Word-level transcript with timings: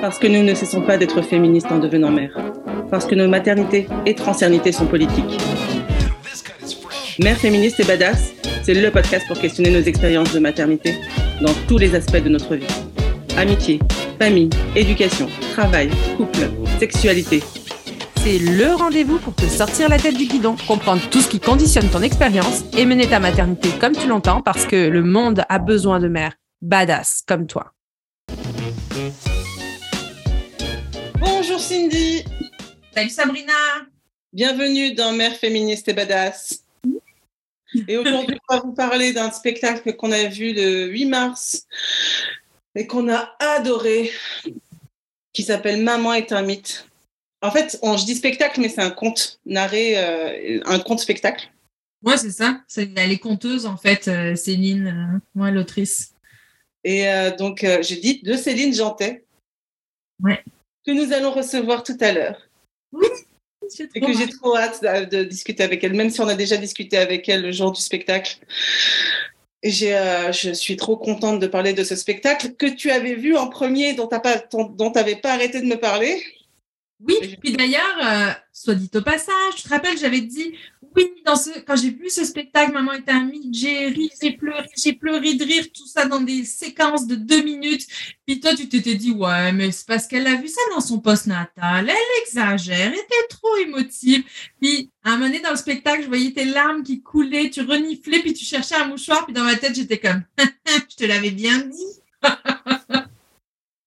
Parce 0.00 0.18
que 0.18 0.26
nous 0.26 0.42
ne 0.42 0.54
cessons 0.54 0.82
pas 0.82 0.96
d'être 0.96 1.22
féministes 1.22 1.70
en 1.70 1.78
devenant 1.78 2.10
mères. 2.10 2.36
Parce 2.90 3.04
que 3.04 3.14
nos 3.14 3.28
maternités 3.28 3.86
et 4.06 4.14
transernités 4.14 4.72
sont 4.72 4.86
politiques. 4.86 5.38
Mère 7.18 7.36
féministe 7.36 7.80
et 7.80 7.84
badass, 7.84 8.32
c'est 8.62 8.74
le 8.74 8.90
podcast 8.90 9.26
pour 9.26 9.38
questionner 9.38 9.70
nos 9.70 9.82
expériences 9.82 10.32
de 10.32 10.38
maternité 10.38 10.94
dans 11.40 11.52
tous 11.66 11.78
les 11.78 11.94
aspects 11.94 12.22
de 12.22 12.28
notre 12.28 12.54
vie. 12.54 12.66
Amitié, 13.36 13.80
famille, 14.18 14.50
éducation, 14.76 15.28
travail, 15.52 15.90
couple, 16.16 16.48
sexualité. 16.78 17.42
C'est 18.18 18.38
le 18.38 18.74
rendez-vous 18.74 19.18
pour 19.18 19.34
te 19.34 19.44
sortir 19.44 19.88
la 19.88 19.98
tête 19.98 20.16
du 20.16 20.26
guidon, 20.26 20.56
comprendre 20.66 21.02
tout 21.10 21.20
ce 21.20 21.28
qui 21.28 21.40
conditionne 21.40 21.88
ton 21.88 22.02
expérience 22.02 22.64
et 22.76 22.86
mener 22.86 23.06
ta 23.06 23.20
maternité 23.20 23.70
comme 23.80 23.96
tu 23.96 24.06
l'entends 24.06 24.42
parce 24.42 24.66
que 24.66 24.88
le 24.88 25.02
monde 25.02 25.42
a 25.48 25.58
besoin 25.58 25.98
de 25.98 26.08
mères 26.08 26.34
badass 26.62 27.22
comme 27.26 27.46
toi. 27.46 27.72
Bonjour 31.20 31.60
Cindy 31.60 32.24
Salut 32.92 33.10
Sabrina 33.10 33.52
Bienvenue 34.32 34.94
dans 34.94 35.12
Mère 35.12 35.36
féministe 35.36 35.88
et 35.88 35.92
badass. 35.92 36.64
Et 37.86 37.96
aujourd'hui, 37.96 38.38
on 38.48 38.54
va 38.54 38.60
vous 38.60 38.72
parler 38.72 39.12
d'un 39.12 39.30
spectacle 39.30 39.94
qu'on 39.94 40.10
a 40.10 40.24
vu 40.24 40.52
le 40.52 40.86
8 40.86 41.06
mars 41.06 41.66
et 42.74 42.86
qu'on 42.86 43.08
a 43.08 43.36
adoré, 43.38 44.10
qui 45.32 45.42
s'appelle 45.42 45.82
Maman 45.82 46.14
est 46.14 46.32
un 46.32 46.42
mythe. 46.42 46.86
En 47.40 47.50
fait, 47.50 47.78
on, 47.82 47.96
je 47.96 48.04
dis 48.04 48.16
spectacle, 48.16 48.60
mais 48.60 48.68
c'est 48.68 48.82
un 48.82 48.90
conte 48.90 49.38
narré, 49.46 49.94
euh, 49.96 50.60
un 50.66 50.78
conte 50.80 51.00
spectacle. 51.00 51.48
Ouais, 52.02 52.16
c'est 52.16 52.30
ça. 52.30 52.60
C'est, 52.66 52.90
elle 52.96 53.12
est 53.12 53.18
conteuse, 53.18 53.66
en 53.66 53.76
fait, 53.76 54.08
euh, 54.08 54.34
Céline, 54.34 54.86
euh, 54.88 55.18
moi, 55.34 55.50
l'autrice. 55.50 56.14
Et 56.84 57.08
euh, 57.08 57.34
donc, 57.36 57.64
euh, 57.64 57.82
j'ai 57.82 57.96
dit 57.96 58.20
de 58.22 58.34
Céline 58.34 58.74
Jantet, 58.74 59.24
Ouais. 60.22 60.42
que 60.84 60.90
nous 60.92 61.12
allons 61.12 61.30
recevoir 61.30 61.82
tout 61.82 61.96
à 62.00 62.12
l'heure. 62.12 62.48
C'est 63.68 63.88
Et 63.94 64.00
que 64.00 64.12
j'ai 64.12 64.28
trop 64.28 64.56
hâte 64.56 64.82
de, 64.82 65.04
de 65.18 65.24
discuter 65.24 65.62
avec 65.62 65.84
elle, 65.84 65.94
même 65.94 66.10
si 66.10 66.20
on 66.20 66.28
a 66.28 66.34
déjà 66.34 66.56
discuté 66.56 66.96
avec 66.96 67.28
elle 67.28 67.42
le 67.42 67.52
jour 67.52 67.70
du 67.70 67.80
spectacle. 67.80 68.38
Et 69.62 69.70
j'ai, 69.70 69.96
euh, 69.96 70.32
je 70.32 70.52
suis 70.52 70.76
trop 70.76 70.96
contente 70.96 71.40
de 71.40 71.46
parler 71.46 71.72
de 71.72 71.84
ce 71.84 71.96
spectacle 71.96 72.54
que 72.54 72.66
tu 72.66 72.90
avais 72.90 73.14
vu 73.14 73.36
en 73.36 73.48
premier, 73.48 73.94
dont 73.94 74.08
tu 74.08 74.16
n'avais 74.94 75.16
pas 75.16 75.32
arrêté 75.32 75.60
de 75.60 75.66
me 75.66 75.76
parler. 75.76 76.22
Oui, 77.00 77.36
puis 77.40 77.52
d'ailleurs, 77.52 77.98
euh, 78.02 78.32
soit 78.52 78.74
dit 78.74 78.90
au 78.94 79.02
passage, 79.02 79.54
tu 79.56 79.62
te 79.62 79.68
rappelles, 79.68 79.98
j'avais 79.98 80.20
dit, 80.20 80.54
oui, 80.96 81.12
quand 81.24 81.76
j'ai 81.76 81.90
vu 81.90 82.10
ce 82.10 82.24
spectacle, 82.24 82.72
Maman 82.72 82.92
est 82.92 83.08
un 83.08 83.24
mythe, 83.24 83.54
j'ai 83.54 83.86
ri, 83.88 84.10
j'ai 84.20 84.32
pleuré, 84.32 84.66
j'ai 84.76 84.92
pleuré 84.92 85.34
de 85.34 85.44
rire, 85.44 85.64
tout 85.72 85.86
ça 85.86 86.06
dans 86.06 86.20
des 86.20 86.44
séquences 86.44 87.06
de 87.06 87.14
deux 87.14 87.42
minutes. 87.42 87.86
Puis 88.26 88.40
toi, 88.40 88.54
tu 88.54 88.68
t'étais 88.68 88.94
dit, 88.94 89.10
ouais, 89.10 89.52
mais 89.52 89.70
c'est 89.70 89.86
parce 89.86 90.06
qu'elle 90.06 90.26
a 90.26 90.36
vu 90.36 90.48
ça 90.48 90.60
dans 90.74 90.80
son 90.80 91.00
postnatal, 91.00 91.88
elle 91.88 92.22
exagère, 92.22 92.92
elle 92.92 92.94
était 92.94 93.26
trop 93.28 93.56
émotive. 93.56 94.24
Puis 94.60 94.90
à 95.04 95.10
un 95.10 95.12
moment 95.16 95.26
donné, 95.26 95.40
dans 95.40 95.50
le 95.50 95.56
spectacle, 95.56 96.02
je 96.02 96.08
voyais 96.08 96.32
tes 96.32 96.44
larmes 96.44 96.82
qui 96.82 97.02
coulaient, 97.02 97.50
tu 97.50 97.62
reniflais, 97.62 98.20
puis 98.20 98.34
tu 98.34 98.44
cherchais 98.44 98.76
un 98.76 98.86
mouchoir, 98.86 99.24
puis 99.24 99.34
dans 99.34 99.44
ma 99.44 99.56
tête, 99.56 99.74
j'étais 99.74 99.98
comme, 99.98 100.22
je 100.66 100.96
te 100.96 101.04
l'avais 101.04 101.30
bien 101.30 101.58
dit. 101.58 102.02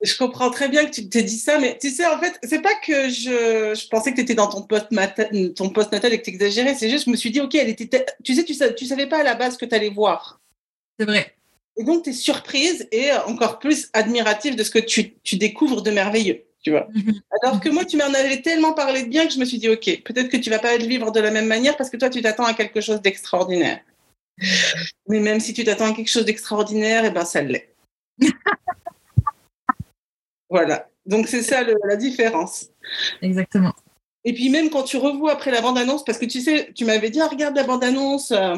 Je 0.02 0.18
comprends 0.18 0.50
très 0.50 0.68
bien 0.68 0.86
que 0.86 0.92
tu 0.92 1.08
t'es 1.10 1.22
dit 1.22 1.38
ça, 1.38 1.60
mais 1.60 1.78
tu 1.80 1.90
sais, 1.92 2.06
en 2.08 2.20
fait, 2.20 2.34
c'est 2.44 2.62
pas 2.62 2.74
que 2.76 3.08
je, 3.10 3.76
je 3.80 3.88
pensais 3.88 4.12
que 4.12 4.16
tu 4.16 4.22
étais 4.22 4.34
dans 4.34 4.48
ton 4.48 4.64
post 4.64 4.88
ton 5.56 5.70
postnatal 5.70 6.12
et 6.14 6.20
que 6.20 6.24
tu 6.24 6.32
exagérais, 6.32 6.74
c'est 6.74 6.90
juste, 6.90 7.06
je 7.06 7.12
me 7.12 7.16
suis 7.16 7.30
dit, 7.30 7.40
ok, 7.40 7.54
elle 7.56 7.70
était, 7.70 8.06
tu 8.24 8.34
sais, 8.34 8.44
tu, 8.44 8.54
sa- 8.56 8.74
tu 8.74 8.86
savais 8.86 9.08
pas 9.08 9.20
à 9.20 9.24
la 9.24 9.36
base 9.36 9.58
que 9.58 9.66
tu 9.66 9.76
allais 9.76 9.90
voir. 9.90 10.42
C'est 11.00 11.06
vrai. 11.06 11.36
Et 11.78 11.84
donc, 11.84 12.04
tu 12.04 12.10
es 12.10 12.14
surprise 12.14 12.88
et 12.92 13.12
encore 13.28 13.60
plus 13.60 13.90
admirative 13.94 14.56
de 14.56 14.64
ce 14.64 14.72
que 14.72 14.80
tu, 14.80 15.14
tu 15.24 15.38
découvres 15.38 15.82
de 15.84 15.92
merveilleux, 15.92 16.44
tu 16.64 16.72
vois. 16.72 16.88
Mhm. 16.94 17.22
Alors 17.44 17.60
que 17.62 17.70
moi, 17.70 17.86
tu 17.86 17.96
m'en 17.98 18.06
avais 18.06 18.42
tellement 18.42 18.74
parlé 18.74 19.04
de 19.04 19.08
bien 19.08 19.28
que 19.28 19.34
je 19.34 19.40
me 19.40 19.46
suis 19.46 19.58
dit, 19.60 19.70
ok, 19.70 20.02
peut-être 20.04 20.30
que 20.30 20.38
tu 20.38 20.50
vas 20.50 20.60
pas 20.60 20.76
le 20.78 20.86
vivre 20.86 21.12
de 21.12 21.20
la 21.20 21.32
même 21.32 21.48
manière 21.48 21.78
parce 21.78 21.90
que 21.90 21.98
toi, 21.98 22.10
tu 22.10 22.22
t'attends 22.22 22.46
à 22.46 22.54
quelque 22.54 22.82
chose 22.82 23.02
d'extraordinaire. 23.02 23.80
Mais 25.08 25.20
même 25.20 25.40
si 25.40 25.54
tu 25.54 25.64
t'attends 25.64 25.92
à 25.92 25.94
quelque 25.96 26.10
chose 26.10 26.26
d'extraordinaire, 26.26 27.06
eh 27.06 27.12
ben, 27.12 27.24
ça 27.26 27.42
l'est. 27.42 27.71
Voilà. 30.52 30.88
Donc, 31.08 31.28
c'est 31.28 31.42
ça 31.42 31.64
le- 31.64 31.74
la 31.88 31.96
différence. 31.96 32.68
Exactement. 33.24 33.74
Et 34.24 34.34
puis 34.34 34.50
même 34.50 34.70
quand 34.70 34.84
tu 34.84 34.98
revois 34.98 35.32
après 35.32 35.50
la 35.50 35.62
bande-annonce, 35.62 36.06
parce 36.06 36.20
que 36.20 36.26
tu 36.28 36.42
sais, 36.42 36.72
tu 36.76 36.86
m'avais 36.86 37.10
dit, 37.10 37.20
ah, 37.20 37.28
regarde 37.28 37.56
la 37.56 37.64
bande-annonce. 37.64 38.30
euh, 38.32 38.58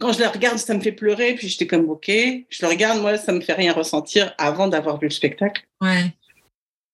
Quand 0.00 0.12
je 0.12 0.20
la 0.20 0.28
regarde, 0.28 0.58
ça 0.58 0.74
me 0.74 0.80
fait 0.80 0.92
pleurer. 0.92 1.34
Puis 1.36 1.48
j'étais 1.48 1.66
comme, 1.68 1.88
ok. 1.88 2.06
Je 2.08 2.62
le 2.62 2.66
regarde, 2.68 3.00
moi, 3.00 3.16
ça 3.16 3.32
me 3.32 3.40
fait 3.40 3.54
rien 3.54 3.72
ressentir 3.72 4.34
avant 4.38 4.66
d'avoir 4.68 4.98
vu 4.98 5.06
le 5.06 5.12
spectacle. 5.12 5.64
Ouais. 5.80 6.12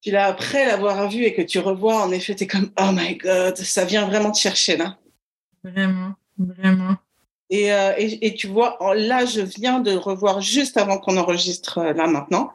Puis 0.03 0.11
là, 0.13 0.27
après 0.27 0.67
l'avoir 0.67 1.09
vu 1.09 1.23
et 1.25 1.33
que 1.35 1.43
tu 1.43 1.59
revois, 1.59 2.03
en 2.03 2.13
effet, 2.13 2.35
t'es 2.35 2.47
comme, 2.47 2.71
oh 2.79 2.91
my 2.93 3.17
god, 3.17 3.57
ça 3.57 3.85
vient 3.85 4.07
vraiment 4.07 4.31
te 4.33 4.39
chercher 4.39 4.77
là. 4.77 4.99
Vraiment. 5.65 6.13
Vraiment. 6.39 6.97
Et, 7.53 7.71
euh, 7.71 7.93
et, 7.99 8.27
et 8.27 8.35
tu 8.35 8.47
vois, 8.47 8.79
là, 8.97 9.27
je 9.27 9.43
viens 9.43 9.81
de 9.81 9.93
revoir 9.93 10.41
juste 10.41 10.79
avant 10.79 10.97
qu'on 10.97 11.19
enregistre 11.19 11.77
euh, 11.79 11.93
là 11.93 12.07
maintenant. 12.07 12.55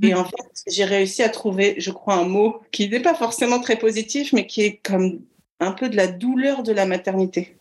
Et 0.00 0.14
en 0.14 0.24
fait, 0.24 0.62
j'ai 0.68 0.84
réussi 0.84 1.24
à 1.24 1.28
trouver, 1.28 1.74
je 1.78 1.90
crois, 1.90 2.14
un 2.14 2.24
mot 2.24 2.60
qui 2.70 2.88
n'est 2.88 3.00
pas 3.00 3.16
forcément 3.16 3.58
très 3.58 3.76
positif, 3.76 4.32
mais 4.32 4.46
qui 4.46 4.62
est 4.62 4.76
comme 4.76 5.22
un 5.58 5.72
peu 5.72 5.88
de 5.88 5.96
la 5.96 6.06
douleur 6.06 6.62
de 6.62 6.70
la 6.70 6.86
maternité. 6.86 7.56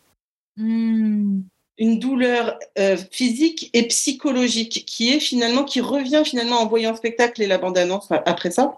Hmm. 0.55 1.41
Une 1.79 1.97
douleur 1.97 2.59
euh, 2.77 2.95
physique 3.11 3.71
et 3.73 3.87
psychologique 3.87 4.85
qui 4.85 5.13
est 5.13 5.19
finalement, 5.19 5.63
qui 5.63 5.81
revient 5.81 6.21
finalement 6.23 6.57
en 6.57 6.67
voyant 6.67 6.91
le 6.91 6.97
spectacle 6.97 7.41
et 7.41 7.47
la 7.47 7.57
bande-annonce 7.57 8.11
après 8.11 8.51
ça. 8.51 8.77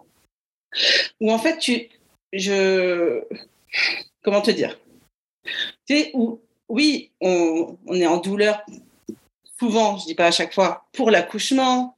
Où 1.19 1.33
en 1.33 1.38
fait, 1.38 1.57
tu, 1.57 1.89
je, 2.31 3.23
comment 4.23 4.41
te 4.41 4.51
dire? 4.51 4.79
Tu 5.85 5.97
sais, 5.97 6.11
où, 6.13 6.39
oui, 6.69 7.12
on, 7.19 7.78
on 7.85 7.96
est 7.96 8.07
en 8.07 8.18
douleur 8.18 8.63
souvent, 9.59 9.97
je 9.97 10.06
dis 10.06 10.16
pas 10.16 10.28
à 10.28 10.31
chaque 10.31 10.53
fois, 10.53 10.85
pour 10.94 11.12
l'accouchement, 11.12 11.97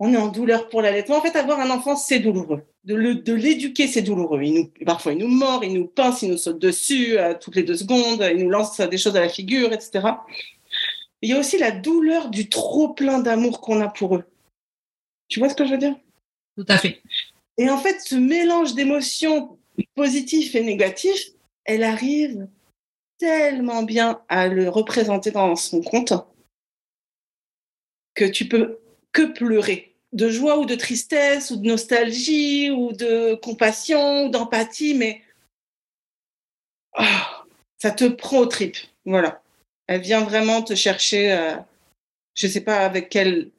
on 0.00 0.12
est 0.12 0.16
en 0.16 0.28
douleur 0.28 0.68
pour 0.68 0.82
l'allaitement. 0.82 1.16
En 1.16 1.20
fait, 1.20 1.36
avoir 1.36 1.60
un 1.60 1.70
enfant, 1.70 1.96
c'est 1.96 2.18
douloureux. 2.18 2.64
De 2.84 3.32
l'éduquer, 3.32 3.86
c'est 3.86 4.02
douloureux. 4.02 4.42
Il 4.42 4.54
nous, 4.54 4.70
parfois, 4.84 5.12
il 5.12 5.18
nous 5.18 5.28
mord, 5.28 5.62
il 5.64 5.72
nous 5.74 5.86
pince, 5.86 6.22
il 6.22 6.30
nous 6.30 6.36
saute 6.36 6.58
dessus 6.58 7.18
euh, 7.18 7.34
toutes 7.38 7.56
les 7.56 7.62
deux 7.62 7.76
secondes, 7.76 8.26
il 8.30 8.42
nous 8.42 8.50
lance 8.50 8.78
des 8.80 8.98
choses 8.98 9.16
à 9.16 9.20
la 9.20 9.28
figure, 9.28 9.72
etc. 9.72 10.08
Il 11.22 11.30
y 11.30 11.32
a 11.32 11.38
aussi 11.38 11.58
la 11.58 11.70
douleur 11.70 12.28
du 12.28 12.48
trop 12.48 12.88
plein 12.88 13.20
d'amour 13.20 13.60
qu'on 13.60 13.80
a 13.80 13.88
pour 13.88 14.16
eux. 14.16 14.24
Tu 15.28 15.38
vois 15.38 15.48
ce 15.48 15.54
que 15.54 15.64
je 15.64 15.70
veux 15.70 15.78
dire? 15.78 15.96
Tout 16.56 16.66
à 16.68 16.76
fait. 16.76 17.00
Et 17.56 17.70
en 17.70 17.78
fait, 17.78 18.00
ce 18.00 18.16
mélange 18.16 18.74
d'émotions 18.74 19.56
positives 19.94 20.54
et 20.56 20.62
négatives, 20.62 21.32
elle 21.64 21.84
arrive 21.84 22.46
tellement 23.24 23.82
bien 23.84 24.20
à 24.28 24.48
le 24.48 24.68
représenter 24.68 25.30
dans 25.30 25.56
son 25.56 25.80
conte 25.80 26.12
que 28.12 28.26
tu 28.26 28.46
peux 28.46 28.80
que 29.12 29.22
pleurer 29.32 29.96
de 30.12 30.28
joie 30.28 30.58
ou 30.58 30.66
de 30.66 30.74
tristesse 30.74 31.50
ou 31.50 31.56
de 31.56 31.66
nostalgie 31.66 32.70
ou 32.70 32.92
de 32.92 33.34
compassion 33.36 34.26
ou 34.26 34.28
d'empathie, 34.28 34.92
mais 34.92 35.22
ah, 36.92 37.44
ça 37.78 37.92
te 37.92 38.04
prend 38.04 38.40
aux 38.40 38.46
tripes. 38.46 38.76
Voilà. 39.06 39.42
Elle 39.86 40.02
vient 40.02 40.22
vraiment 40.22 40.60
te 40.62 40.74
chercher, 40.74 41.32
euh, 41.32 41.56
je 42.34 42.46
sais 42.46 42.60
pas 42.60 42.84
avec 42.84 43.08
quel 43.08 43.50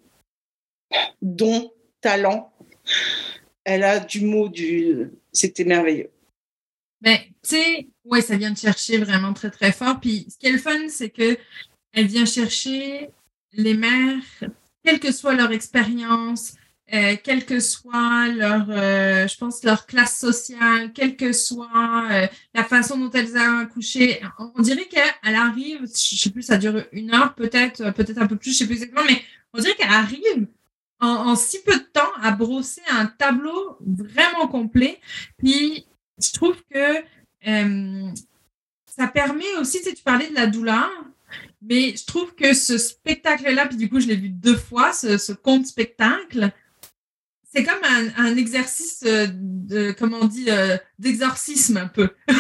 don, 1.24 1.74
talent. 2.02 2.54
Elle 3.64 3.84
a 3.84 4.00
du 4.00 4.22
mot, 4.22 4.48
du. 4.48 5.12
C'était 5.34 5.66
merveilleux. 5.66 6.12
Ben, 7.02 7.18
tu 7.42 7.50
sais, 7.50 7.88
ouais, 8.06 8.22
ça 8.22 8.38
vient 8.38 8.52
de 8.52 8.58
chercher 8.58 8.98
vraiment 8.98 9.34
très, 9.34 9.52
très 9.52 9.72
fort. 9.72 10.00
Puis, 10.00 10.28
ce 10.30 10.38
qui 10.38 10.48
est 10.48 10.52
le 10.52 10.58
fun, 10.58 10.88
c'est 10.90 11.10
que 11.10 11.38
elle 11.94 12.08
vient 12.08 12.26
chercher 12.26 13.10
les 13.54 13.74
mères, 13.74 14.24
quelle 14.84 15.00
que 15.00 15.12
soit 15.12 15.34
leur 15.34 15.52
expérience, 15.52 16.54
euh, 16.94 17.16
quelle 17.24 17.46
que 17.46 17.60
soit 17.60 18.28
leur, 18.28 18.68
euh, 18.70 19.28
je 19.28 19.38
pense, 19.38 19.64
leur 19.64 19.88
classe 19.88 20.20
sociale, 20.20 20.94
quelle 20.94 21.16
que 21.16 21.34
soit 21.34 22.08
euh, 22.12 22.28
la 22.54 22.64
façon 22.64 22.98
dont 22.98 23.10
elles 23.12 23.36
ont 23.38 23.60
accouché. 23.60 24.22
On, 24.56 24.62
dirait 24.62 24.88
qu'elle 24.88 25.36
arrive, 25.36 25.82
je 25.82 26.16
sais 26.16 26.30
plus, 26.30 26.44
ça 26.44 26.58
dure 26.58 26.84
une 26.92 27.14
heure 27.14 27.34
peut-être, 27.34 27.82
euh, 27.82 27.92
peut-être 27.92 28.20
un 28.20 28.28
peu 28.28 28.36
plus, 28.36 28.52
je 28.52 28.58
sais 28.60 28.66
plus 28.66 28.76
exactement, 28.76 29.06
mais 29.08 29.20
on 29.54 29.60
dirait 29.60 29.76
qu'elle 29.76 29.90
arrive 29.90 30.48
en 31.02 31.36
si 31.36 31.62
peu 31.62 31.74
de 31.74 31.86
temps 31.94 32.12
à 32.22 32.32
brosser 32.32 32.82
un 32.90 33.06
tableau 33.06 33.78
vraiment 33.82 34.48
complet. 34.48 35.00
Puis, 35.38 35.86
je 36.22 36.32
trouve 36.32 36.56
que 36.72 37.04
euh, 37.48 38.10
ça 38.86 39.08
permet 39.08 39.56
aussi, 39.60 39.82
tu 39.82 40.04
parlais 40.04 40.30
de 40.30 40.36
la 40.36 40.48
douleur, 40.48 40.90
mais 41.62 41.96
je 41.96 42.06
trouve 42.06 42.34
que 42.36 42.54
ce 42.54 42.78
spectacle-là, 42.78 43.68
puis 43.68 43.78
du 43.78 43.90
coup, 43.90 44.00
je 44.00 44.08
l'ai 44.08 44.16
vu 44.16 44.30
deux 44.30 44.58
fois, 44.58 44.94
ce, 44.94 45.18
ce 45.18 45.34
conte-spectacle, 45.34 46.52
c'est 47.56 47.64
comme 47.64 47.84
un, 48.18 48.36
exercice 48.36 49.04
euh, 49.06 49.94
comment 49.98 50.18
on 50.22 50.26
dit, 50.26 50.50
euh, 50.50 50.78
d'exorcisme 51.00 51.78
un 51.78 51.88
peu. 51.88 52.10
tu 52.28 52.36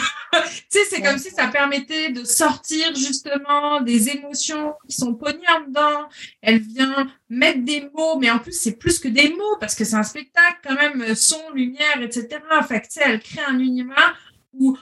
sais, 0.67 0.79
c'est 0.89 1.01
comme 1.01 1.17
si 1.17 1.29
ça 1.29 1.47
permettait 1.47 2.11
de 2.11 2.25
sortir 2.25 2.93
justement 2.95 3.79
des 3.79 4.09
émotions 4.09 4.73
qui 4.89 4.95
sont 4.95 5.13
pognées 5.13 5.47
en 5.55 5.67
dedans. 5.67 6.09
Elle 6.41 6.59
vient 6.59 7.07
mettre 7.29 7.63
des 7.63 7.89
mots, 7.93 8.17
mais 8.19 8.29
en 8.29 8.39
plus, 8.39 8.51
c'est 8.51 8.77
plus 8.77 8.99
que 8.99 9.07
des 9.07 9.29
mots 9.29 9.57
parce 9.61 9.73
que 9.73 9.85
c'est 9.85 9.95
un 9.95 10.03
spectacle 10.03 10.59
quand 10.63 10.75
même, 10.75 11.15
son, 11.15 11.49
lumière, 11.53 12.01
etc. 12.01 12.27
Fait 12.67 12.81
tu 12.81 12.87
sais, 12.89 13.01
elle 13.05 13.21
crée 13.21 13.43
un 13.47 13.59
univers 13.59 14.15
où 14.51 14.77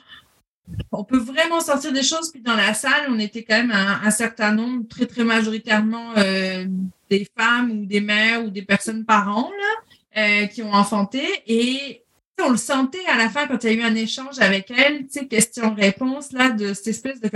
on 0.92 1.04
peut 1.04 1.18
vraiment 1.18 1.60
sortir 1.60 1.92
des 1.92 2.04
choses. 2.04 2.32
Puis 2.32 2.42
dans 2.42 2.56
la 2.56 2.74
salle, 2.74 3.08
on 3.10 3.20
était 3.20 3.44
quand 3.44 3.58
même 3.58 3.72
un, 3.72 4.12
certain 4.12 4.54
nombre, 4.54 4.88
très, 4.88 5.06
très 5.06 5.24
majoritairement 5.24 6.14
euh, 6.18 6.66
des 7.10 7.28
femmes 7.38 7.72
ou 7.72 7.86
des 7.86 8.02
mères 8.02 8.44
ou 8.44 8.50
des 8.50 8.62
personnes 8.64 9.06
parents 9.06 9.52
là, 9.52 10.22
euh, 10.22 10.48
qui 10.48 10.64
ont 10.64 10.74
enfanté. 10.74 11.24
Et 11.48 12.04
on 12.42 12.52
le 12.52 12.58
sentait 12.58 13.06
à 13.08 13.18
la 13.18 13.30
fin 13.30 13.48
quand 13.48 13.64
il 13.64 13.72
y 13.72 13.74
a 13.74 13.78
eu 13.78 13.82
un 13.84 13.96
échange 13.96 14.40
avec 14.40 14.72
elle, 14.72 15.08
tu 15.08 15.20
sais, 15.20 15.28
question-réponse, 15.28 16.32
là, 16.32 16.50
de 16.50 16.74
cette 16.74 16.88
espèce 16.88 17.20
de 17.22 17.30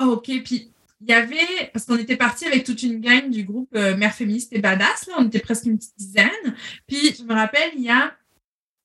oh, 0.00 0.04
OK. 0.04 0.30
Puis 0.44 0.70
il 1.00 1.08
y 1.08 1.12
avait, 1.12 1.70
parce 1.72 1.84
qu'on 1.84 1.98
était 1.98 2.16
parti 2.16 2.46
avec 2.46 2.64
toute 2.64 2.82
une 2.82 3.00
gang 3.00 3.28
du 3.30 3.44
groupe 3.44 3.70
euh, 3.74 3.96
Mère 3.96 4.14
féministe 4.14 4.52
et 4.52 4.60
Badass, 4.60 5.06
là, 5.08 5.14
on 5.18 5.26
était 5.26 5.40
presque 5.40 5.66
une 5.66 5.78
petite 5.78 5.96
dizaine. 5.98 6.54
Puis 6.86 7.14
je 7.18 7.24
me 7.24 7.34
rappelle, 7.34 7.70
il 7.76 7.82
y 7.82 7.90
a 7.90 8.14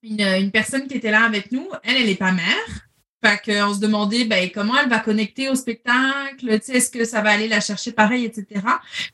une, 0.04 0.22
une 0.22 0.52
personne 0.52 0.88
qui 0.88 0.96
était 0.96 1.12
là 1.12 1.24
avec 1.24 1.52
nous. 1.52 1.68
Elle, 1.84 1.98
elle 1.98 2.08
n'est 2.08 2.16
pas 2.16 2.32
mère. 2.32 2.91
Fait 3.24 3.40
qu'on 3.44 3.74
se 3.74 3.80
demandait 3.80 4.26
ben, 4.26 4.50
comment 4.52 4.74
elle 4.78 4.90
va 4.90 5.00
connecter 5.00 5.50
au 5.50 5.56
spectacle, 5.56 6.50
est-ce 6.50 6.90
que 6.90 7.06
ça 7.06 7.22
va 7.22 7.30
aller 7.30 7.48
la 7.48 7.62
chercher 7.62 7.92
pareil, 7.92 8.26
etc. 8.26 8.62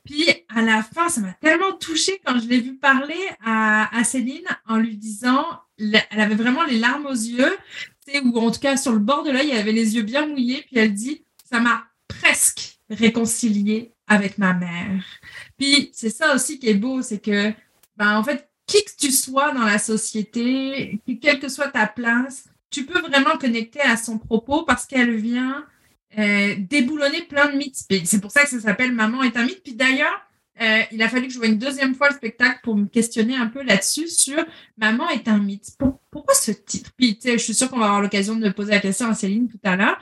Puis 0.06 0.26
à 0.48 0.62
la 0.62 0.82
fin, 0.82 1.10
ça 1.10 1.20
m'a 1.20 1.34
tellement 1.34 1.74
touchée 1.74 2.22
quand 2.26 2.40
je 2.40 2.48
l'ai 2.48 2.62
vu 2.62 2.76
parler 2.76 3.20
à, 3.44 3.96
à, 3.98 4.04
Céline 4.06 4.48
en 4.66 4.78
lui 4.78 4.96
disant, 4.96 5.46
elle 5.78 6.22
avait 6.22 6.36
vraiment 6.36 6.64
les 6.64 6.80
larmes 6.80 7.06
aux 7.06 7.12
yeux, 7.12 7.58
ou 8.24 8.40
en 8.40 8.52
tout 8.52 8.62
cas 8.62 8.78
sur 8.78 8.94
le 8.94 9.00
bord 9.00 9.24
de 9.24 9.32
l'œil, 9.32 9.50
elle 9.52 9.60
avait 9.60 9.74
les 9.74 9.96
yeux 9.96 10.04
bien 10.04 10.26
mouillés, 10.26 10.64
puis 10.68 10.78
elle 10.78 10.94
dit, 10.94 11.26
ça 11.44 11.60
m'a 11.60 11.84
presque 12.08 12.80
réconciliée 12.90 13.92
avec 14.08 14.38
ma 14.38 14.54
mère. 14.54 15.04
Puis 15.58 15.90
c'est 15.94 16.10
ça 16.10 16.34
aussi 16.34 16.60
qui 16.60 16.70
est 16.70 16.76
beau, 16.76 17.02
c'est 17.02 17.20
que, 17.20 17.52
ben, 17.98 18.18
en 18.18 18.24
fait, 18.24 18.50
qui 18.66 18.84
que 18.84 18.92
tu 18.98 19.12
sois 19.12 19.54
dans 19.54 19.64
la 19.64 19.80
société, 19.80 21.00
quelle 21.22 21.40
que 21.40 21.50
soit 21.50 21.70
ta 21.70 21.88
place, 21.88 22.50
tu 22.70 22.86
peux 22.86 23.00
vraiment 23.00 23.38
connecter 23.38 23.82
à 23.82 23.98
son 23.98 24.18
propos 24.18 24.64
parce 24.64 24.86
qu'elle 24.86 25.16
vient 25.16 25.66
euh, 26.18 26.56
déboulonner 26.58 27.24
plein 27.24 27.52
de 27.52 27.58
mythes. 27.58 27.86
C'est 28.06 28.22
pour 28.22 28.32
ça 28.32 28.44
que 28.44 28.50
ça 28.50 28.60
s'appelle 28.60 28.92
Maman 28.92 29.24
est 29.24 29.38
un 29.38 29.44
mythe. 29.44 29.64
Puis 29.64 29.76
d'ailleurs, 29.76 30.28
euh, 30.62 30.82
il 30.92 31.02
a 31.02 31.10
fallu 31.10 31.28
que 31.28 31.34
je 31.34 31.38
vois 31.38 31.48
une 31.48 31.60
deuxième 31.60 31.94
fois 31.94 32.10
le 32.10 32.16
spectacle 32.16 32.60
pour 32.64 32.76
me 32.76 32.88
questionner 32.88 33.36
un 33.36 33.48
peu 33.48 33.62
là-dessus 33.62 34.08
sur 34.08 34.44
Maman 34.78 35.10
est 35.10 35.28
un 35.28 35.38
mythe. 35.38 35.78
pourquoi 36.10 36.34
ce 36.34 36.52
titre? 36.52 36.92
Je 37.00 37.38
suis 37.38 37.54
sûre 37.54 37.70
qu'on 37.70 37.80
va 37.80 37.86
avoir 37.86 38.02
l'occasion 38.02 38.36
de 38.36 38.50
poser 38.50 38.72
la 38.72 38.80
question 38.80 39.08
à 39.08 39.14
Céline 39.14 39.48
tout 39.48 39.60
à 39.64 39.76
l'heure. 39.76 39.98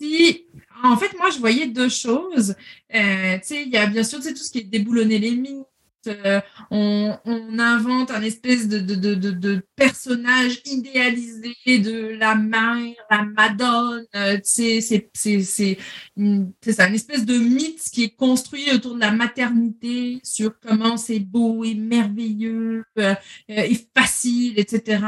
Si, 0.00 0.46
en 0.84 0.96
fait, 0.96 1.16
moi, 1.18 1.30
je 1.30 1.38
voyais 1.38 1.66
deux 1.66 1.88
choses. 1.88 2.54
Euh, 2.94 3.38
il 3.50 3.68
y 3.68 3.76
a 3.76 3.86
bien 3.86 4.04
sûr 4.04 4.18
tout 4.20 4.36
ce 4.36 4.50
qui 4.50 4.58
est 4.58 4.64
déboulonner 4.64 5.18
les 5.18 5.32
mythes, 5.32 5.66
euh, 6.06 6.40
on, 6.70 7.16
invente 7.58 8.10
un 8.10 8.22
espèce 8.22 8.68
de, 8.68 8.78
de, 8.80 9.62
personnage 9.76 10.60
idéalisé 10.64 11.78
de 11.78 12.16
la 12.18 12.34
mère, 12.34 12.94
la 13.10 13.24
Madone. 13.24 14.04
Euh, 14.14 14.38
c'est 14.42 14.80
c'est 14.80 15.78
une 16.16 16.52
espèce 16.66 17.24
de 17.24 17.38
mythe 17.38 17.82
qui 17.92 18.04
est 18.04 18.16
construit 18.16 18.70
autour 18.72 18.94
de 18.94 19.00
la 19.00 19.10
maternité, 19.10 20.20
sur 20.22 20.58
comment 20.60 20.96
c'est 20.96 21.20
beau 21.20 21.64
et 21.64 21.74
merveilleux 21.74 22.84
euh, 22.98 23.14
et 23.48 23.78
facile, 23.96 24.58
etc. 24.58 25.02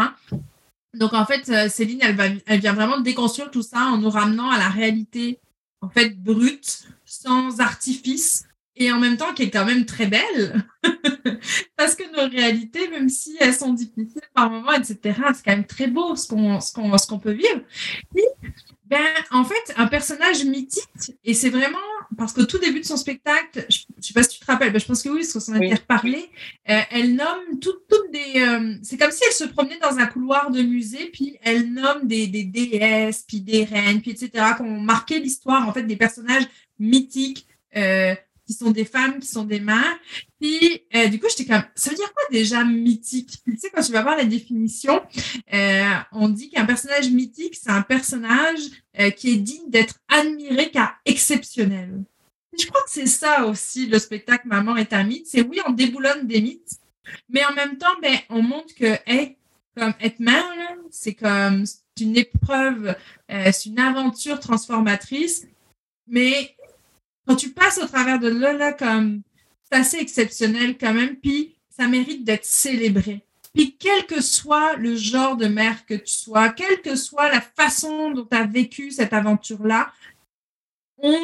Donc 0.95 1.13
en 1.13 1.27
fait, 1.27 1.69
Céline, 1.71 2.01
elle, 2.03 2.17
va, 2.17 2.25
elle 2.47 2.61
vient 2.61 2.73
vraiment 2.73 2.99
déconstruire 2.99 3.51
tout 3.51 3.63
ça 3.63 3.87
en 3.87 3.99
nous 3.99 4.11
ramenant 4.11 4.51
à 4.51 4.59
la 4.59 4.69
réalité 4.69 5.39
en 5.81 5.89
fait 5.89 6.21
brute, 6.21 6.89
sans 7.05 7.61
artifice, 7.61 8.45
et 8.79 8.93
en 8.93 8.99
même 8.99 9.17
temps 9.17 9.35
qui 9.35 9.43
est 9.43 9.51
quand 9.51 9.65
même 9.65 9.85
très 9.85 10.07
belle. 10.07 10.65
Parce 11.77 11.95
que 11.95 12.05
nos 12.17 12.31
réalités, 12.31 12.89
même 12.89 13.09
si 13.09 13.37
elles 13.41 13.55
sont 13.55 13.73
difficiles 13.73 14.23
par 14.35 14.51
moments, 14.51 14.73
etc., 14.73 14.99
c'est 15.35 15.45
quand 15.45 15.53
même 15.53 15.67
très 15.67 15.89
beau 15.89 16.17
ce 16.17 16.27
qu'on 16.29 16.61
ce 16.61 16.73
qu'on 16.73 16.97
ce 16.97 17.07
qu'on 17.07 17.19
peut 17.19 17.33
vivre. 17.33 17.63
ben, 18.87 19.05
en 19.31 19.45
fait, 19.45 19.75
un 19.77 19.87
personnage 19.87 20.45
mythique, 20.45 21.17
et 21.25 21.35
c'est 21.35 21.51
vraiment 21.51 21.79
parce 22.17 22.33
qu'au 22.33 22.45
tout 22.45 22.59
début 22.59 22.81
de 22.81 22.85
son 22.85 22.97
spectacle, 22.97 23.67
je 23.69 23.81
ne 23.97 24.03
sais 24.03 24.15
pas 24.15 24.23
si 24.23 24.31
tu 24.31 24.41
te 24.41 24.47
rappelles, 24.47 24.73
ben, 24.73 24.81
je 24.81 24.87
pense 24.87 25.03
que 25.03 25.09
oui, 25.09 25.21
parce 25.21 25.33
qu'on 25.33 25.41
s'en 25.41 25.55
a 25.55 25.59
reparlé, 25.59 26.31
euh, 26.71 26.81
elle 26.91 27.15
nomme 27.15 27.59
toutes, 27.61 27.87
toutes 27.89 28.11
des. 28.13 28.41
Euh, 28.41 28.77
c'est 28.83 28.97
comme 28.97 29.11
si 29.11 29.23
elle 29.27 29.33
se 29.33 29.45
promenait 29.45 29.79
dans 29.79 29.99
un 29.99 30.07
couloir 30.07 30.51
de 30.51 30.63
musée, 30.63 31.11
puis 31.13 31.39
elle 31.43 31.73
nomme 31.73 32.07
des, 32.07 32.27
des 32.29 32.45
déesses, 32.45 33.25
puis 33.27 33.41
des 33.41 33.65
reines, 33.65 34.01
puis 34.01 34.13
etc., 34.13 34.31
qui 34.57 34.63
ont 34.63 34.81
marqué 34.81 35.19
l'histoire, 35.19 35.69
en 35.69 35.73
fait, 35.73 35.83
des 35.83 35.97
personnages 35.97 36.47
mythiques. 36.79 37.47
Euh, 37.77 38.15
qui 38.49 38.55
sont 38.55 38.71
des 38.71 38.87
femmes, 38.87 39.21
qui 39.21 39.29
sont 39.29 39.45
des 39.45 39.61
mères. 39.61 39.99
Puis, 40.41 40.83
euh, 40.97 41.09
du 41.09 41.21
coup, 41.21 41.27
j'étais 41.29 41.45
comme, 41.45 41.63
ça 41.75 41.91
veut 41.91 41.97
dire 41.97 42.11
quoi 42.15 42.23
déjà 42.33 42.65
mythique? 42.65 43.41
Puis, 43.45 43.53
tu 43.53 43.61
sais, 43.61 43.71
quand 43.71 43.83
tu 43.83 43.93
vas 43.93 44.03
voir 44.03 44.17
la 44.17 44.25
définition, 44.25 45.03
euh, 45.53 45.91
on 46.13 46.31
dit 46.31 46.49
qu'un 46.49 46.65
personnage 46.65 47.11
mythique, 47.11 47.59
c'est 47.61 47.71
un 47.71 47.83
personnage 47.83 48.61
euh, 48.99 49.11
qui 49.11 49.33
est 49.33 49.37
digne 49.37 49.69
d'être 49.69 49.97
admiré 50.09 50.71
car 50.71 50.95
exceptionnel. 51.05 52.03
je 52.59 52.67
crois 52.67 52.81
que 52.81 52.91
c'est 52.91 53.07
ça 53.07 53.45
aussi, 53.45 53.87
le 53.87 53.99
spectacle 53.99 54.49
Maman 54.49 54.77
est 54.77 54.95
un 54.95 55.05
mythe. 55.05 55.27
C'est 55.27 55.43
oui, 55.43 55.61
on 55.67 55.73
déboulonne 55.73 56.27
des 56.27 56.41
mythes, 56.41 56.79
mais 57.29 57.45
en 57.45 57.53
même 57.53 57.77
temps, 57.77 57.87
ben, 58.01 58.17
on 58.31 58.41
montre 58.41 58.75
que, 58.75 58.97
hey, 59.07 59.37
comme 59.77 59.93
être 60.01 60.21
mère, 60.21 60.43
c'est 60.91 61.15
comme 61.15 61.65
une 62.01 62.17
épreuve, 62.17 62.97
c'est 63.29 63.67
une 63.67 63.79
aventure 63.79 64.41
transformatrice, 64.41 65.47
mais 66.09 66.57
quand 67.29 67.37
tu 67.37 67.51
passes 67.51 67.79
au 67.79 67.87
travers 67.87 68.19
de 68.19 68.29
là, 68.29 68.55
là 68.55 68.73
comme 68.73 69.21
c'est 69.71 69.79
assez 69.79 69.99
exceptionnel 69.99 70.79
quand 70.79 70.95
même, 70.95 71.17
puis 71.17 71.57
ça 71.69 71.87
mérite 71.87 72.25
d'être 72.25 72.47
célébré. 72.47 73.23
Puis 73.55 73.77
quel 73.79 74.07
que 74.07 74.23
soit 74.23 74.77
le 74.77 74.97
genre 74.97 75.37
de 75.37 75.47
mère 75.47 75.85
que 75.85 75.95
tu 75.95 76.13
sois, 76.13 76.49
quelle 76.49 76.81
que 76.81 76.97
soit 76.97 77.31
la 77.31 77.41
façon 77.41 78.13
dont 78.13 78.25
tu 78.25 78.37
as 78.37 78.47
vécu 78.47 78.91
cette 78.91 79.13
aventure-là, 79.13 79.93
on 80.97 81.19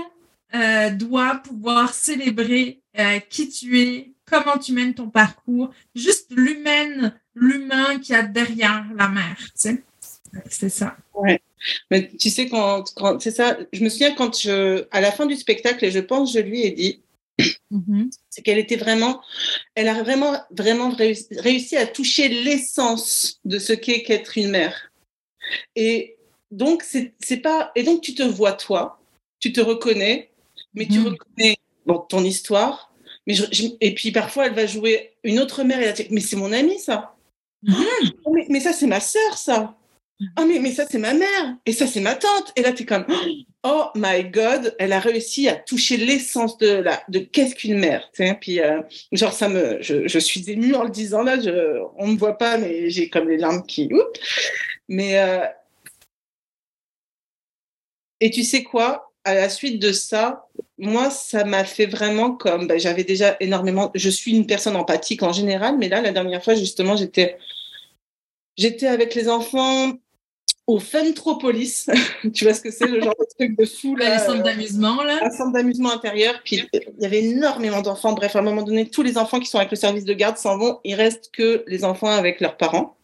euh, 0.55 0.91
doit 0.91 1.37
pouvoir 1.37 1.95
célébrer 1.95 2.81
euh, 2.99 3.19
qui 3.21 3.49
tu 3.49 3.81
es, 3.81 4.13
comment 4.27 4.59
tu 4.59 4.73
mènes 4.73 4.95
ton 4.95 5.09
parcours, 5.09 5.71
juste 5.95 6.31
l'humaine, 6.31 7.19
l'humain 7.35 7.99
qui 7.99 8.15
a 8.15 8.23
derrière 8.23 8.85
la 8.95 9.09
mère. 9.09 9.39
C'est 9.55 10.69
ça. 10.69 10.97
Ouais. 11.15 11.41
Mais 11.91 12.09
tu 12.09 12.31
sais, 12.31 12.49
quand, 12.49 12.85
c'est 13.21 13.31
ça, 13.31 13.57
je 13.73 13.83
me 13.83 13.89
souviens 13.89 14.15
quand 14.15 14.39
je, 14.39 14.87
à 14.91 15.01
la 15.01 15.13
fin 15.13 15.27
du 15.27 15.37
spectacle, 15.37 15.85
et 15.85 15.91
je 15.91 16.01
pense, 16.01 16.33
je 16.33 16.41
lui 16.41 16.63
ai 16.63 16.71
dit, 16.71 17.03
mm-hmm. 17.73 18.11
c'est 18.31 18.43
qu'elle 18.43 18.59
était 18.59 18.77
vraiment, 18.77 19.21
elle 19.75 19.89
a 19.89 20.03
vraiment, 20.03 20.35
vraiment 20.51 20.91
réussi, 20.91 21.77
à 21.77 21.87
toucher 21.87 22.29
l'essence 22.29 23.41
de 23.45 23.59
ce 23.59 23.73
qu'est 23.73 24.03
qu'être 24.03 24.39
une 24.39 24.51
mère. 24.51 24.93
Et 25.77 26.17
donc, 26.51 26.83
c'est 26.83 27.37
pas, 27.39 27.73
et 27.75 27.83
donc 27.83 28.01
tu 28.01 28.15
te 28.15 28.23
vois 28.23 28.53
toi, 28.53 29.01
tu 29.41 29.53
te 29.53 29.61
reconnais, 29.61 30.31
mais 30.75 30.87
tu 30.87 31.01
mm-hmm. 31.01 31.05
reconnais 31.05 31.57
bon, 31.87 31.99
ton 31.99 32.25
histoire. 32.25 32.93
Mais 33.27 33.35
et 33.81 33.95
puis 33.95 34.13
parfois, 34.13 34.47
elle 34.47 34.55
va 34.55 34.67
jouer 34.67 35.13
une 35.23 35.39
autre 35.39 35.65
mère 35.65 35.81
et 35.81 35.85
elle 35.85 35.95
dit, 35.95 36.07
mais 36.11 36.21
c'est 36.21 36.37
mon 36.37 36.53
amie, 36.53 36.79
ça. 36.79 37.17
Mm-hmm. 37.65 38.13
mais, 38.33 38.47
mais, 38.51 38.61
ça, 38.61 38.73
c'est 38.73 38.87
ma 38.87 39.01
sœur, 39.01 39.39
ça. 39.39 39.77
Ah, 40.37 40.45
mais, 40.47 40.59
mais 40.59 40.73
ça, 40.73 40.85
c'est 40.89 40.99
ma 40.99 41.15
mère. 41.15 41.57
Et 41.67 41.73
ça, 41.73 41.87
c'est 41.87 42.01
ma 42.01 42.15
tante. 42.15 42.53
Et 42.57 42.63
là, 42.63 42.73
tu 42.73 42.83
es 42.83 42.87
comme, 42.87 43.07
oh 43.65 43.87
my 43.95 44.25
God, 44.25 44.75
elle 44.79 44.93
a 44.93 45.01
réussi 45.01 45.49
à 45.49 45.57
toucher 45.57 45.97
l'essence 45.97 46.59
de, 46.59 46.69
la, 46.69 47.03
de 47.09 47.19
qu'est-ce 47.21 47.55
qu'une 47.55 47.79
mère. 47.79 48.11
Puis, 48.41 48.61
euh, 48.61 48.83
genre, 49.13 49.33
ça 49.33 49.49
me, 49.49 49.81
je, 49.83 50.07
je, 50.07 50.19
suis 50.19 50.49
émue 50.51 50.75
en 50.75 50.85
le 50.85 50.91
disant 50.91 51.23
là. 51.23 51.41
Je, 51.41 51.81
on 51.97 52.09
ne 52.09 52.13
me 52.13 52.19
voit 52.19 52.39
pas, 52.39 52.59
mais 52.59 52.91
j'ai 52.91 53.09
comme 53.09 53.29
les 53.29 53.39
larmes 53.39 53.65
qui. 53.67 53.91
Mais. 54.89 55.19
Euh, 55.19 55.47
et 58.21 58.31
tu 58.31 58.43
sais 58.45 58.63
quoi? 58.63 59.11
À 59.25 59.35
la 59.35 59.49
suite 59.49 59.81
de 59.81 59.93
ça, 59.93 60.47
moi, 60.77 61.11
ça 61.11 61.45
m'a 61.45 61.65
fait 61.65 61.87
vraiment 61.87 62.33
comme. 62.33 62.67
Ben, 62.67 62.79
j'avais 62.79 63.05
déjà 63.05 63.37
énormément. 63.41 63.91
Je 63.95 64.11
suis 64.11 64.33
une 64.33 64.47
personne 64.47 64.77
empathique 64.77 65.23
en 65.23 65.33
général, 65.33 65.79
mais 65.79 65.89
là, 65.89 66.01
la 66.03 66.13
dernière 66.13 66.45
fois, 66.45 66.55
justement, 66.55 66.97
j'étais. 66.97 67.39
J'étais 68.57 68.87
avec 68.87 69.17
les 69.17 69.29
enfants 69.29 69.95
au 70.67 70.79
Funtropolis. 70.79 71.91
tu 72.35 72.45
vois 72.45 72.55
ce 72.55 72.61
que 72.61 72.71
c'est, 72.71 72.87
le 72.87 73.01
genre 73.01 73.15
de 73.19 73.27
truc 73.39 73.57
de 73.59 73.65
fou 73.65 73.97
là. 73.97 74.19
Centre 74.19 74.43
d'amusement 74.43 75.03
là. 75.03 75.21
Un 75.23 75.31
centre 75.31 75.53
d'amusement 75.53 75.93
intérieur. 75.93 76.41
Puis 76.45 76.67
il 76.73 77.03
y 77.03 77.07
avait 77.07 77.25
énormément 77.25 77.83
d'enfants. 77.83 78.13
Bref, 78.13 78.37
à 78.37 78.39
un 78.39 78.43
moment 78.43 78.63
donné, 78.63 78.89
tous 78.89 79.03
les 79.03 79.19
enfants 79.19 79.41
qui 79.41 79.47
sont 79.47 79.59
avec 79.59 79.71
le 79.71 79.77
service 79.77 80.05
de 80.05 80.15
garde 80.15 80.37
s'en 80.37 80.57
vont. 80.57 80.81
Il 80.85 80.95
reste 80.95 81.31
que 81.33 81.65
les 81.67 81.85
enfants 81.85 82.11
avec 82.11 82.41
leurs 82.41 82.57
parents, 82.57 82.97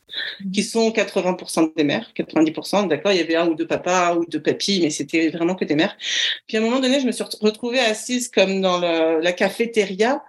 mhm. 0.45 0.52
qui 0.52 0.62
sont 0.62 0.90
80% 0.90 1.75
des 1.76 1.85
mères, 1.85 2.11
90%. 2.17 2.88
D'accord, 2.88 3.12
il 3.12 3.19
y 3.19 3.23
avait 3.23 3.37
un 3.37 3.47
ou 3.49 3.55
deux 3.55 3.67
papas 3.67 4.17
ou 4.17 4.25
deux 4.25 4.43
papis, 4.43 4.81
mais 4.83 4.90
c'était 4.90 5.29
vraiment 5.29 5.55
que 5.55 5.64
des 5.64 5.75
mères. 5.75 5.97
Puis 6.47 6.57
à 6.57 6.61
un 6.61 6.62
moment 6.62 6.81
donné, 6.81 7.00
je 7.00 7.07
me 7.07 7.12
suis 7.12 7.25
retrouvée 7.40 7.81
assise 7.81 8.29
comme 8.29 8.61
dans 8.61 8.79
la 8.79 9.33
cafétéria, 9.33 10.23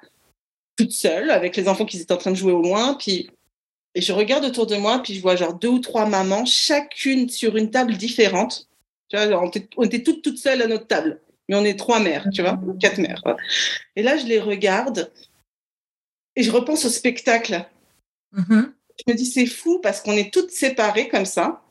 toute 0.78 0.92
seule, 0.92 1.30
avec 1.32 1.56
les 1.56 1.68
enfants 1.68 1.86
qui 1.86 1.98
étaient 1.98 2.14
en 2.14 2.18
train 2.18 2.32
de 2.32 2.36
jouer 2.36 2.54
au 2.54 2.62
loin. 2.62 2.96
Puis 2.96 3.30
et 3.94 4.02
je 4.02 4.14
regarde 4.14 4.46
autour 4.46 4.68
de 4.68 4.76
moi, 4.76 5.02
puis 5.04 5.16
je 5.16 5.22
vois 5.22 5.36
genre 5.36 5.54
deux 5.54 5.68
ou 5.68 5.80
trois 5.80 6.06
mamans, 6.06 6.46
chacune 6.46 7.30
sur 7.30 7.58
une 7.58 7.72
table 7.72 7.98
différente. 7.98 8.70
Tu 9.10 9.18
vois, 9.18 9.42
on 9.42 9.48
était, 9.48 9.68
on 9.76 9.84
était 9.84 10.04
toutes, 10.04 10.22
toutes 10.22 10.38
seules 10.38 10.62
à 10.62 10.68
notre 10.68 10.88
table. 10.88 11.20
Mais 11.50 11.56
on 11.56 11.66
est 11.66 11.78
trois 11.78 12.00
mères, 12.00 12.26
tu 12.34 12.42
vois, 12.42 12.58
quatre 12.80 13.00
mères. 13.00 13.22
Et 13.98 14.04
là, 14.04 14.16
je 14.16 14.26
les 14.26 14.40
regarde 14.40 15.12
et 16.38 16.44
je 16.44 16.52
repense 16.52 16.86
au 16.86 16.90
spectacle. 16.90 17.66
Mhm. 18.32 18.74
Je 19.06 19.12
me 19.12 19.18
dis, 19.18 19.26
c'est 19.26 19.46
fou 19.46 19.80
parce 19.80 20.00
qu'on 20.02 20.16
est 20.16 20.34
toutes 20.34 20.52
séparées 20.52 21.10
comme 21.10 21.26
ça. 21.26 21.62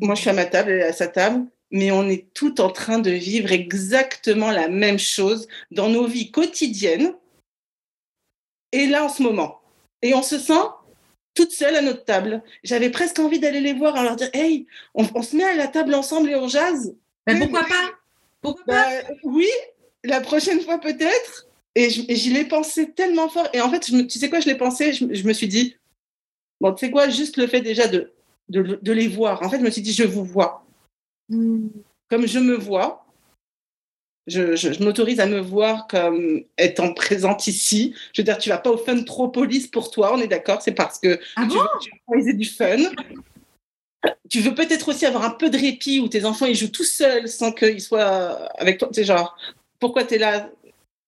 Moi, 0.00 0.16
je 0.16 0.22
suis 0.22 0.30
à 0.30 0.32
ma 0.32 0.46
table, 0.46 0.70
elle 0.70 0.80
est 0.80 0.84
à 0.84 0.92
sa 0.92 1.06
table, 1.06 1.46
mais 1.70 1.92
on 1.92 2.08
est 2.08 2.32
toutes 2.34 2.58
en 2.58 2.70
train 2.70 2.98
de 2.98 3.10
vivre 3.10 3.52
exactement 3.52 4.50
la 4.50 4.68
même 4.68 4.98
chose 4.98 5.46
dans 5.70 5.88
nos 5.88 6.06
vies 6.06 6.32
quotidiennes 6.32 7.14
et 8.72 8.86
là 8.86 9.04
en 9.04 9.08
ce 9.08 9.22
moment. 9.22 9.60
Et 10.02 10.14
on 10.14 10.22
se 10.22 10.38
sent 10.38 10.54
toutes 11.36 11.52
seules 11.52 11.76
à 11.76 11.82
notre 11.82 12.04
table. 12.04 12.42
J'avais 12.64 12.90
presque 12.90 13.20
envie 13.20 13.38
d'aller 13.38 13.60
les 13.60 13.72
voir 13.74 13.96
et 13.96 14.02
leur 14.02 14.16
dire 14.16 14.30
Hey, 14.32 14.66
on, 14.94 15.06
on 15.14 15.22
se 15.22 15.36
met 15.36 15.44
à 15.44 15.54
la 15.54 15.68
table 15.68 15.94
ensemble 15.94 16.30
et 16.30 16.34
on 16.34 16.48
jase. 16.48 16.96
Ben, 17.26 17.38
pourquoi 17.38 17.60
pas? 17.60 17.90
Pourquoi 18.40 18.64
pas? 18.64 18.84
Bah, 19.02 19.08
oui, 19.22 19.48
la 20.02 20.20
prochaine 20.20 20.60
fois 20.60 20.78
peut-être. 20.80 21.46
Et 21.76 21.90
j'y 21.90 22.30
l'ai 22.32 22.46
pensé 22.46 22.90
tellement 22.92 23.28
fort. 23.28 23.48
Et 23.52 23.60
en 23.60 23.70
fait, 23.70 23.86
je 23.86 24.00
tu 24.02 24.18
sais 24.18 24.30
quoi, 24.30 24.40
je 24.40 24.46
l'ai 24.46 24.54
pensé, 24.56 24.92
je, 24.94 25.04
me- 25.04 25.14
je 25.14 25.24
me 25.24 25.32
suis 25.34 25.46
dit, 25.46 25.76
bon, 26.60 26.72
tu 26.72 26.86
sais 26.86 26.90
quoi, 26.90 27.08
juste 27.10 27.36
le 27.36 27.46
fait 27.46 27.60
déjà 27.60 27.86
de, 27.86 28.12
de, 28.48 28.78
de 28.80 28.92
les 28.92 29.08
voir. 29.08 29.42
En 29.42 29.50
fait, 29.50 29.58
je 29.58 29.62
me 29.62 29.70
suis 29.70 29.82
dit, 29.82 29.92
je 29.92 30.04
vous 30.04 30.24
vois. 30.24 30.64
Comme 32.08 32.26
je 32.26 32.38
me 32.38 32.54
vois, 32.56 33.05
je, 34.26 34.56
je- 34.56 34.72
je 34.72 34.82
m'autorise 34.82 35.20
à 35.20 35.26
me 35.26 35.40
voir 35.40 35.86
comme 35.86 36.42
étant 36.58 36.92
présente 36.92 37.46
ici. 37.46 37.94
Je 38.12 38.22
veux 38.22 38.24
dire, 38.24 38.38
tu 38.38 38.48
vas 38.48 38.58
pas 38.58 38.70
au 38.70 38.76
Funtropolis 38.78 39.66
pour 39.68 39.90
toi, 39.90 40.12
on 40.14 40.20
est 40.20 40.26
d'accord, 40.26 40.62
c'est 40.62 40.72
parce 40.74 40.98
que 40.98 41.20
Ah 41.36 41.42
tu 41.42 41.48
bon? 41.48 41.62
veux, 41.62 41.68
tu 41.80 41.90
veux 41.90 41.98
organiser 42.08 42.32
du 42.34 42.44
fun. 42.44 42.76
Tu 44.28 44.40
veux 44.40 44.54
peut-être 44.54 44.88
aussi 44.88 45.06
avoir 45.06 45.24
un 45.24 45.30
peu 45.30 45.50
de 45.50 45.58
répit 45.58 46.00
où 46.00 46.08
tes 46.08 46.24
enfants 46.24 46.46
ils 46.46 46.54
jouent 46.54 46.70
tout 46.70 46.84
seuls 46.84 47.28
sans 47.28 47.52
qu'ils 47.52 47.80
soient 47.80 48.46
avec 48.60 48.78
toi. 48.78 48.88
Tu 48.88 49.00
sais, 49.00 49.04
genre, 49.04 49.36
pourquoi 49.78 50.04
tu 50.04 50.14
es 50.14 50.18
là? 50.18 50.50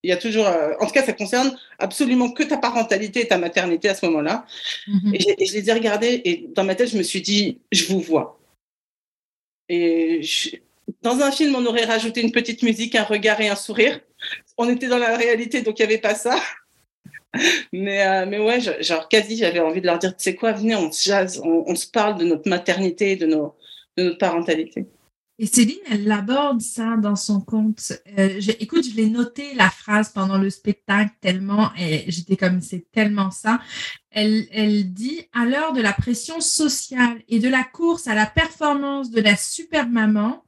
Il 0.05 0.11
y 0.11 0.13
a 0.13 0.17
toujours. 0.17 0.47
euh, 0.47 0.75
en 0.81 0.87
tout 0.87 0.93
cas, 0.93 1.05
ça 1.05 1.13
concerne 1.13 1.59
absolument 1.81 2.31
que 2.31 2.45
ta 2.45 2.57
parentalité 2.57 3.23
et 3.23 3.29
ta 3.29 3.37
maternité 3.37 3.89
à 3.89 3.95
ce 3.97 4.07
moment-là. 4.07 4.47
Mhm. 4.87 5.13
Et, 5.15 5.43
et 5.43 5.47
je 5.47 5.55
les 5.55 5.69
ai 5.69 5.73
regardés 5.73 6.23
et 6.25 6.47
dans 6.55 6.63
ma 6.63 6.77
tête, 6.77 6.91
je 6.91 6.97
me 6.99 7.03
suis 7.03 7.21
dit, 7.21 7.59
je 7.73 7.87
vous 7.87 8.01
vois. 8.01 8.39
Et 9.69 10.23
je- 10.23 10.57
dans 11.03 11.21
un 11.21 11.31
film, 11.31 11.55
on 11.55 11.67
aurait 11.67 11.85
rajouté 11.85 12.21
une 12.23 12.33
petite 12.33 12.63
musique, 12.63 12.95
un 12.95 13.05
regard 13.05 13.41
et 13.41 13.49
un 13.49 13.57
sourire. 13.57 14.01
On 14.57 14.69
était 14.69 14.89
dans 14.89 14.99
la 14.99 15.17
réalité, 15.17 15.63
donc 15.63 15.79
il 15.79 15.83
n'y 15.87 15.93
avait 15.93 16.01
pas 16.01 16.15
ça. 16.15 16.39
Mais, 17.73 18.07
euh, 18.07 18.27
mais 18.27 18.39
ouais, 18.39 18.61
genre 18.81 19.09
quasi, 19.09 19.37
j'avais 19.37 19.61
envie 19.61 19.81
de 19.81 19.87
leur 19.87 19.99
dire, 19.99 20.17
tu 20.17 20.23
sais 20.23 20.35
quoi, 20.35 20.53
venez, 20.53 20.75
on 20.75 20.91
se 20.91 21.09
jase, 21.09 21.41
on, 21.45 21.75
se 21.75 21.87
parle 21.87 22.19
de 22.19 22.25
notre 22.25 22.49
maternité, 22.49 23.17
de, 23.17 23.27
de 23.27 24.03
notre 24.03 24.19
parentalité. 24.19 24.87
Et 25.41 25.47
Céline, 25.47 25.79
elle 25.89 26.11
aborde 26.11 26.61
ça 26.61 26.97
dans 26.97 27.15
son 27.15 27.41
compte. 27.41 27.93
Euh, 28.19 28.41
écoute, 28.59 28.85
je 28.91 28.97
l'ai 28.97 29.09
noté 29.09 29.55
la 29.55 29.71
phrase 29.71 30.09
pendant 30.09 30.37
le 30.37 30.51
spectacle 30.51 31.13
tellement, 31.21 31.71
et 31.79 32.05
j'étais 32.09 32.37
comme 32.37 32.61
c'est 32.61 32.91
tellement 32.91 33.31
ça. 33.31 33.61
Elle, 34.11 34.49
elle 34.51 34.93
dit 34.93 35.29
à 35.33 35.45
l'heure 35.45 35.73
de 35.73 35.81
la 35.81 35.93
pression 35.93 36.41
sociale 36.41 37.23
et 37.29 37.39
de 37.39 37.49
la 37.49 37.63
course 37.63 38.09
à 38.09 38.17
la 38.17 38.27
performance 38.27 39.11
de 39.11 39.21
la 39.21 39.37
super 39.37 39.89
maman, 39.89 40.43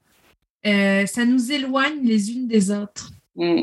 euh, 0.67 1.07
ça 1.07 1.25
nous 1.25 1.53
éloigne 1.53 2.03
les 2.03 2.33
unes 2.33 2.47
des 2.47 2.71
autres. 2.71 3.11
Mm. 3.37 3.63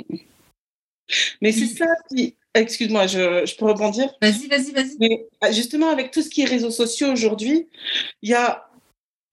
Mais 1.41 1.51
c'est 1.51 1.67
ça 1.67 1.87
qui. 2.09 2.35
Excuse-moi, 2.53 3.05
je, 3.05 3.45
je 3.45 3.55
peux 3.55 3.65
rebondir? 3.65 4.09
Vas-y, 4.21 4.47
vas-y, 4.47 4.71
vas-y. 4.71 4.97
Mais 4.99 5.27
euh, 5.43 5.51
justement, 5.51 5.89
avec 5.89 6.11
tout 6.11 6.23
ce 6.23 6.29
qui 6.29 6.41
est 6.41 6.45
réseaux 6.45 6.71
sociaux 6.71 7.11
aujourd'hui, 7.11 7.67
il 8.23 8.29
y 8.29 8.33
a 8.33 8.67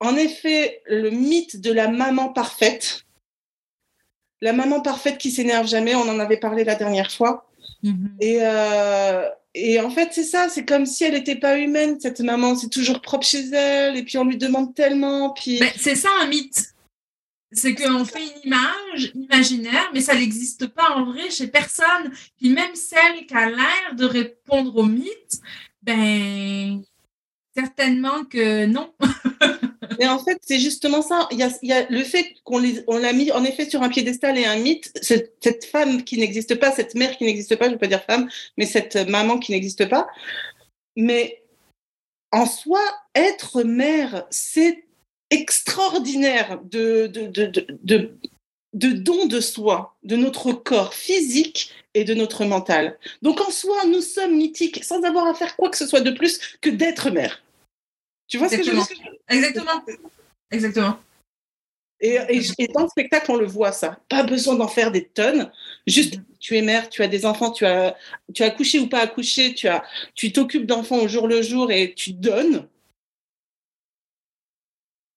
en 0.00 0.16
effet 0.16 0.82
le 0.86 1.10
mythe 1.10 1.60
de 1.60 1.72
la 1.72 1.88
maman 1.88 2.28
parfaite. 2.28 3.04
La 4.42 4.52
maman 4.52 4.82
parfaite 4.82 5.16
qui 5.16 5.30
s'énerve 5.30 5.66
jamais, 5.66 5.94
on 5.94 6.02
en 6.02 6.18
avait 6.18 6.36
parlé 6.36 6.64
la 6.64 6.74
dernière 6.74 7.10
fois. 7.10 7.48
Mhm. 7.82 8.16
Et, 8.20 8.38
euh, 8.42 9.26
et 9.54 9.80
en 9.80 9.88
fait, 9.88 10.10
c'est 10.12 10.24
ça, 10.24 10.50
c'est 10.50 10.66
comme 10.66 10.84
si 10.84 11.04
elle 11.04 11.14
n'était 11.14 11.36
pas 11.36 11.56
humaine, 11.58 11.98
cette 11.98 12.20
maman. 12.20 12.56
C'est 12.56 12.68
toujours 12.68 13.00
propre 13.00 13.26
chez 13.26 13.48
elle, 13.52 13.96
et 13.96 14.02
puis 14.02 14.18
on 14.18 14.24
lui 14.24 14.36
demande 14.36 14.74
tellement. 14.74 15.30
Puis... 15.30 15.60
Ben, 15.60 15.72
c'est 15.78 15.94
ça 15.94 16.10
un 16.20 16.26
mythe. 16.26 16.73
C'est 17.54 17.74
qu'on 17.74 18.04
fait 18.04 18.22
une 18.22 18.50
image 18.50 19.12
imaginaire, 19.14 19.90
mais 19.94 20.00
ça 20.00 20.14
n'existe 20.14 20.66
pas 20.66 20.90
en 20.96 21.04
vrai 21.04 21.30
chez 21.30 21.46
personne. 21.46 22.12
Puis 22.36 22.50
même 22.50 22.74
celle 22.74 23.26
qui 23.26 23.34
a 23.34 23.48
l'air 23.48 23.94
de 23.96 24.04
répondre 24.04 24.76
au 24.76 24.84
mythe, 24.84 25.40
ben 25.82 26.82
certainement 27.56 28.24
que 28.24 28.66
non. 28.66 28.92
Et 30.00 30.06
en 30.06 30.18
fait, 30.18 30.38
c'est 30.42 30.58
justement 30.58 31.02
ça. 31.02 31.28
Il 31.30 31.38
y 31.38 31.72
a, 31.72 31.86
le 31.88 32.02
fait 32.02 32.34
qu'on 32.42 32.58
l'a 32.58 33.12
mis 33.12 33.30
en 33.32 33.44
effet 33.44 33.68
sur 33.68 33.82
un 33.82 33.88
piédestal 33.88 34.36
et 34.38 34.44
un 34.44 34.56
mythe. 34.56 34.90
Cette, 35.00 35.34
cette 35.40 35.64
femme 35.64 36.02
qui 36.04 36.18
n'existe 36.18 36.56
pas, 36.56 36.72
cette 36.72 36.94
mère 36.94 37.16
qui 37.16 37.24
n'existe 37.24 37.56
pas, 37.56 37.66
je 37.66 37.70
ne 37.70 37.74
veux 37.74 37.80
pas 37.80 37.86
dire 37.86 38.02
femme, 38.02 38.28
mais 38.56 38.66
cette 38.66 38.96
maman 39.08 39.38
qui 39.38 39.52
n'existe 39.52 39.88
pas. 39.88 40.08
Mais 40.96 41.42
en 42.32 42.46
soi, 42.46 42.80
être 43.14 43.62
mère, 43.62 44.26
c'est 44.30 44.83
extraordinaire 45.34 46.60
de, 46.64 47.06
de, 47.06 47.26
de, 47.26 47.46
de, 47.82 48.16
de, 48.72 48.92
don 48.92 49.26
de 49.26 49.40
soi, 49.40 49.96
de 50.02 50.16
notre 50.16 50.52
corps 50.52 50.94
physique 50.94 51.70
et 51.94 52.04
de 52.04 52.14
notre 52.14 52.44
mental. 52.44 52.98
Donc 53.22 53.40
en 53.40 53.50
soi, 53.50 53.84
nous 53.86 54.00
sommes 54.00 54.36
mythiques 54.36 54.82
sans 54.84 55.02
avoir 55.02 55.26
à 55.26 55.34
faire 55.34 55.56
quoi 55.56 55.70
que 55.70 55.76
ce 55.76 55.86
soit 55.86 56.00
de 56.00 56.10
plus 56.10 56.58
que 56.60 56.70
d'être 56.70 57.10
mère. 57.10 57.42
Tu 58.28 58.38
vois 58.38 58.48
ce 58.48 58.56
que 58.56 58.62
je 58.62 58.70
veux 58.70 58.76
dire? 58.76 59.12
Exactement. 59.28 59.84
Exactement. 60.50 60.98
Et, 62.00 62.18
et, 62.28 62.42
et 62.58 62.68
dans 62.68 62.82
le 62.82 62.88
spectacle, 62.88 63.30
on 63.30 63.36
le 63.36 63.46
voit 63.46 63.72
ça. 63.72 63.98
Pas 64.08 64.24
besoin 64.24 64.56
d'en 64.56 64.68
faire 64.68 64.90
des 64.90 65.04
tonnes. 65.06 65.50
Juste, 65.86 66.20
tu 66.40 66.56
es 66.56 66.62
mère, 66.62 66.90
tu 66.90 67.02
as 67.02 67.08
des 67.08 67.24
enfants, 67.24 67.50
tu 67.50 67.64
as, 67.64 67.96
tu 68.34 68.42
as 68.42 68.46
accouché 68.46 68.78
ou 68.78 68.88
pas 68.88 69.00
accouché, 69.00 69.54
tu 69.54 69.68
as, 69.68 69.84
tu 70.14 70.32
t'occupes 70.32 70.66
d'enfants 70.66 70.98
au 70.98 71.08
jour 71.08 71.28
le 71.28 71.40
jour 71.40 71.70
et 71.70 71.94
tu 71.94 72.12
donnes. 72.12 72.66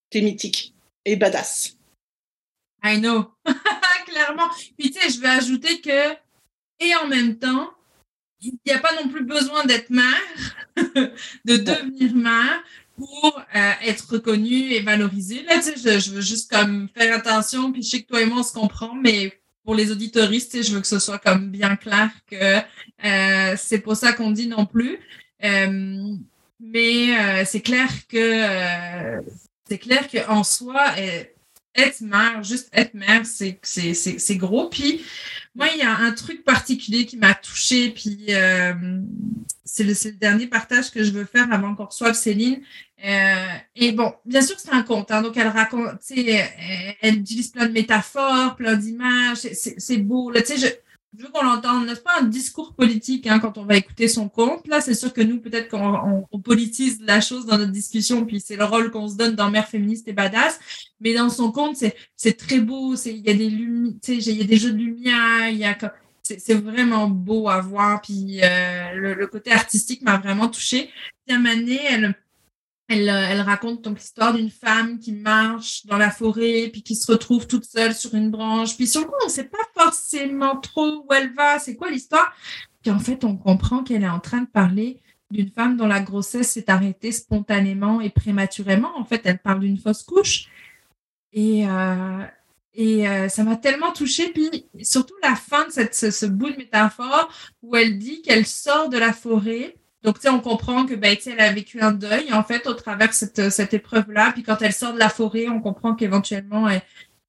T'es 0.09 0.21
mythique 0.21 0.73
et 1.05 1.15
badass. 1.15 1.77
I 2.83 2.99
know. 2.99 3.31
Clairement. 4.05 4.49
Puis 4.77 4.91
tu 4.91 4.99
sais, 4.99 5.09
je 5.09 5.19
vais 5.19 5.27
ajouter 5.27 5.81
que, 5.81 6.13
et 6.79 6.95
en 6.95 7.07
même 7.07 7.37
temps, 7.37 7.71
il 8.41 8.53
n'y 8.65 8.73
a 8.73 8.79
pas 8.79 8.93
non 9.01 9.09
plus 9.09 9.23
besoin 9.23 9.65
d'être 9.65 9.89
mère, 9.89 10.65
de 11.45 11.57
devenir 11.57 12.15
mère 12.15 12.63
pour 12.95 13.41
euh, 13.55 13.71
être 13.83 14.11
reconnue 14.11 14.71
et 14.71 14.81
valorisée. 14.81 15.43
Là, 15.43 15.57
tu 15.57 15.63
sais, 15.63 15.75
je, 15.75 15.99
je 15.99 16.11
veux 16.11 16.21
juste 16.21 16.49
comme 16.49 16.87
faire 16.95 17.15
attention, 17.15 17.71
puis 17.71 17.83
je 17.83 17.89
sais 17.89 18.01
que 18.01 18.07
toi 18.07 18.21
et 18.21 18.25
moi, 18.25 18.39
on 18.39 18.43
se 18.43 18.53
comprend, 18.53 18.95
mais 18.95 19.39
pour 19.63 19.75
les 19.75 19.91
auditoristes, 19.91 20.51
tu 20.51 20.57
sais, 20.57 20.63
je 20.63 20.75
veux 20.75 20.81
que 20.81 20.87
ce 20.87 20.99
soit 20.99 21.19
comme 21.19 21.49
bien 21.49 21.75
clair 21.75 22.09
que 22.29 22.57
euh, 23.05 23.55
c'est 23.57 23.79
pas 23.79 23.95
ça 23.95 24.13
qu'on 24.13 24.31
dit 24.31 24.47
non 24.47 24.65
plus. 24.65 24.99
Euh, 25.43 26.15
mais 26.59 27.45
c'est 27.45 27.61
clair 27.61 27.87
que 28.07 29.21
c'est 29.67 29.77
clair 29.77 30.07
qu'en 30.09 30.43
soi, 30.43 30.93
euh, 30.97 31.23
être 31.75 32.01
mère, 32.01 32.43
juste 32.43 32.69
être 32.73 32.93
mère, 32.93 33.23
c'est 33.25 34.35
gros. 34.37 34.69
Puis 34.69 35.01
moi, 35.55 35.67
il 35.73 35.79
y 35.79 35.83
a 35.83 35.95
un 35.95 36.11
truc 36.11 36.43
particulier 36.43 37.05
qui 37.05 37.17
m'a 37.17 37.33
touchée. 37.35 37.89
Puis 37.89 38.25
euh, 38.29 38.73
c'est 39.63 39.83
le, 39.83 39.93
le 39.93 40.11
dernier 40.17 40.47
partage 40.47 40.91
que 40.91 41.03
je 41.03 41.11
veux 41.11 41.25
faire 41.25 41.51
avant 41.51 41.75
qu'on 41.75 41.85
reçoive 41.85 42.13
Céline. 42.13 42.61
Euh, 43.05 43.45
et 43.75 43.91
bon, 43.91 44.13
bien 44.25 44.41
sûr 44.41 44.55
que 44.55 44.61
c'est 44.61 44.73
un 44.73 44.81
conte, 44.81 45.11
hein, 45.11 45.21
donc 45.21 45.37
elle 45.37 45.49
raconte, 45.49 45.99
tu 45.99 46.15
sais, 46.15 46.25
elle, 46.31 46.95
elle 47.01 47.17
utilise 47.19 47.49
plein 47.49 47.67
de 47.67 47.71
métaphores, 47.71 48.55
plein 48.55 48.75
d'images, 48.75 49.37
c'est- 49.37 49.97
beau. 49.97 50.31
Là, 50.31 50.41
je, 50.47 50.65
je 51.17 51.23
veux 51.23 51.29
qu'on 51.29 51.43
l'entende. 51.43 51.85
N'est-ce 51.85 52.01
pas 52.01 52.19
un 52.19 52.25
discours 52.25 52.73
politique 52.73 53.25
hein, 53.27 53.39
quand 53.39 53.57
on 53.57 53.65
va 53.65 53.75
écouter 53.75 54.07
son 54.07 54.29
conte? 54.29 54.67
Là, 54.67 54.81
c'est 54.81 54.93
sûr 54.93 55.11
que 55.13 55.21
nous, 55.21 55.39
peut-être 55.39 55.69
qu'on 55.69 55.95
on, 55.95 56.27
on 56.31 56.39
politise 56.39 56.99
la 57.01 57.21
chose 57.21 57.45
dans 57.45 57.57
notre 57.57 57.71
discussion, 57.71 58.25
puis 58.25 58.39
c'est 58.39 58.55
le 58.55 58.65
rôle 58.65 58.91
qu'on 58.91 59.07
se 59.07 59.15
donne 59.15 59.35
dans 59.35 59.49
Mère 59.49 59.67
féministe 59.67 60.07
et 60.07 60.13
badass. 60.13 60.59
Mais 61.01 61.13
dans 61.13 61.29
son 61.29 61.51
conte, 61.51 61.75
c'est 61.75 61.95
c'est 62.15 62.37
très 62.37 62.59
beau. 62.59 62.95
Il 62.95 63.25
y 63.25 63.29
a 63.29 63.33
des 63.33 63.49
des 64.45 64.57
jeux 64.57 64.71
de 64.71 64.77
lumière, 64.77 65.77
c'est 66.23 66.55
vraiment 66.55 67.07
beau 67.07 67.49
à 67.49 67.61
voir. 67.61 68.01
Puis 68.01 68.39
euh, 68.43 68.93
le, 68.93 69.27
côté 69.27 69.51
artistique 69.51 70.01
m'a 70.01 70.17
vraiment 70.17 70.49
touchée. 70.49 70.89
Puis 71.25 71.35
à 71.35 71.39
elle 71.89 72.15
elle, 72.87 73.09
euh, 73.09 73.27
elle 73.29 73.41
raconte 73.41 73.81
donc 73.83 73.99
l'histoire 73.99 74.33
d'une 74.33 74.49
femme 74.49 74.99
qui 74.99 75.11
marche 75.11 75.85
dans 75.85 75.97
la 75.97 76.09
forêt, 76.09 76.69
puis 76.71 76.83
qui 76.83 76.95
se 76.95 77.11
retrouve 77.11 77.47
toute 77.47 77.65
seule 77.65 77.93
sur 77.93 78.13
une 78.15 78.31
branche. 78.31 78.75
Puis 78.77 78.87
sur 78.87 79.01
le 79.01 79.07
coup, 79.07 79.15
on 79.23 79.27
ne 79.27 79.31
sait 79.31 79.43
pas 79.43 79.57
forcément 79.75 80.57
trop 80.57 81.03
où 81.05 81.13
elle 81.13 81.33
va, 81.33 81.59
c'est 81.59 81.75
quoi 81.75 81.89
l'histoire. 81.89 82.33
Puis 82.81 82.91
en 82.91 82.99
fait, 82.99 83.23
on 83.23 83.35
comprend 83.35 83.83
qu'elle 83.83 84.03
est 84.03 84.09
en 84.09 84.19
train 84.19 84.41
de 84.41 84.47
parler 84.47 85.01
d'une 85.31 85.49
femme 85.49 85.75
dont 85.75 85.87
la 85.87 85.99
grossesse 85.99 86.51
s'est 86.51 86.69
arrêtée 86.69 87.11
spontanément 87.11 87.99
et 87.99 88.09
prématurément. 88.09 88.97
En 88.97 89.03
fait, 89.03 89.21
elle 89.25 89.39
parle 89.39 89.59
d'une 89.61 89.77
fausse 89.77 90.03
couche. 90.03 90.47
Et, 91.33 91.67
euh, 91.67 92.23
et 92.73 93.07
euh, 93.09 93.27
ça 93.27 93.43
m'a 93.43 93.57
tellement 93.57 93.91
touchée. 93.91 94.31
Puis 94.31 94.65
surtout 94.81 95.15
la 95.21 95.35
fin 95.35 95.65
de 95.65 95.71
cette, 95.71 95.95
ce, 95.95 96.11
ce 96.11 96.25
bout 96.25 96.51
de 96.51 96.57
métaphore 96.57 97.29
où 97.61 97.75
elle 97.75 97.97
dit 97.97 98.21
qu'elle 98.21 98.45
sort 98.45 98.87
de 98.87 98.97
la 98.97 99.11
forêt 99.11 99.76
Donc, 100.03 100.15
tu 100.15 100.21
sais, 100.23 100.29
on 100.29 100.39
comprend 100.39 100.85
que, 100.85 100.93
ben, 100.93 101.17
elle 101.25 101.39
a 101.39 101.51
vécu 101.51 101.81
un 101.81 101.91
deuil, 101.91 102.31
en 102.31 102.43
fait, 102.43 102.67
au 102.67 102.73
travers 102.73 103.09
de 103.09 103.13
cette, 103.13 103.49
cette 103.49 103.73
épreuve-là. 103.73 104.31
Puis 104.31 104.43
quand 104.43 104.61
elle 104.61 104.73
sort 104.73 104.93
de 104.93 104.99
la 104.99 105.09
forêt, 105.09 105.47
on 105.47 105.59
comprend 105.59 105.95
qu'éventuellement, 105.95 106.69
elle, 106.69 106.81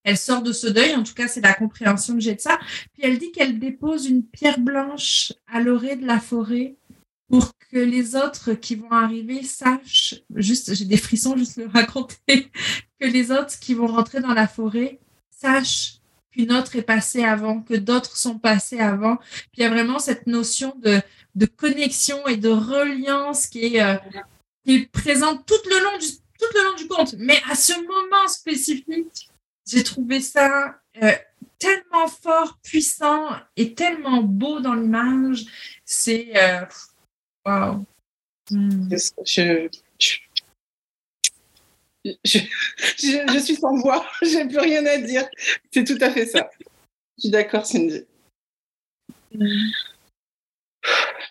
elle 0.05 0.19
sort 0.19 0.43
de 0.43 0.53
ce 0.53 0.67
deuil. 0.67 0.95
En 0.95 1.03
tout 1.03 1.15
cas, 1.15 1.29
c'est 1.29 1.41
la 1.41 1.55
compréhension 1.55 2.15
que 2.15 2.21
j'ai 2.21 2.35
de 2.35 2.41
ça. 2.41 2.59
Puis 2.93 3.03
elle 3.03 3.19
dit 3.19 3.33
qu'elle 3.33 3.59
dépose 3.59 4.07
une 4.07 4.25
pierre 4.25 4.61
blanche 4.61 5.33
à 5.47 5.61
l'orée 5.61 5.97
de 5.97 6.07
la 6.07 6.21
forêt 6.21 6.77
pour 7.29 7.53
que 7.71 7.79
les 7.79 8.17
autres 8.17 8.55
qui 8.55 8.75
vont 8.75 8.91
arriver 8.91 9.43
sachent, 9.43 10.15
juste, 10.35 10.75
j'ai 10.75 10.87
des 10.87 10.97
frissons 10.97 11.37
juste 11.37 11.59
le 11.59 11.67
raconter, 11.75 12.51
que 13.01 13.07
les 13.07 13.31
autres 13.31 13.59
qui 13.61 13.75
vont 13.75 13.87
rentrer 13.87 14.21
dans 14.21 14.33
la 14.33 14.49
forêt 14.49 14.99
sachent 15.31 15.98
qu'une 16.39 16.53
autre 16.53 16.77
est 16.77 16.83
passée 16.83 17.25
avant, 17.25 17.63
que 17.63 17.75
d'autres 17.75 18.17
sont 18.17 18.39
passés 18.39 18.79
avant. 18.79 19.17
Puis 19.17 19.59
il 19.59 19.63
y 19.63 19.67
a 19.67 19.71
vraiment 19.71 19.99
cette 19.99 20.27
notion 20.29 20.75
de, 20.79 21.01
de 21.35 21.47
connexion 21.47 22.27
et 22.29 22.37
de 22.37 22.49
reliance 22.49 23.47
qui 23.49 23.75
est, 23.75 23.83
euh, 23.83 23.97
qui 24.65 24.77
est 24.77 24.87
présente 24.87 25.45
tout 25.47 25.69
le 25.69 25.83
long 25.83 25.99
du 25.99 26.07
tout 26.39 26.47
le 26.55 26.65
long 26.65 26.77
du 26.77 26.87
conte. 26.87 27.15
Mais 27.19 27.41
à 27.51 27.57
ce 27.57 27.73
moment 27.73 28.29
spécifique, 28.29 29.29
j'ai 29.67 29.83
trouvé 29.83 30.21
ça 30.21 30.81
euh, 31.03 31.13
tellement 31.59 32.07
fort, 32.07 32.59
puissant 32.63 33.31
et 33.57 33.75
tellement 33.75 34.23
beau 34.23 34.61
dans 34.61 34.75
l'image. 34.75 35.47
C'est 35.85 36.31
euh, 36.37 36.65
wow. 37.45 37.85
Hmm. 38.51 38.89
Je, 39.25 39.69
je, 42.25 42.39
je, 42.97 43.39
suis 43.39 43.57
sans 43.57 43.77
voix, 43.77 44.07
j'ai 44.23 44.45
plus 44.47 44.59
rien 44.59 44.85
à 44.87 44.99
dire. 44.99 45.29
C'est 45.73 45.85
tout 45.85 45.99
à 46.01 46.11
fait 46.11 46.27
ça. 46.27 46.51
Je 47.17 47.23
suis 47.23 47.31
d'accord, 47.31 47.67
Cindy. 47.67 48.05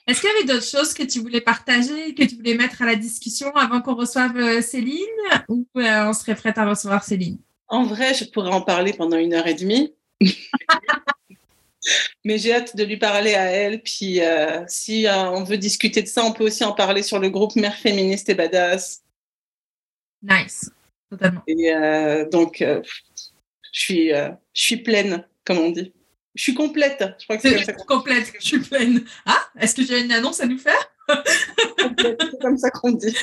Est-ce 0.07 0.21
qu'il 0.21 0.29
y 0.29 0.33
avait 0.33 0.45
d'autres 0.45 0.65
choses 0.65 0.93
que 0.93 1.03
tu 1.03 1.19
voulais 1.19 1.41
partager, 1.41 2.13
que 2.13 2.23
tu 2.23 2.35
voulais 2.35 2.55
mettre 2.55 2.81
à 2.81 2.85
la 2.85 2.95
discussion 2.95 3.53
avant 3.55 3.81
qu'on 3.81 3.95
reçoive 3.95 4.37
euh, 4.37 4.61
Céline? 4.61 5.03
Ou 5.49 5.65
on 5.75 6.13
serait 6.13 6.35
prête 6.35 6.57
à 6.57 6.65
recevoir 6.65 7.03
Céline? 7.03 7.37
En 7.67 7.83
vrai, 7.83 8.13
je 8.13 8.25
pourrais 8.25 8.51
en 8.51 8.61
parler 8.61 8.93
pendant 8.93 9.17
une 9.17 9.33
heure 9.33 9.47
et 9.47 9.53
demie. 9.53 9.93
Mais 12.25 12.37
j'ai 12.37 12.53
hâte 12.53 12.75
de 12.75 12.83
lui 12.83 12.97
parler 12.97 13.35
à 13.35 13.45
elle. 13.45 13.81
Puis 13.81 14.21
euh, 14.21 14.63
si 14.67 15.07
euh, 15.07 15.29
on 15.31 15.43
veut 15.43 15.57
discuter 15.57 16.01
de 16.01 16.07
ça, 16.07 16.23
on 16.23 16.31
peut 16.31 16.45
aussi 16.45 16.63
en 16.63 16.73
parler 16.73 17.03
sur 17.03 17.19
le 17.19 17.29
groupe 17.29 17.55
Mère 17.55 17.75
féministe 17.75 18.29
et 18.29 18.35
badass. 18.35 19.03
Nice, 20.21 20.71
totalement. 21.09 21.43
Et 21.47 21.73
euh, 21.73 22.27
donc, 22.29 22.57
je 22.59 22.81
suis, 23.71 24.09
je 24.09 24.31
suis 24.53 24.77
pleine, 24.77 25.25
comme 25.45 25.59
on 25.59 25.69
dit. 25.71 25.93
Je 26.35 26.43
suis 26.43 26.53
complète. 26.53 27.03
Je 27.19 27.23
crois 27.23 27.37
que 27.37 27.47
c'est 27.49 27.85
complète. 27.85 28.31
Je 28.39 28.45
suis 28.45 28.59
pleine. 28.59 29.03
Ah, 29.25 29.43
est-ce 29.59 29.73
que 29.75 29.83
j'ai 29.83 30.01
une 30.03 30.11
annonce 30.11 30.39
à 30.39 30.45
nous 30.45 30.59
faire? 30.59 30.91
C'est 31.97 32.39
comme 32.41 32.57
ça 32.57 32.69
qu'on 32.69 32.91
dit. 32.91 33.15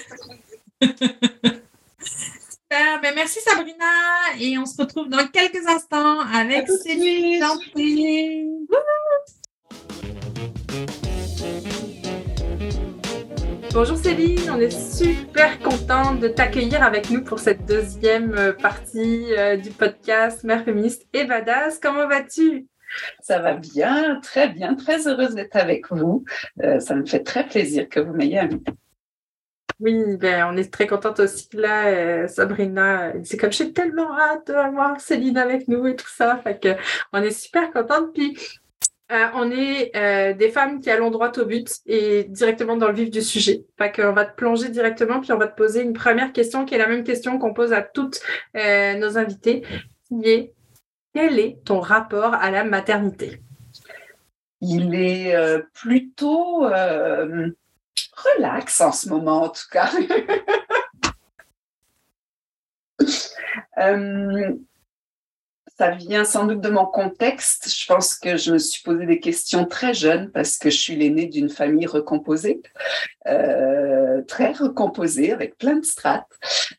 Ben, 2.71 3.13
merci 3.15 3.39
Sabrina 3.41 3.85
et 4.41 4.59
on 4.59 4.67
se 4.67 4.77
retrouve 4.83 5.09
dans 5.09 5.29
quelques 5.29 5.65
instants 5.67 6.21
avec 6.21 6.69
Céline. 6.69 7.45
Bonjour 13.75 13.97
Céline, 13.97 14.49
on 14.53 14.61
est 14.61 14.71
super 14.71 15.59
contente 15.59 16.21
de 16.21 16.29
t'accueillir 16.29 16.85
avec 16.85 17.11
nous 17.11 17.25
pour 17.25 17.41
cette 17.41 17.67
deuxième 17.67 18.33
euh, 18.35 18.53
partie 18.53 19.35
euh, 19.37 19.57
du 19.57 19.71
podcast 19.71 20.45
Mère 20.45 20.65
féministe 20.65 21.09
et 21.13 21.25
badass. 21.25 21.81
Comment 21.81 22.07
vas-tu? 22.07 22.69
Ça 23.21 23.41
va 23.41 23.55
bien, 23.55 24.21
très 24.21 24.49
bien, 24.49 24.77
très 24.77 25.09
heureuse 25.09 25.35
d'être 25.35 25.57
avec 25.57 25.91
vous. 25.91 26.25
Euh, 26.63 26.79
ça 26.79 26.95
me 26.95 27.05
fait 27.05 27.25
très 27.25 27.49
plaisir 27.49 27.89
que 27.89 27.99
vous 27.99 28.13
m'ayez 28.13 28.39
invitée. 28.39 28.73
Oui, 29.81 30.17
ben, 30.19 30.47
on 30.53 30.57
est 30.57 30.73
très 30.73 30.87
contente 30.87 31.19
aussi 31.19 31.49
là, 31.55 31.89
euh, 31.89 32.29
Sabrina. 32.29 33.13
C'est 33.25 33.37
comme 33.37 33.51
suis 33.51 33.73
tellement 33.73 34.17
hâte 34.17 34.47
d'avoir 34.47 35.01
Céline 35.01 35.37
avec 35.37 35.67
nous 35.67 35.85
et 35.89 35.97
tout 35.97 36.09
ça. 36.09 36.41
Fait 36.45 36.61
que 36.61 36.77
on 37.13 37.21
est 37.21 37.33
super 37.33 37.73
contente. 37.73 38.15
Puis 38.15 38.39
euh, 39.13 39.27
on 39.35 39.51
est 39.51 39.95
euh, 39.97 40.33
des 40.33 40.51
femmes 40.51 40.81
qui 40.81 40.91
allons 40.91 41.11
droit 41.11 41.31
au 41.39 41.45
but 41.45 41.69
et 41.87 42.25
directement 42.25 42.77
dans 42.77 42.89
le 42.89 42.95
vif 42.95 43.11
du 43.11 43.21
sujet. 43.21 43.65
Fait 43.77 43.93
qu'on 43.93 44.13
va 44.13 44.25
te 44.25 44.35
plonger 44.35 44.71
directement, 44.71 45.21
puis 45.21 45.33
on 45.33 45.39
va 45.39 45.47
te 45.47 45.57
poser 45.57 45.83
une 45.83 45.93
première 45.93 46.33
question 46.33 46.65
qui 46.65 46.75
est 46.75 46.79
la 46.79 46.89
même 46.89 47.05
question 47.05 47.39
qu'on 47.39 47.53
pose 47.53 47.73
à 47.73 47.83
toutes 47.83 48.21
nos 48.55 49.19
invités, 49.19 49.63
qui 50.09 50.29
est 50.29 50.55
quel 51.13 51.39
est 51.39 51.63
ton 51.65 51.81
rapport 51.81 52.35
à 52.35 52.51
la 52.51 52.65
maternité? 52.65 53.41
Il 54.61 54.95
est 54.95 55.37
plutôt 55.75 56.67
relax 58.17 58.81
en 58.81 58.93
ce 58.93 59.09
moment, 59.09 59.43
en 59.43 59.49
tout 59.51 59.69
cas. 59.71 59.91
Ça 65.77 65.91
vient 65.91 66.25
sans 66.25 66.47
doute 66.47 66.61
de 66.61 66.69
mon 66.69 66.87
contexte. 66.87 67.69
Je 67.69 67.87
pense 67.87 68.15
que 68.15 68.37
je 68.37 68.53
me 68.53 68.59
suis 68.59 68.81
posé 68.85 69.07
des 69.07 69.19
questions 69.19 69.65
très 69.65 69.93
jeune 69.93 70.31
parce 70.31 70.57
que 70.57 70.71
je 70.71 70.77
suis 70.77 70.95
l'aînée 70.95 71.27
d'une 71.27 71.49
famille 71.49 71.87
recomposée, 71.87 72.63
euh, 73.27 74.23
très 74.23 74.53
recomposée 74.53 75.33
avec 75.33 75.59
plein 75.59 75.79
de 75.79 75.85
strates. 75.85 76.31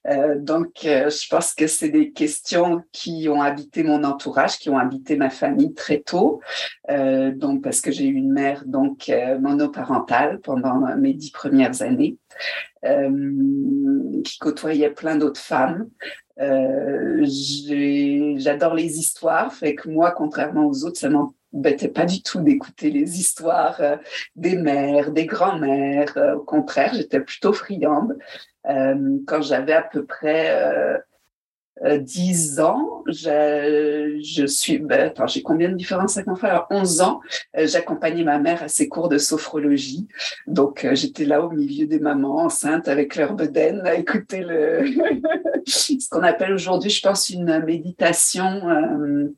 Euh, 0.07 0.39
donc, 0.39 0.85
euh, 0.85 1.09
je 1.09 1.27
pense 1.27 1.53
que 1.53 1.67
c'est 1.67 1.89
des 1.89 2.11
questions 2.11 2.83
qui 2.93 3.27
ont 3.27 3.41
habité 3.41 3.83
mon 3.83 4.05
entourage, 4.05 4.59
qui 4.59 4.69
ont 4.69 4.77
habité 4.77 5.17
ma 5.17 5.29
famille 5.29 5.73
très 5.73 5.99
tôt. 5.99 6.39
donc, 6.87 7.63
parce 7.63 7.81
que 7.81 7.91
j'ai 7.91 8.05
eu 8.05 8.13
une 8.13 8.31
mère 8.31 8.63
donc 8.65 9.11
monoparentale 9.41 10.39
pendant 10.39 10.95
mes 10.95 11.13
dix 11.13 11.31
premières 11.31 11.81
années. 11.81 12.17
qui 14.23 14.37
côtoyait 14.37 14.91
plein 14.91 15.17
d'autres 15.17 15.41
femmes. 15.41 15.89
Euh, 16.39 17.25
j'adore 18.37 18.73
les 18.73 18.99
histoires, 18.99 19.53
fait 19.53 19.75
que 19.75 19.89
moi, 19.89 20.11
contrairement 20.11 20.67
aux 20.67 20.83
autres, 20.83 20.99
ça 20.99 21.09
m'embêtait 21.09 21.87
pas 21.87 22.05
du 22.05 22.21
tout 22.21 22.41
d'écouter 22.41 22.91
les 22.91 23.19
histoires 23.19 23.79
euh, 23.79 23.95
des 24.35 24.55
mères, 24.55 25.11
des 25.11 25.25
grands-mères. 25.25 26.17
Euh, 26.17 26.35
au 26.35 26.43
contraire, 26.43 26.93
j'étais 26.93 27.21
plutôt 27.21 27.53
friande. 27.53 28.17
quand 28.65 29.41
j'avais 29.41 29.73
à 29.73 29.83
peu 29.83 30.05
près 30.05 31.01
10 31.83 32.59
euh, 32.59 32.63
ans, 32.63 33.03
je, 33.07 34.19
je 34.23 34.45
suis, 34.45 34.77
ben, 34.77 35.07
attends, 35.07 35.27
j'ai 35.27 35.41
combien 35.41 35.69
de 35.69 35.75
différences 35.75 36.15
avec 36.15 36.27
mon 36.27 36.35
frère? 36.35 36.67
11 36.69 37.01
ans, 37.01 37.19
euh, 37.57 37.67
j'accompagnais 37.67 38.23
ma 38.23 38.39
mère 38.39 38.63
à 38.63 38.69
ses 38.69 38.87
cours 38.87 39.09
de 39.09 39.17
sophrologie. 39.17 40.07
Donc, 40.47 40.85
euh, 40.85 40.95
j'étais 40.95 41.25
là 41.25 41.41
au 41.43 41.51
milieu 41.51 41.85
des 41.85 41.99
mamans 41.99 42.37
enceintes 42.37 42.87
avec 42.87 43.15
leur 43.17 43.33
bedaine 43.33 43.81
à 43.85 43.95
écouter 43.95 44.41
le, 44.41 44.85
ce 45.67 46.09
qu'on 46.09 46.23
appelle 46.23 46.53
aujourd'hui, 46.53 46.89
je 46.89 47.01
pense, 47.01 47.29
une 47.29 47.63
méditation 47.65 49.33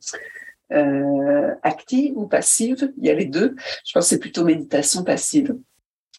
euh, 0.72 1.54
active 1.62 2.16
ou 2.16 2.26
passive. 2.26 2.92
Il 2.98 3.06
y 3.06 3.10
a 3.10 3.14
les 3.14 3.26
deux. 3.26 3.56
Je 3.84 3.92
pense 3.92 4.04
que 4.04 4.10
c'est 4.10 4.20
plutôt 4.20 4.44
méditation 4.44 5.02
passive. 5.02 5.56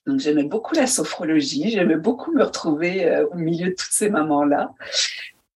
Donc 0.05 0.19
j'aimais 0.19 0.43
beaucoup 0.43 0.73
la 0.73 0.87
sophrologie, 0.87 1.69
j'aimais 1.69 1.97
beaucoup 1.97 2.31
me 2.31 2.43
retrouver 2.43 3.23
au 3.31 3.35
milieu 3.35 3.67
de 3.67 3.75
toutes 3.75 3.91
ces 3.91 4.09
mamans-là. 4.09 4.73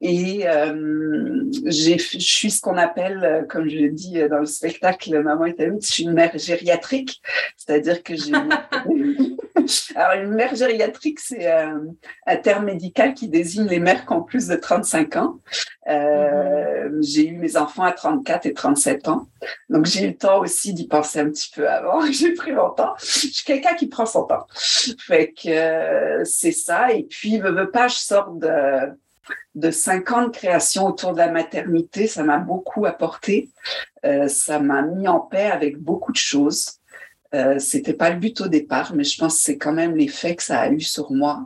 Et 0.06 0.46
euh, 0.50 1.46
je 1.66 1.98
suis 1.98 2.52
ce 2.52 2.60
qu'on 2.60 2.76
appelle, 2.76 3.24
euh, 3.24 3.44
comme 3.44 3.70
je 3.70 3.78
le 3.78 3.90
dis 3.90 4.20
dans 4.30 4.40
le 4.40 4.46
spectacle 4.46 5.18
Maman 5.24 5.46
est 5.46 5.62
amie, 5.62 5.80
je 5.82 5.88
suis 5.88 6.04
une 6.04 6.12
mère 6.12 6.38
gériatrique, 6.38 7.22
c'est-à-dire 7.56 8.04
que 8.04 8.14
j'ai... 8.16 8.34
Alors, 9.96 10.22
une 10.22 10.32
mère 10.32 10.54
gériatrique, 10.56 11.22
c'est 11.22 11.50
un, 11.50 11.84
un, 12.28 12.36
terme 12.36 12.66
médical 12.66 13.14
qui 13.14 13.30
désigne 13.30 13.68
les 13.68 13.80
mères 13.80 14.06
qui 14.06 14.12
ont 14.12 14.24
plus 14.24 14.48
de 14.48 14.56
35 14.56 15.16
ans. 15.16 15.40
Euh, 15.88 16.90
mm-hmm. 16.90 17.04
J'ai 17.04 17.28
eu 17.28 17.38
mes 17.38 17.56
enfants 17.56 17.84
à 17.84 17.92
34 17.92 18.46
et 18.46 18.54
37 18.54 19.08
ans. 19.08 19.28
Donc, 19.70 19.86
j'ai 19.86 20.06
eu 20.06 20.08
le 20.10 20.18
temps 20.18 20.40
aussi 20.40 20.74
d'y 20.74 20.88
penser 20.88 21.20
un 21.20 21.30
petit 21.30 21.52
peu 21.54 21.70
avant. 21.70 22.02
j'ai 22.12 22.34
pris 22.34 22.52
longtemps. 22.52 22.94
Je 23.00 23.06
suis 23.06 23.46
quelqu'un 23.46 23.76
qui 23.76 23.88
prend 23.88 24.06
son 24.06 24.24
temps. 24.24 24.46
Fait 25.00 25.32
que 25.32 25.50
euh, 25.50 26.24
c'est 26.26 26.52
ça. 26.52 26.92
Et 26.92 27.04
puis, 27.04 27.40
me 27.40 27.52
veux 27.52 27.72
pas, 27.72 27.88
je 27.88 27.98
sors 27.98 28.32
de 28.32 28.50
de 29.56 29.72
50 29.72 30.34
créations 30.34 30.88
autour 30.88 31.14
de 31.14 31.18
la 31.18 31.32
maternité. 31.32 32.08
Ça 32.08 32.24
m'a 32.24 32.38
beaucoup 32.38 32.86
apporté. 32.86 33.50
Euh, 34.06 34.28
ça 34.28 34.60
m'a 34.60 34.82
mis 34.82 35.08
en 35.08 35.20
paix 35.20 35.50
avec 35.50 35.78
beaucoup 35.78 36.12
de 36.12 36.18
choses. 36.18 36.80
Euh, 37.34 37.60
C'était 37.60 37.94
pas 37.94 38.10
le 38.10 38.20
but 38.20 38.42
au 38.42 38.48
départ, 38.48 38.94
mais 38.96 39.04
je 39.04 39.18
pense 39.18 39.36
que 39.38 39.42
c'est 39.42 39.58
quand 39.58 39.74
même 39.74 39.96
l'effet 39.96 40.36
que 40.36 40.44
ça 40.44 40.60
a 40.60 40.70
eu 40.70 40.82
sur 40.82 41.12
moi. 41.12 41.46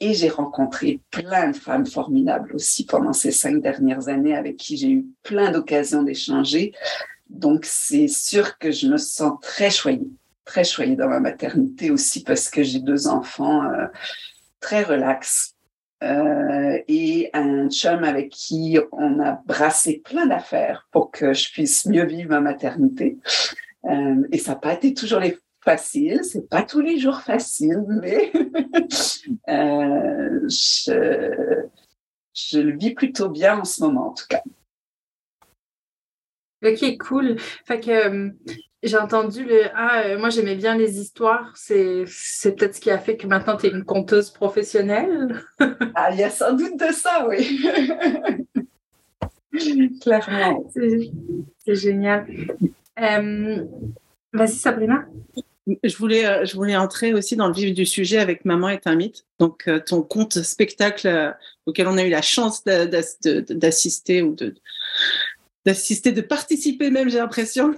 Et 0.00 0.14
j'ai 0.14 0.28
rencontré 0.28 1.00
plein 1.10 1.50
de 1.50 1.56
femmes 1.56 1.86
formidables 1.86 2.54
aussi 2.56 2.86
pendant 2.86 3.12
ces 3.12 3.30
cinq 3.30 3.62
dernières 3.62 4.08
années 4.08 4.36
avec 4.36 4.56
qui 4.56 4.76
j'ai 4.76 4.90
eu 4.90 5.06
plein 5.22 5.52
d'occasions 5.52 6.02
d'échanger. 6.02 6.72
Donc, 7.28 7.64
c'est 7.64 8.08
sûr 8.08 8.58
que 8.58 8.72
je 8.72 8.88
me 8.88 8.96
sens 8.96 9.38
très 9.40 9.70
choyée, 9.70 10.10
très 10.44 10.64
choyée 10.64 10.96
dans 10.96 11.08
ma 11.08 11.20
maternité 11.20 11.90
aussi 11.90 12.24
parce 12.24 12.50
que 12.50 12.64
j'ai 12.64 12.80
deux 12.80 13.06
enfants 13.06 13.64
euh, 13.64 13.86
très 14.60 14.82
relax, 14.82 15.51
euh, 16.02 16.78
et 16.88 17.30
un 17.32 17.68
chum 17.70 18.04
avec 18.04 18.30
qui 18.30 18.78
on 18.92 19.20
a 19.20 19.40
brassé 19.46 20.02
plein 20.04 20.26
d'affaires 20.26 20.88
pour 20.90 21.10
que 21.10 21.32
je 21.32 21.52
puisse 21.52 21.86
mieux 21.86 22.04
vivre 22.04 22.30
ma 22.30 22.40
maternité. 22.40 23.18
Euh, 23.84 24.26
et 24.32 24.38
ça 24.38 24.52
n'a 24.52 24.58
pas 24.58 24.74
été 24.74 24.94
toujours 24.94 25.20
les 25.20 25.38
facile, 25.64 26.20
c'est 26.24 26.48
pas 26.48 26.62
tous 26.62 26.80
les 26.80 26.98
jours 26.98 27.20
facile, 27.20 27.84
mais 27.88 28.32
euh, 29.48 30.40
je, 30.48 31.68
je 32.34 32.58
le 32.58 32.76
vis 32.76 32.94
plutôt 32.94 33.28
bien 33.28 33.60
en 33.60 33.64
ce 33.64 33.82
moment, 33.82 34.08
en 34.08 34.14
tout 34.14 34.26
cas. 34.28 34.42
Ok, 36.64 36.98
cool. 36.98 37.38
Fait 37.38 37.80
que 37.80 38.32
j'ai 38.82 38.96
entendu 38.96 39.44
le 39.44 39.62
Ah, 39.74 40.02
euh, 40.06 40.18
moi 40.18 40.30
j'aimais 40.30 40.56
bien 40.56 40.76
les 40.76 40.98
histoires. 40.98 41.52
C'est, 41.56 42.04
c'est 42.06 42.52
peut-être 42.56 42.74
ce 42.74 42.80
qui 42.80 42.90
a 42.90 42.98
fait 42.98 43.16
que 43.16 43.26
maintenant 43.26 43.56
tu 43.56 43.66
es 43.66 43.70
une 43.70 43.84
conteuse 43.84 44.30
professionnelle. 44.30 45.40
ah, 45.94 46.10
il 46.12 46.18
y 46.18 46.24
a 46.24 46.30
sans 46.30 46.52
doute 46.54 46.78
de 46.78 46.92
ça, 46.92 47.26
oui. 47.28 47.64
Clairement. 50.00 50.70
C'est, 50.74 51.74
génial. 51.74 52.26
Euh, 53.00 53.64
vas-y, 54.32 54.54
Sabrina. 54.54 55.06
Je 55.84 55.96
voulais, 55.96 56.44
je 56.44 56.56
voulais 56.56 56.76
entrer 56.76 57.14
aussi 57.14 57.36
dans 57.36 57.46
le 57.46 57.54
vif 57.54 57.72
du 57.72 57.86
sujet 57.86 58.18
avec 58.18 58.44
Maman 58.44 58.70
est 58.70 58.88
un 58.88 58.96
mythe. 58.96 59.26
Donc, 59.38 59.70
ton 59.86 60.02
compte 60.02 60.42
spectacle 60.42 61.36
auquel 61.66 61.86
on 61.86 61.98
a 61.98 62.02
eu 62.02 62.10
la 62.10 62.22
chance 62.22 62.64
d'assister 62.64 64.22
ou 64.22 64.34
de, 64.34 64.54
d'assister, 65.64 66.12
de 66.12 66.20
participer 66.20 66.90
même, 66.90 67.08
j'ai 67.08 67.18
l'impression, 67.18 67.74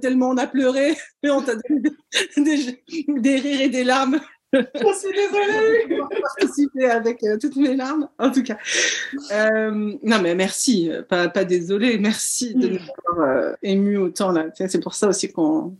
tellement 0.00 0.30
on 0.30 0.36
a 0.36 0.46
pleuré, 0.46 0.96
et 1.22 1.30
on 1.30 1.42
t'a 1.42 1.54
donné 1.54 1.90
des, 2.36 3.36
rires 3.36 3.60
et 3.60 3.68
des 3.68 3.84
larmes. 3.84 4.20
Je 4.52 4.58
suis 4.98 5.12
désolée. 5.12 5.98
participer 6.38 6.86
avec 6.86 7.22
euh, 7.22 7.38
toutes 7.38 7.54
mes 7.54 7.76
larmes, 7.76 8.08
en 8.18 8.32
tout 8.32 8.42
cas. 8.42 8.58
Euh, 9.30 9.70
non, 10.02 10.20
mais 10.20 10.34
merci, 10.34 10.90
pas, 11.08 11.28
pas 11.28 11.44
désolée, 11.44 11.98
merci 11.98 12.54
de 12.54 12.68
nous 12.68 12.78
avoir 13.06 13.28
euh, 13.28 13.52
ému 13.62 13.96
autant 13.96 14.32
là. 14.32 14.46
C'est 14.54 14.82
pour 14.82 14.94
ça 14.94 15.08
aussi 15.08 15.30
qu'on. 15.30 15.76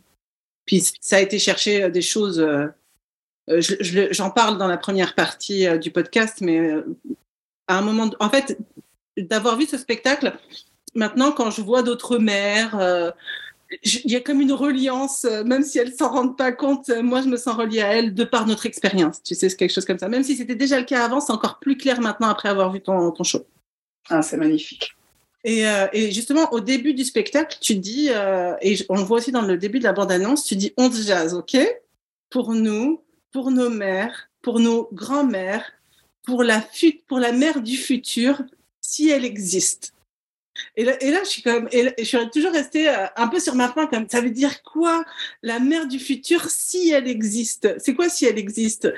Puis 0.66 0.84
ça 1.00 1.16
a 1.16 1.20
été 1.20 1.40
chercher 1.40 1.90
des 1.90 2.02
choses. 2.02 2.46
J'en 3.48 4.30
parle 4.30 4.56
dans 4.56 4.68
la 4.68 4.78
première 4.78 5.16
partie 5.16 5.66
du 5.80 5.90
podcast, 5.90 6.40
mais 6.40 6.72
à 7.66 7.78
un 7.78 7.82
moment, 7.82 8.08
en 8.20 8.30
fait, 8.30 8.56
d'avoir 9.16 9.56
vu 9.56 9.66
ce 9.66 9.78
spectacle, 9.78 10.32
maintenant, 10.94 11.32
quand 11.32 11.50
je 11.50 11.62
vois 11.62 11.82
d'autres 11.82 12.18
mères, 12.18 12.78
euh, 12.78 13.10
il 13.84 14.10
y 14.10 14.16
a 14.16 14.20
comme 14.20 14.40
une 14.40 14.52
reliance, 14.52 15.24
euh, 15.24 15.44
même 15.44 15.62
si 15.62 15.78
elles 15.78 15.94
s'en 15.94 16.10
rendent 16.10 16.36
pas 16.36 16.52
compte. 16.52 16.88
Euh, 16.88 17.02
moi, 17.02 17.22
je 17.22 17.28
me 17.28 17.36
sens 17.36 17.54
reliée 17.56 17.80
à 17.80 17.94
elles 17.94 18.14
de 18.14 18.24
par 18.24 18.46
notre 18.46 18.66
expérience. 18.66 19.22
Tu 19.22 19.34
sais, 19.34 19.48
c'est 19.48 19.56
quelque 19.56 19.72
chose 19.72 19.84
comme 19.84 19.98
ça. 19.98 20.08
Même 20.08 20.24
si 20.24 20.36
c'était 20.36 20.54
déjà 20.54 20.78
le 20.78 20.84
cas 20.84 21.04
avant, 21.04 21.20
c'est 21.20 21.32
encore 21.32 21.58
plus 21.58 21.76
clair 21.76 22.00
maintenant 22.00 22.28
après 22.28 22.48
avoir 22.48 22.72
vu 22.72 22.80
ton, 22.80 23.10
ton 23.12 23.24
show. 23.24 23.46
Ah, 24.08 24.22
c'est 24.22 24.36
magnifique. 24.36 24.96
Et, 25.44 25.62
et, 25.94 26.12
justement, 26.12 26.52
au 26.52 26.60
début 26.60 26.92
du 26.92 27.02
spectacle, 27.02 27.56
tu 27.62 27.76
dis, 27.76 28.10
et 28.60 28.76
on 28.90 28.96
le 28.96 29.02
voit 29.02 29.18
aussi 29.18 29.32
dans 29.32 29.40
le 29.40 29.56
début 29.56 29.78
de 29.78 29.84
la 29.84 29.94
bande-annonce, 29.94 30.44
tu 30.44 30.54
dis 30.54 30.74
on 30.76 30.92
se 30.92 31.00
jazz, 31.00 31.32
ok? 31.32 31.56
Pour 32.28 32.52
nous, 32.52 33.02
pour 33.32 33.50
nos 33.50 33.70
mères, 33.70 34.28
pour 34.42 34.60
nos 34.60 34.90
grands-mères, 34.92 35.64
pour 36.24 36.42
la, 36.42 36.62
pour 37.08 37.18
la 37.18 37.32
mère 37.32 37.62
du 37.62 37.76
futur, 37.76 38.42
si 38.80 39.08
elle 39.08 39.24
existe. 39.24 39.94
Et 40.76 40.84
là, 40.84 40.94
je 41.00 41.28
suis 41.28 41.42
et 41.72 41.92
je 41.98 42.04
suis 42.04 42.30
toujours 42.32 42.52
restée 42.52 42.88
euh, 42.88 43.06
un 43.16 43.28
peu 43.28 43.40
sur 43.40 43.54
ma 43.54 43.68
faim, 43.68 43.86
comme 43.86 44.08
ça 44.08 44.20
veut 44.20 44.30
dire 44.30 44.62
quoi 44.62 45.04
la 45.42 45.58
mère 45.58 45.86
du 45.86 45.98
futur 45.98 46.48
si 46.48 46.90
elle 46.90 47.08
existe? 47.08 47.74
C'est 47.78 47.94
quoi 47.94 48.08
si 48.08 48.26
elle 48.26 48.38
existe? 48.38 48.92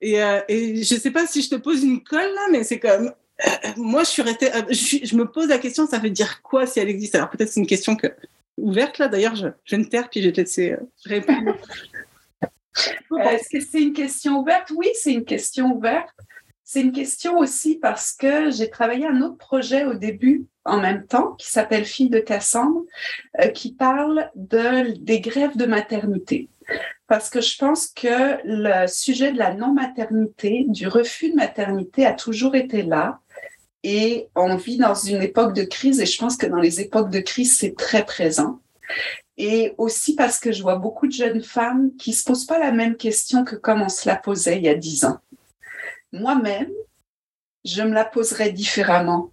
Et, 0.00 0.22
euh, 0.22 0.40
et 0.48 0.82
je 0.82 0.94
sais 0.94 1.10
pas 1.10 1.26
si 1.26 1.42
je 1.42 1.50
te 1.50 1.56
pose 1.56 1.82
une 1.82 2.02
colle 2.02 2.32
là, 2.34 2.48
mais 2.50 2.64
c'est 2.64 2.78
comme, 2.78 3.06
euh, 3.46 3.50
moi 3.76 4.04
je 4.04 4.10
suis 4.10 4.22
restée, 4.22 4.50
je, 4.70 5.16
me 5.16 5.24
pose 5.24 5.48
la 5.48 5.58
question, 5.58 5.86
ça 5.86 5.98
veut 5.98 6.10
dire 6.10 6.42
quoi 6.42 6.66
si 6.66 6.80
elle 6.80 6.88
existe? 6.88 7.14
Alors 7.14 7.30
peut-être 7.30 7.48
c'est 7.48 7.60
une 7.60 7.66
question 7.66 7.96
que, 7.96 8.08
ouverte 8.56 8.98
là. 8.98 9.08
D'ailleurs, 9.08 9.36
je, 9.36 9.48
je 9.64 9.76
vais 9.76 9.82
me 9.82 9.88
taire 9.88 10.10
puis 10.10 10.20
je 10.20 10.26
vais 10.26 10.32
te 10.32 10.40
laisser 10.40 10.76
répondre. 11.04 11.56
Est-ce 13.30 13.48
que 13.48 13.60
c'est 13.60 13.82
une 13.82 13.92
question 13.92 14.40
ouverte? 14.40 14.70
Oui, 14.74 14.88
c'est 14.94 15.12
une 15.12 15.24
question 15.24 15.72
ouverte. 15.72 16.10
C'est 16.62 16.80
une 16.80 16.92
question 16.92 17.38
aussi 17.38 17.76
parce 17.76 18.12
que 18.12 18.50
j'ai 18.50 18.68
travaillé 18.68 19.06
un 19.06 19.22
autre 19.22 19.38
projet 19.38 19.84
au 19.84 19.94
début 19.94 20.46
en 20.66 20.80
même 20.80 21.06
temps 21.06 21.32
qui 21.32 21.50
s'appelle 21.50 21.84
Fille 21.84 22.10
de 22.10 22.18
Cassandre, 22.18 22.82
euh, 23.40 23.48
qui 23.48 23.72
parle 23.72 24.30
de, 24.34 24.96
des 24.98 25.20
grèves 25.20 25.56
de 25.56 25.66
maternité. 25.66 26.48
Parce 27.06 27.30
que 27.30 27.40
je 27.40 27.56
pense 27.56 27.86
que 27.88 28.38
le 28.44 28.86
sujet 28.88 29.32
de 29.32 29.38
la 29.38 29.54
non-maternité, 29.54 30.64
du 30.68 30.88
refus 30.88 31.30
de 31.30 31.36
maternité 31.36 32.04
a 32.04 32.12
toujours 32.12 32.56
été 32.56 32.82
là. 32.82 33.20
Et 33.84 34.28
on 34.34 34.56
vit 34.56 34.78
dans 34.78 34.94
une 34.94 35.22
époque 35.22 35.54
de 35.54 35.62
crise 35.62 36.00
et 36.00 36.06
je 36.06 36.18
pense 36.18 36.36
que 36.36 36.46
dans 36.46 36.60
les 36.60 36.80
époques 36.80 37.10
de 37.10 37.20
crise, 37.20 37.56
c'est 37.56 37.76
très 37.76 38.04
présent. 38.04 38.60
Et 39.36 39.74
aussi 39.78 40.16
parce 40.16 40.40
que 40.40 40.50
je 40.50 40.62
vois 40.62 40.76
beaucoup 40.76 41.06
de 41.06 41.12
jeunes 41.12 41.42
femmes 41.42 41.90
qui 41.96 42.12
se 42.12 42.24
posent 42.24 42.46
pas 42.46 42.58
la 42.58 42.72
même 42.72 42.96
question 42.96 43.44
que 43.44 43.54
comme 43.54 43.82
on 43.82 43.88
se 43.88 44.08
la 44.08 44.16
posait 44.16 44.56
il 44.56 44.64
y 44.64 44.68
a 44.68 44.74
dix 44.74 45.04
ans 45.04 45.20
moi-même, 46.12 46.70
je 47.64 47.82
me 47.82 47.92
la 47.92 48.04
poserais 48.04 48.50
différemment. 48.52 49.32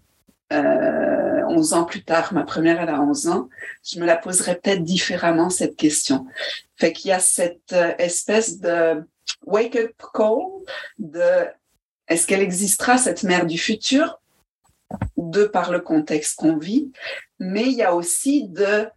Euh, 0.51 1.12
11 1.47 1.73
ans 1.73 1.83
plus 1.85 2.03
tard, 2.03 2.33
ma 2.33 2.43
première, 2.43 2.81
elle 2.81 2.89
a 2.89 3.01
11 3.01 3.27
ans, 3.27 3.49
je 3.83 3.99
me 3.99 4.05
la 4.05 4.17
poserais 4.17 4.55
peut-être 4.55 4.83
différemment, 4.83 5.49
cette 5.49 5.75
question. 5.75 6.25
Fait 6.75 6.93
qu'il 6.93 7.09
y 7.09 7.13
a 7.13 7.19
cette 7.19 7.73
euh, 7.73 7.93
espèce 7.97 8.59
de 8.59 9.03
wake-up 9.45 9.93
call 10.13 10.65
de 10.99 11.47
est-ce 12.07 12.27
qu'elle 12.27 12.41
existera, 12.41 12.97
cette 12.97 13.23
mère 13.23 13.45
du 13.45 13.57
futur, 13.57 14.19
de 15.17 15.45
par 15.45 15.71
le 15.71 15.79
contexte 15.79 16.35
qu'on 16.37 16.57
vit, 16.57 16.91
mais 17.39 17.63
il 17.63 17.73
y 17.73 17.83
a 17.83 17.95
aussi 17.95 18.47
de 18.47 18.87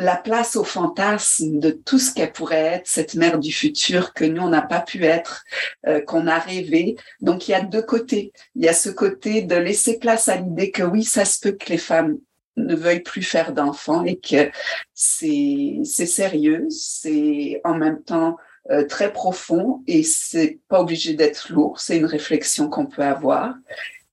la 0.00 0.16
place 0.16 0.56
au 0.56 0.64
fantasme 0.64 1.58
de 1.58 1.70
tout 1.70 1.98
ce 1.98 2.14
qu'elle 2.14 2.32
pourrait 2.32 2.64
être, 2.76 2.86
cette 2.86 3.14
mère 3.14 3.38
du 3.38 3.52
futur 3.52 4.14
que 4.14 4.24
nous, 4.24 4.42
on 4.42 4.48
n'a 4.48 4.62
pas 4.62 4.80
pu 4.80 5.04
être, 5.04 5.44
euh, 5.86 6.00
qu'on 6.00 6.26
a 6.26 6.38
rêvé. 6.38 6.96
Donc, 7.20 7.46
il 7.46 7.50
y 7.50 7.54
a 7.54 7.60
deux 7.60 7.82
côtés. 7.82 8.32
Il 8.56 8.64
y 8.64 8.68
a 8.68 8.72
ce 8.72 8.88
côté 8.88 9.42
de 9.42 9.56
laisser 9.56 9.98
place 9.98 10.28
à 10.28 10.36
l'idée 10.36 10.70
que 10.70 10.82
oui, 10.82 11.04
ça 11.04 11.26
se 11.26 11.38
peut 11.38 11.52
que 11.52 11.68
les 11.68 11.76
femmes 11.76 12.16
ne 12.56 12.74
veuillent 12.74 13.02
plus 13.02 13.22
faire 13.22 13.52
d'enfants 13.52 14.02
et 14.04 14.18
que 14.18 14.50
c'est 14.94 15.84
sérieux, 15.84 16.66
c'est 16.70 17.60
en 17.64 17.74
même 17.74 18.02
temps 18.02 18.38
euh, 18.70 18.86
très 18.86 19.12
profond 19.12 19.82
et 19.86 20.02
c'est 20.02 20.60
pas 20.68 20.80
obligé 20.80 21.12
d'être 21.12 21.52
lourd, 21.52 21.78
c'est 21.78 21.98
une 21.98 22.06
réflexion 22.06 22.70
qu'on 22.70 22.86
peut 22.86 23.02
avoir. 23.02 23.54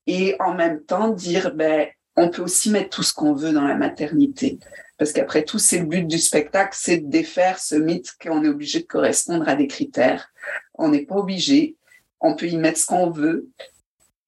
Et 0.05 0.35
en 0.39 0.53
même 0.53 0.81
temps 0.81 1.09
dire, 1.09 1.55
ben, 1.55 1.87
on 2.17 2.29
peut 2.29 2.41
aussi 2.41 2.71
mettre 2.71 2.89
tout 2.89 3.03
ce 3.03 3.13
qu'on 3.13 3.33
veut 3.33 3.53
dans 3.53 3.65
la 3.65 3.75
maternité 3.75 4.59
parce 4.97 5.13
qu'après 5.13 5.43
tout, 5.43 5.59
c'est 5.59 5.79
le 5.79 5.85
but 5.85 6.07
du 6.07 6.17
spectacle, 6.17 6.75
c'est 6.75 6.97
de 6.97 7.09
défaire 7.09 7.59
ce 7.59 7.75
mythe 7.75 8.13
qu'on 8.21 8.43
est 8.43 8.49
obligé 8.49 8.79
de 8.79 8.85
correspondre 8.85 9.47
à 9.47 9.55
des 9.55 9.67
critères. 9.67 10.31
On 10.73 10.89
n'est 10.89 11.05
pas 11.05 11.15
obligé, 11.15 11.75
on 12.19 12.35
peut 12.35 12.47
y 12.47 12.57
mettre 12.57 12.79
ce 12.79 12.85
qu'on 12.87 13.11
veut. 13.11 13.49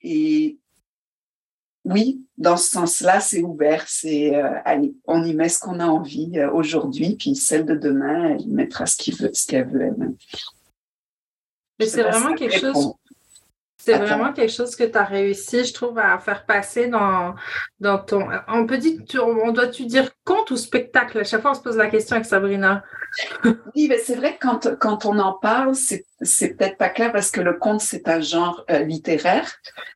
Et 0.01 0.57
oui, 1.85 2.23
dans 2.37 2.57
ce 2.57 2.69
sens-là, 2.69 3.19
c'est 3.19 3.41
ouvert, 3.41 3.85
c'est 3.87 4.35
euh, 4.35 4.59
allez, 4.63 4.93
on 5.05 5.23
y 5.23 5.33
met 5.33 5.49
ce 5.49 5.59
qu'on 5.59 5.79
a 5.79 5.85
envie 5.85 6.37
euh, 6.37 6.51
aujourd'hui, 6.51 7.15
puis 7.15 7.35
celle 7.35 7.65
de 7.65 7.75
demain, 7.75 8.35
elle 8.35 8.41
y 8.41 8.51
mettra 8.51 8.85
ce 8.85 8.97
qu'elle 8.97 9.15
veut, 9.15 9.31
ce 9.33 9.47
qu'elle 9.47 9.67
veut 9.67 9.81
elle-même. 9.81 10.15
Mais 11.79 11.87
c'est 11.87 12.03
vraiment 12.03 12.35
quelque 12.35 12.59
chose. 12.59 12.93
C'est 13.81 13.97
vraiment 13.97 14.33
quelque 14.33 14.51
chose 14.51 14.75
que 14.75 14.83
tu 14.83 14.97
as 14.97 15.05
réussi, 15.05 15.63
je 15.63 15.73
trouve, 15.73 15.97
à 15.97 16.19
faire 16.19 16.45
passer 16.45 16.89
dans, 16.89 17.33
dans 17.79 17.97
ton. 17.97 18.27
On 18.49 18.67
peut 18.67 18.77
dire, 18.77 18.99
on 19.23 19.51
doit-tu 19.51 19.85
dire 19.85 20.11
conte 20.29 20.51
ou 20.51 20.57
spectacle? 20.57 21.17
À 21.19 21.23
chaque 21.23 21.41
fois, 21.41 21.51
on 21.51 21.55
se 21.55 21.61
pose 21.61 21.77
la 21.77 21.87
question 21.87 22.15
avec 22.15 22.27
Sabrina. 22.27 22.83
oui, 23.75 23.87
mais 23.89 23.97
c'est 23.97 24.13
vrai 24.13 24.33
que 24.33 24.39
quand, 24.39 24.77
quand 24.79 25.05
on 25.05 25.17
en 25.17 25.33
parle, 25.33 25.73
c'est 25.73 26.05
c'est 26.21 26.49
peut-être 26.49 26.77
pas 26.77 26.89
clair 26.89 27.13
parce 27.13 27.31
que 27.31 27.39
le 27.39 27.53
conte, 27.53 27.79
c'est 27.79 28.07
un 28.09 28.19
genre 28.19 28.65
euh, 28.69 28.79
littéraire. 28.79 29.49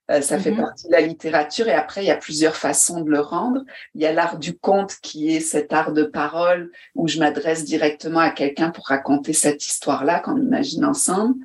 Euh, 0.10 0.22
ça 0.22 0.40
fait 0.40 0.52
mhm. 0.52 0.62
partie 0.62 0.88
de 0.88 0.94
la 0.94 1.02
littérature 1.02 1.68
et 1.68 1.74
après, 1.74 2.04
il 2.04 2.08
y 2.08 2.12
a 2.12 2.16
plusieurs 2.16 2.56
façons 2.56 3.02
de 3.02 3.10
le 3.10 3.20
rendre. 3.20 3.62
Il 3.94 4.02
y 4.02 4.06
a 4.06 4.14
l'art 4.14 4.38
du 4.40 4.58
conte 4.58 4.96
qui 5.02 5.36
est 5.36 5.42
cet 5.42 5.74
art 5.74 5.92
de 5.92 6.04
parole 6.04 6.72
où 6.96 7.08
je 7.08 7.20
m'adresse 7.20 7.66
directement 7.66 8.22
à 8.22 8.30
quelqu'un 8.30 8.70
pour 8.70 8.88
raconter 8.88 9.34
cette 9.34 9.66
histoire-là 9.66 10.22
qu'on 10.22 10.38
imagine 10.38 10.86
ensemble. 10.86 11.36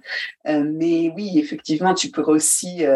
Euh, 0.46 0.62
mais 0.64 1.12
oui, 1.16 1.33
effectivement, 1.38 1.92
tu 1.92 2.11
peux 2.11 2.22
aussi 2.22 2.87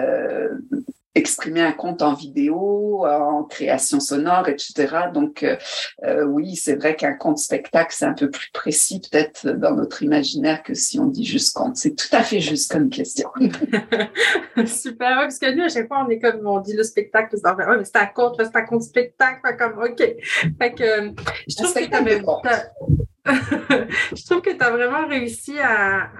exprimer 1.14 1.60
un 1.60 1.72
conte 1.72 2.02
en 2.02 2.14
vidéo, 2.14 3.06
en 3.06 3.44
création 3.44 4.00
sonore, 4.00 4.48
etc. 4.48 4.96
Donc 5.12 5.42
euh, 5.42 5.56
euh, 6.04 6.24
oui, 6.24 6.56
c'est 6.56 6.76
vrai 6.76 6.96
qu'un 6.96 7.14
conte 7.14 7.38
spectacle, 7.38 7.94
c'est 7.96 8.04
un 8.04 8.14
peu 8.14 8.30
plus 8.30 8.50
précis 8.52 9.00
peut-être 9.00 9.48
dans 9.48 9.74
notre 9.74 10.02
imaginaire 10.02 10.62
que 10.62 10.74
si 10.74 10.98
on 10.98 11.06
dit 11.06 11.24
juste 11.24 11.54
conte. 11.54 11.76
C'est 11.76 11.94
tout 11.94 12.08
à 12.12 12.22
fait 12.22 12.40
juste 12.40 12.72
comme 12.72 12.88
question. 12.88 13.28
Super, 14.66 15.16
parce 15.16 15.38
que 15.38 15.54
nous, 15.54 15.64
à 15.64 15.68
chaque 15.68 15.88
fois, 15.88 16.04
on 16.06 16.10
est 16.10 16.18
comme, 16.18 16.46
on 16.46 16.60
dit 16.60 16.74
le 16.74 16.82
spectacle, 16.82 17.36
c'est 17.36 17.46
ouais, 17.46 17.78
mais 17.78 17.84
c'est 17.84 17.96
un 17.96 18.06
conte, 18.06 18.36
c'est 18.38 18.56
un 18.56 18.64
conte 18.64 18.82
spectacle, 18.82 19.40
comme, 19.58 19.82
OK. 19.82 19.98
Fait 19.98 20.72
que, 20.72 21.12
je 21.48 21.56
trouve 21.56 21.74
que 21.74 23.01
je 23.26 24.24
trouve 24.24 24.42
que 24.42 24.50
tu 24.50 24.62
as 24.64 24.70
vraiment 24.70 25.06
réussi 25.06 25.56
à, 25.60 26.10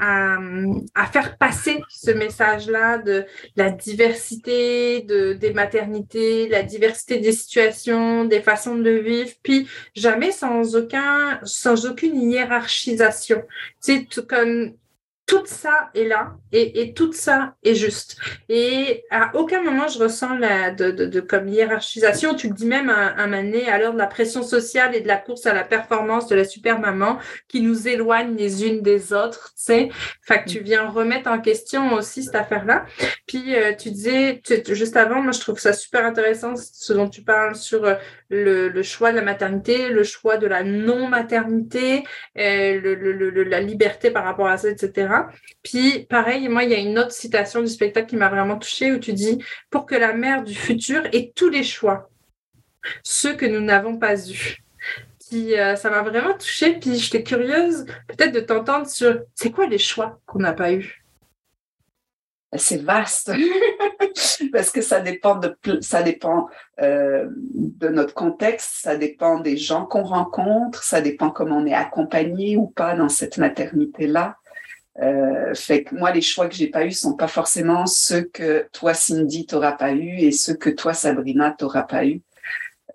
à, 0.95 1.07
faire 1.07 1.37
passer 1.37 1.83
ce 1.89 2.13
message-là 2.13 2.99
de 2.99 3.25
la 3.57 3.71
diversité 3.71 5.03
de, 5.03 5.33
des 5.33 5.53
maternités, 5.53 6.49
la 6.49 6.63
diversité 6.63 7.19
des 7.19 7.33
situations, 7.33 8.25
des 8.25 8.41
façons 8.41 8.77
de 8.77 8.91
vivre, 8.91 9.31
puis 9.43 9.69
jamais 9.97 10.31
sans 10.31 10.77
aucun, 10.77 11.41
sans 11.43 11.87
aucune 11.87 12.21
hiérarchisation. 12.31 13.43
Tu 13.85 14.07
sais, 14.09 14.23
comme 14.23 14.75
tout 15.33 15.47
ça 15.47 15.89
est 15.95 16.05
là 16.05 16.35
et, 16.53 16.83
et, 16.83 16.93
tout 16.93 17.15
ça 17.15 17.55
est 17.63 17.75
juste. 17.75 18.19
Et 18.51 19.03
à 19.11 19.31
aucun 19.35 19.63
moment 19.63 19.89
je 19.89 19.99
ressens 19.99 20.37
la, 20.37 20.71
de, 20.71 20.91
de, 20.91 21.07
de 21.07 21.21
comme 21.21 21.49
hiérarchisation. 21.49 22.35
Tu 22.35 22.49
le 22.49 22.55
dis 22.55 22.67
même 22.67 22.91
à, 22.91 23.15
un 23.17 23.27
moment 23.29 23.43
donné, 23.43 23.67
à 23.71 23.79
l'heure 23.79 23.95
de 23.95 23.99
la 23.99 24.07
pression 24.07 24.43
sociale 24.43 24.95
et 24.95 25.01
de 25.01 25.09
la 25.09 25.17
course 25.17 25.47
à 25.47 25.55
la 25.55 25.65
performance 25.65 26.27
de 26.27 26.35
la 26.35 26.45
super 26.45 26.79
maman 26.79 27.19
qui 27.49 27.63
nous 27.63 27.89
éloigne 27.89 28.37
les 28.37 28.67
unes 28.67 28.83
des 28.83 29.15
autres, 29.15 29.55
tu 29.57 29.65
sais. 29.65 29.89
Fait 30.21 30.45
que 30.45 30.51
tu 30.51 30.61
viens 30.61 30.87
remettre 30.87 31.31
en 31.31 31.41
question 31.41 31.95
aussi 31.95 32.25
cette 32.25 32.35
affaire-là. 32.35 32.85
Puis 33.27 33.57
euh, 33.57 33.73
tu 33.75 33.91
disais 33.91 34.43
juste 34.69 34.99
avant, 34.99 35.23
moi 35.23 35.33
je 35.33 35.41
trouve 35.41 35.59
ça 35.59 35.73
super 35.73 36.05
intéressant 36.05 36.57
ce 36.57 36.93
dont 36.93 37.09
tu 37.09 37.23
parles 37.23 37.55
sur 37.55 37.87
euh, 37.87 37.95
le, 38.29 38.69
le, 38.69 38.83
choix 38.83 39.13
de 39.13 39.17
la 39.17 39.23
maternité, 39.23 39.89
le 39.89 40.05
choix 40.05 40.37
de 40.37 40.47
la 40.47 40.63
non-maternité, 40.63 42.05
euh, 42.39 42.79
le, 42.81 42.95
le, 42.95 43.45
la 43.45 43.61
liberté 43.61 44.11
par 44.11 44.25
rapport 44.25 44.49
à 44.49 44.59
ça, 44.59 44.69
etc. 44.69 45.22
Puis, 45.63 46.07
pareil, 46.09 46.49
moi, 46.49 46.65
il 46.65 46.71
y 46.71 46.75
a 46.75 46.79
une 46.79 46.99
autre 46.99 47.13
citation 47.13 47.61
du 47.61 47.69
spectacle 47.69 48.09
qui 48.09 48.17
m'a 48.17 48.29
vraiment 48.29 48.59
touchée 48.59 48.93
où 48.93 48.99
tu 48.99 49.13
dis 49.13 49.43
Pour 49.71 49.87
que 49.87 49.95
la 49.95 50.13
mère 50.13 50.43
du 50.43 50.55
futur 50.55 51.03
ait 51.13 51.33
tous 51.35 51.49
les 51.49 51.65
choix, 51.65 52.11
ceux 53.03 53.35
que 53.35 53.47
nous 53.47 53.61
n'avons 53.61 53.99
pas 53.99 54.17
eus. 54.17 54.59
Puis, 55.29 55.59
euh, 55.59 55.77
ça 55.77 55.91
m'a 55.91 56.03
vraiment 56.03 56.35
touchée. 56.35 56.79
Puis, 56.79 56.97
j'étais 56.97 57.23
curieuse 57.23 57.87
peut-être 58.09 58.33
de 58.33 58.41
t'entendre 58.41 58.87
sur 58.87 59.21
c'est 59.35 59.51
quoi 59.51 59.67
les 59.67 59.79
choix 59.79 60.21
qu'on 60.27 60.41
n'a 60.41 60.53
pas 60.53 60.73
eus? 60.73 61.03
C'est 62.55 62.83
vaste 62.83 63.33
parce 64.53 64.71
que 64.71 64.83
ça 64.83 65.01
dépend 65.01 65.37
de 65.37 65.57
ça 65.81 66.03
dépend 66.03 66.49
euh, 66.83 67.27
de 67.55 67.89
notre 67.89 68.13
contexte, 68.13 68.83
ça 68.83 68.97
dépend 68.97 69.41
des 69.41 69.57
gens 69.57 69.87
qu'on 69.87 70.03
rencontre, 70.03 70.83
ça 70.83 71.01
dépend 71.01 71.31
comment 71.31 71.57
on 71.57 71.67
est 71.67 71.73
accompagné 71.73 72.59
ou 72.59 72.67
pas 72.67 72.95
dans 72.95 73.09
cette 73.09 73.39
maternité 73.39 74.07
là. 74.07 74.37
Euh, 75.01 75.55
fait 75.55 75.85
que 75.85 75.95
moi, 75.95 76.13
les 76.13 76.21
choix 76.21 76.49
que 76.49 76.55
j'ai 76.55 76.69
pas 76.69 76.85
eus 76.85 76.93
sont 76.93 77.15
pas 77.15 77.29
forcément 77.29 77.87
ceux 77.87 78.23
que 78.23 78.67
toi, 78.73 78.93
Cindy, 78.95 79.47
t'auras 79.47 79.73
pas 79.73 79.93
eu 79.93 80.19
et 80.19 80.33
ceux 80.33 80.55
que 80.55 80.71
toi, 80.71 80.93
Sabrina, 80.93 81.55
t'auras 81.57 81.85
pas 81.85 82.05
eu. 82.05 82.21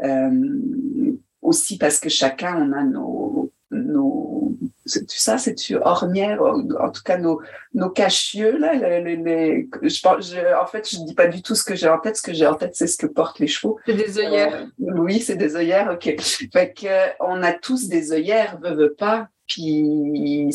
Euh, 0.03 1.11
aussi 1.41 1.77
parce 1.77 1.99
que 1.99 2.09
chacun, 2.09 2.55
on 2.61 2.71
a 2.73 2.83
nos, 2.83 3.51
nos 3.71 4.53
c'est 4.85 5.09
ça, 5.09 5.37
c'est 5.37 5.55
tu 5.55 5.75
ornière, 5.75 6.41
en 6.41 6.91
tout 6.91 7.01
cas 7.03 7.17
nos 7.17 7.41
nos 7.73 7.89
cachieux 7.89 8.57
là. 8.57 8.73
Les, 8.73 9.67
je, 9.81 10.61
en 10.61 10.65
fait, 10.65 10.89
je 10.89 11.03
dis 11.03 11.13
pas 11.13 11.27
du 11.27 11.41
tout 11.41 11.55
ce 11.55 11.63
que 11.63 11.75
j'ai 11.75 11.89
en 11.89 11.99
tête. 11.99 12.15
Ce 12.15 12.21
que 12.21 12.33
j'ai 12.33 12.47
en 12.47 12.55
tête, 12.55 12.75
c'est 12.75 12.87
ce 12.87 12.97
que 12.97 13.07
portent 13.07 13.39
les 13.39 13.47
chevaux. 13.47 13.77
C'est 13.85 13.95
des 13.95 14.19
œillères. 14.19 14.67
Euh, 14.81 14.93
oui, 14.97 15.19
c'est 15.19 15.35
des 15.35 15.55
œillères. 15.55 15.91
Ok. 15.91 16.15
Fait 16.53 16.73
que 16.73 16.87
on 17.19 17.43
a 17.43 17.53
tous 17.53 17.89
des 17.89 18.13
œillères, 18.13 18.59
veut 18.61 18.75
veut 18.75 18.93
pas. 18.93 19.27
Puis 19.47 20.49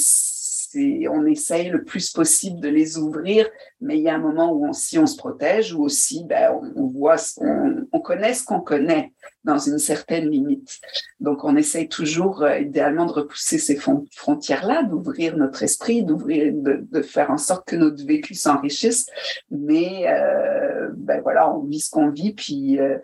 on 0.74 1.26
essaye 1.26 1.68
le 1.68 1.84
plus 1.84 2.10
possible 2.10 2.60
de 2.60 2.68
les 2.68 2.98
ouvrir, 2.98 3.48
mais 3.80 3.98
il 3.98 4.02
y 4.02 4.08
a 4.08 4.14
un 4.14 4.18
moment 4.18 4.52
où 4.52 4.66
on, 4.66 4.72
si 4.72 4.98
on 4.98 5.06
se 5.06 5.16
protège 5.16 5.74
ou 5.74 5.82
aussi 5.82 6.24
ben, 6.24 6.52
on, 6.76 6.86
voit, 6.86 7.16
on, 7.40 8.00
connaît 8.00 8.34
ce 8.34 8.44
qu'on 8.44 8.60
connaît 8.60 9.12
dans 9.44 9.58
une 9.58 9.78
certaine 9.78 10.28
limite. 10.28 10.80
Donc 11.20 11.44
on 11.44 11.56
essaye 11.56 11.88
toujours 11.88 12.42
euh, 12.42 12.58
idéalement 12.58 13.06
de 13.06 13.12
repousser 13.12 13.58
ces 13.58 13.76
frontières-là, 13.76 14.84
d'ouvrir 14.84 15.36
notre 15.36 15.62
esprit, 15.62 16.02
d'ouvrir, 16.02 16.52
de, 16.54 17.02
faire 17.02 17.30
en 17.30 17.38
sorte 17.38 17.66
que 17.66 17.76
notre 17.76 18.04
vécu 18.06 18.34
s'enrichisse. 18.34 19.06
Mais 19.50 20.06
euh, 20.08 20.90
ben 20.96 21.20
voilà, 21.20 21.52
on 21.52 21.64
vit 21.64 21.80
ce 21.80 21.90
qu'on 21.90 22.10
vit, 22.10 22.32
puis 22.32 22.78
euh, 22.78 22.98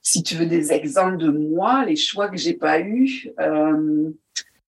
si 0.00 0.22
tu 0.22 0.36
veux 0.36 0.46
des 0.46 0.72
exemples 0.72 1.16
de 1.16 1.30
moi, 1.30 1.84
les 1.84 1.96
choix 1.96 2.28
que 2.28 2.36
j'ai 2.36 2.54
pas 2.54 2.80
eus, 2.80 3.32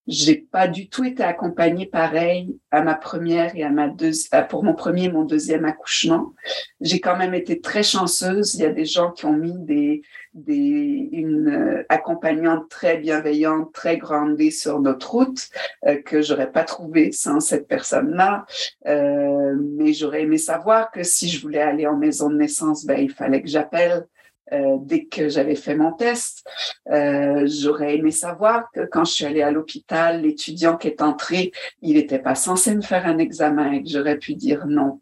j'ai 0.06 0.36
pas 0.36 0.68
du 0.68 0.88
tout 0.88 1.04
été 1.04 1.22
accompagnée 1.22 1.86
pareil 1.86 2.56
à 2.70 2.82
ma 2.82 2.94
première 2.94 3.56
et 3.56 3.64
à 3.64 3.70
ma 3.70 3.88
deuxième, 3.88 4.46
pour 4.46 4.62
mon 4.62 4.74
premier 4.74 5.04
et 5.04 5.10
mon 5.10 5.24
deuxième 5.24 5.64
accouchement. 5.64 6.32
J'ai 6.80 7.00
quand 7.00 7.16
même 7.16 7.34
été 7.34 7.60
très 7.60 7.82
chanceuse. 7.82 8.54
Il 8.54 8.60
y 8.60 8.64
a 8.64 8.72
des 8.72 8.84
gens 8.84 9.10
qui 9.10 9.24
ont 9.24 9.32
mis 9.32 9.58
des, 9.58 10.02
des, 10.34 11.08
une 11.12 11.48
euh, 11.48 11.86
accompagnante 11.88 12.68
très 12.68 12.98
bienveillante, 12.98 13.72
très 13.72 13.96
grandée 13.96 14.52
sur 14.52 14.80
notre 14.80 15.10
route, 15.10 15.48
euh, 15.86 16.00
que 16.02 16.22
j'aurais 16.22 16.52
pas 16.52 16.62
trouvé 16.64 17.10
sans 17.10 17.40
cette 17.40 17.66
personne-là. 17.66 18.46
Euh, 18.86 19.56
mais 19.76 19.92
j'aurais 19.92 20.22
aimé 20.22 20.38
savoir 20.38 20.92
que 20.92 21.02
si 21.02 21.28
je 21.28 21.40
voulais 21.42 21.62
aller 21.62 21.86
en 21.86 21.96
maison 21.96 22.30
de 22.30 22.36
naissance, 22.36 22.86
ben, 22.86 23.00
il 23.00 23.10
fallait 23.10 23.42
que 23.42 23.48
j'appelle 23.48 24.06
euh, 24.52 24.76
dès 24.80 25.04
que 25.04 25.28
j'avais 25.28 25.56
fait 25.56 25.74
mon 25.74 25.92
test. 25.92 26.46
Euh, 26.90 27.46
J'aurais 27.46 27.96
aimé 27.96 28.10
savoir 28.10 28.70
que 28.72 28.86
quand 28.86 29.04
je 29.04 29.12
suis 29.12 29.24
allée 29.24 29.42
à 29.42 29.50
l'hôpital, 29.50 30.22
l'étudiant 30.22 30.76
qui 30.76 30.88
est 30.88 31.02
entré, 31.02 31.52
il 31.82 31.94
n'était 31.94 32.18
pas 32.18 32.34
censé 32.34 32.74
me 32.74 32.82
faire 32.82 33.06
un 33.06 33.18
examen 33.18 33.72
et 33.72 33.82
que 33.82 33.88
j'aurais 33.88 34.18
pu 34.18 34.34
dire 34.34 34.66
non. 34.66 35.00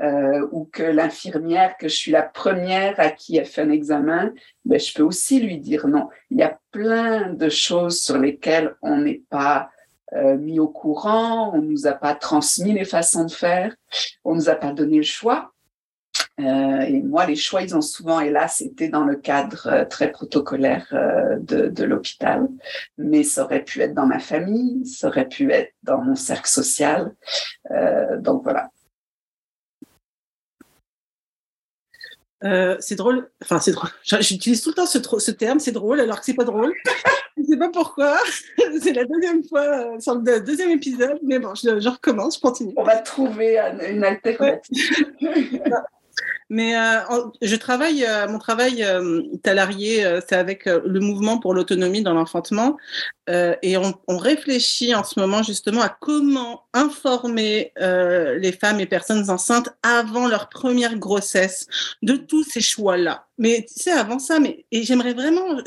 Euh, 0.00 0.46
ou 0.52 0.68
que 0.72 0.82
l'infirmière, 0.82 1.76
que 1.76 1.88
je 1.88 1.94
suis 1.96 2.12
la 2.12 2.22
première 2.22 2.98
à 2.98 3.10
qui 3.10 3.38
a 3.38 3.44
fait 3.44 3.62
un 3.62 3.70
examen, 3.70 4.32
ben, 4.64 4.78
je 4.78 4.92
peux 4.94 5.02
aussi 5.02 5.40
lui 5.40 5.58
dire 5.58 5.86
non. 5.88 6.08
Il 6.30 6.38
y 6.38 6.42
a 6.42 6.58
plein 6.70 7.32
de 7.32 7.48
choses 7.48 8.00
sur 8.00 8.18
lesquelles 8.18 8.74
on 8.82 8.98
n'est 8.98 9.22
pas 9.30 9.70
euh, 10.12 10.36
mis 10.36 10.60
au 10.60 10.68
courant, 10.68 11.52
on 11.54 11.62
nous 11.62 11.86
a 11.86 11.92
pas 11.92 12.14
transmis 12.14 12.72
les 12.72 12.84
façons 12.84 13.24
de 13.24 13.32
faire, 13.32 13.74
on 14.22 14.34
nous 14.34 14.48
a 14.48 14.54
pas 14.54 14.72
donné 14.72 14.98
le 14.98 15.02
choix. 15.02 15.53
Euh, 16.40 16.80
et 16.80 17.00
moi, 17.02 17.26
les 17.26 17.36
choix, 17.36 17.62
ils 17.62 17.76
ont 17.76 17.80
souvent, 17.80 18.20
hélas, 18.20 18.60
été 18.60 18.88
dans 18.88 19.04
le 19.04 19.16
cadre 19.16 19.68
euh, 19.68 19.84
très 19.84 20.10
protocolaire 20.10 20.86
euh, 20.92 21.36
de, 21.38 21.68
de 21.68 21.84
l'hôpital. 21.84 22.48
Mais 22.98 23.22
ça 23.22 23.44
aurait 23.44 23.62
pu 23.62 23.80
être 23.80 23.94
dans 23.94 24.06
ma 24.06 24.18
famille, 24.18 24.84
ça 24.86 25.08
aurait 25.08 25.28
pu 25.28 25.52
être 25.52 25.72
dans 25.82 25.98
mon 25.98 26.16
cercle 26.16 26.48
social. 26.48 27.14
donc 28.18 28.42
voilà. 28.42 28.70
c'est 32.80 32.96
drôle. 32.96 33.30
Enfin, 33.42 33.58
c'est 33.58 33.72
drôle. 33.72 33.90
J'utilise 34.02 34.60
tout 34.60 34.70
le 34.70 34.74
temps 34.74 34.86
ce, 34.86 34.98
ce 35.00 35.30
terme, 35.30 35.60
c'est 35.60 35.72
drôle, 35.72 36.00
alors 36.00 36.18
que 36.18 36.26
c'est 36.26 36.34
pas 36.34 36.44
drôle. 36.44 36.74
je 37.38 37.44
sais 37.44 37.56
pas 37.56 37.70
pourquoi. 37.70 38.18
c'est 38.82 38.92
la 38.92 39.04
deuxième 39.04 39.44
fois 39.44 39.98
sur 40.00 40.16
le 40.16 40.40
deuxième 40.40 40.70
épisode, 40.70 41.18
mais 41.22 41.38
bon, 41.38 41.54
je, 41.54 41.80
je, 41.80 41.88
recommence, 41.88 42.36
je 42.36 42.40
continue. 42.40 42.74
On 42.76 42.82
va 42.82 42.98
trouver 42.98 43.58
une 43.88 44.04
alternative. 44.04 44.74
Mais 46.50 46.76
euh, 46.76 47.00
je 47.40 47.56
travaille, 47.56 48.04
euh, 48.04 48.28
mon 48.28 48.38
travail 48.38 48.84
euh, 48.84 49.22
salarié, 49.44 50.04
euh, 50.04 50.20
c'est 50.26 50.36
avec 50.36 50.66
le 50.66 51.00
mouvement 51.00 51.38
pour 51.38 51.54
l'autonomie 51.54 52.02
dans 52.02 52.14
l'enfantement. 52.14 52.76
et 53.28 53.76
on, 53.78 54.18
réfléchit 54.18 54.94
en 54.94 55.02
ce 55.02 55.18
moment 55.18 55.42
justement 55.42 55.80
à 55.80 55.88
comment 55.88 56.64
informer 56.74 57.72
les 57.76 58.52
femmes 58.52 58.80
et 58.80 58.86
personnes 58.86 59.30
enceintes 59.30 59.70
avant 59.82 60.28
leur 60.28 60.48
première 60.50 60.98
grossesse 60.98 61.66
de 62.02 62.16
tous 62.16 62.44
ces 62.44 62.60
choix-là. 62.60 63.26
Mais 63.38 63.66
tu 63.66 63.82
sais, 63.82 63.92
avant 63.92 64.18
ça, 64.18 64.38
mais 64.40 64.66
et 64.70 64.82
j'aimerais 64.84 65.14
vraiment. 65.14 65.58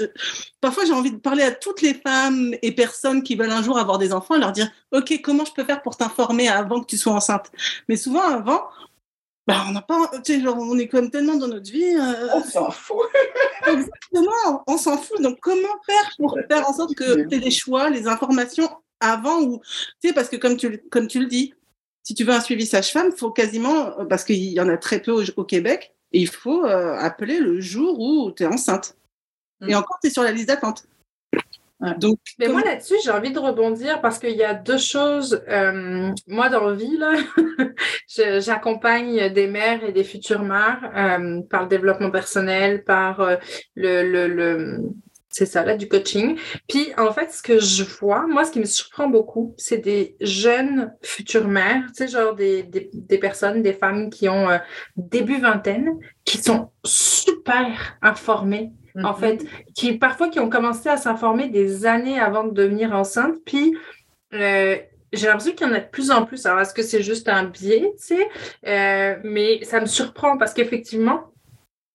parfois, 0.61 0.85
j'ai 0.85 0.93
envie 0.93 1.11
de 1.11 1.17
parler 1.17 1.43
à 1.43 1.51
toutes 1.51 1.81
les 1.81 1.95
femmes 1.95 2.55
et 2.61 2.71
personnes 2.71 3.23
qui 3.23 3.35
veulent 3.35 3.51
un 3.51 3.63
jour 3.63 3.77
avoir 3.77 3.97
des 3.97 4.13
enfants, 4.13 4.37
leur 4.37 4.51
dire, 4.51 4.69
ok, 4.91 5.19
comment 5.23 5.43
je 5.43 5.53
peux 5.53 5.63
faire 5.63 5.81
pour 5.81 5.97
t'informer 5.97 6.47
avant 6.47 6.81
que 6.81 6.85
tu 6.85 6.97
sois 6.97 7.13
enceinte? 7.13 7.51
Mais 7.89 7.97
souvent, 7.97 8.21
avant, 8.21 8.61
bah, 9.47 9.63
on 9.65 9.71
n'a 9.71 9.81
pas, 9.81 10.11
tu 10.25 10.33
sais, 10.33 10.41
genre, 10.41 10.57
on 10.59 10.77
est 10.77 10.89
comme 10.89 11.09
tellement 11.09 11.35
dans 11.35 11.47
notre 11.47 11.71
vie. 11.71 11.95
Euh, 11.95 12.27
on 12.33 12.43
s'en 12.43 12.69
fout. 12.69 12.97
Exactement, 13.65 14.63
on 14.67 14.77
s'en 14.77 14.97
fout. 14.97 15.21
Donc, 15.21 15.39
comment 15.39 15.81
faire 15.85 16.11
pour 16.17 16.37
faire 16.49 16.69
en 16.69 16.73
sorte 16.73 16.93
que 16.95 17.25
tu 17.27 17.35
aies 17.35 17.39
des 17.39 17.51
choix, 17.51 17.89
les 17.89 18.07
informations 18.07 18.69
avant 18.99 19.41
ou, 19.41 19.61
tu 20.01 20.09
sais, 20.09 20.13
parce 20.13 20.27
que 20.27 20.35
comme 20.35 20.57
tu, 20.57 20.79
comme 20.89 21.07
tu 21.07 21.21
le 21.21 21.27
dis, 21.27 21.53
si 22.03 22.13
tu 22.13 22.25
veux 22.25 22.33
un 22.33 22.41
suivi 22.41 22.65
sage-femme, 22.65 23.11
il 23.13 23.17
faut 23.17 23.31
quasiment, 23.31 24.05
parce 24.09 24.25
qu'il 24.25 24.35
y 24.35 24.59
en 24.59 24.67
a 24.67 24.77
très 24.77 25.01
peu 25.01 25.13
au, 25.13 25.43
Québec, 25.45 25.93
et 26.11 26.19
il 26.19 26.27
faut 26.27 26.65
euh, 26.65 26.97
appeler 26.97 27.39
le 27.39 27.61
jour 27.61 27.99
où 27.99 28.31
tu 28.31 28.43
es 28.43 28.47
enceinte. 28.47 28.97
Et 29.61 29.73
mm. 29.73 29.77
encore, 29.77 29.97
tu 30.01 30.07
es 30.07 30.11
sur 30.11 30.23
la 30.23 30.31
liste 30.33 30.47
d'attente. 30.47 30.83
Donc, 31.99 32.17
mais 32.39 32.47
moi 32.47 32.61
là-dessus, 32.63 32.95
j'ai 33.03 33.11
envie 33.11 33.31
de 33.31 33.37
rebondir 33.37 34.01
parce 34.01 34.17
qu'il 34.17 34.35
y 34.35 34.43
a 34.43 34.55
deux 34.55 34.79
choses. 34.79 35.43
Euh, 35.47 36.11
moi, 36.25 36.49
dans 36.49 36.65
la 36.65 36.75
vie, 36.75 36.97
j'accompagne 38.39 39.31
des 39.31 39.47
mères 39.47 39.83
et 39.83 39.91
des 39.91 40.03
futures 40.03 40.41
mères 40.41 40.91
euh, 40.95 41.41
par 41.49 41.63
le 41.63 41.67
développement 41.67 42.09
personnel, 42.09 42.83
par 42.83 43.21
euh, 43.21 43.35
le, 43.75 44.09
le, 44.09 44.27
le 44.27 44.77
c'est 45.29 45.45
ça, 45.45 45.63
là, 45.63 45.77
du 45.77 45.87
coaching. 45.87 46.39
Puis, 46.67 46.93
en 46.97 47.13
fait, 47.13 47.31
ce 47.31 47.43
que 47.43 47.59
je 47.59 47.83
vois, 47.83 48.25
moi, 48.25 48.43
ce 48.43 48.51
qui 48.51 48.59
me 48.59 48.65
surprend 48.65 49.07
beaucoup, 49.07 49.53
c'est 49.57 49.77
des 49.77 50.15
jeunes 50.19 50.95
futures 51.03 51.47
mères, 51.47 51.83
tu 51.89 52.05
sais, 52.05 52.07
genre 52.07 52.33
des, 52.33 52.63
des, 52.63 52.89
des 52.91 53.17
personnes, 53.19 53.61
des 53.61 53.73
femmes 53.73 54.09
qui 54.09 54.29
ont 54.29 54.47
début 54.95 55.39
vingtaine, 55.39 55.99
qui 56.25 56.39
sont 56.39 56.71
super 56.83 57.97
informées 58.01 58.71
en 59.03 59.13
fait, 59.13 59.45
qui 59.75 59.97
parfois 59.97 60.29
qui 60.29 60.39
ont 60.39 60.49
commencé 60.49 60.89
à 60.89 60.97
s'informer 60.97 61.49
des 61.49 61.85
années 61.85 62.19
avant 62.19 62.43
de 62.43 62.51
devenir 62.51 62.93
enceinte, 62.93 63.35
puis 63.45 63.75
euh, 64.33 64.77
j'ai 65.13 65.27
l'impression 65.27 65.53
qu'il 65.53 65.67
y 65.67 65.69
en 65.69 65.73
a 65.73 65.79
de 65.79 65.89
plus 65.89 66.11
en 66.11 66.25
plus. 66.25 66.45
Alors, 66.45 66.61
est-ce 66.61 66.73
que 66.73 66.83
c'est 66.83 67.01
juste 67.01 67.29
un 67.29 67.45
biais, 67.45 67.93
tu 67.97 68.15
sais? 68.15 68.27
Euh, 68.65 69.17
Mais 69.23 69.63
ça 69.63 69.79
me 69.79 69.85
surprend 69.85 70.37
parce 70.37 70.53
qu'effectivement, 70.53 71.31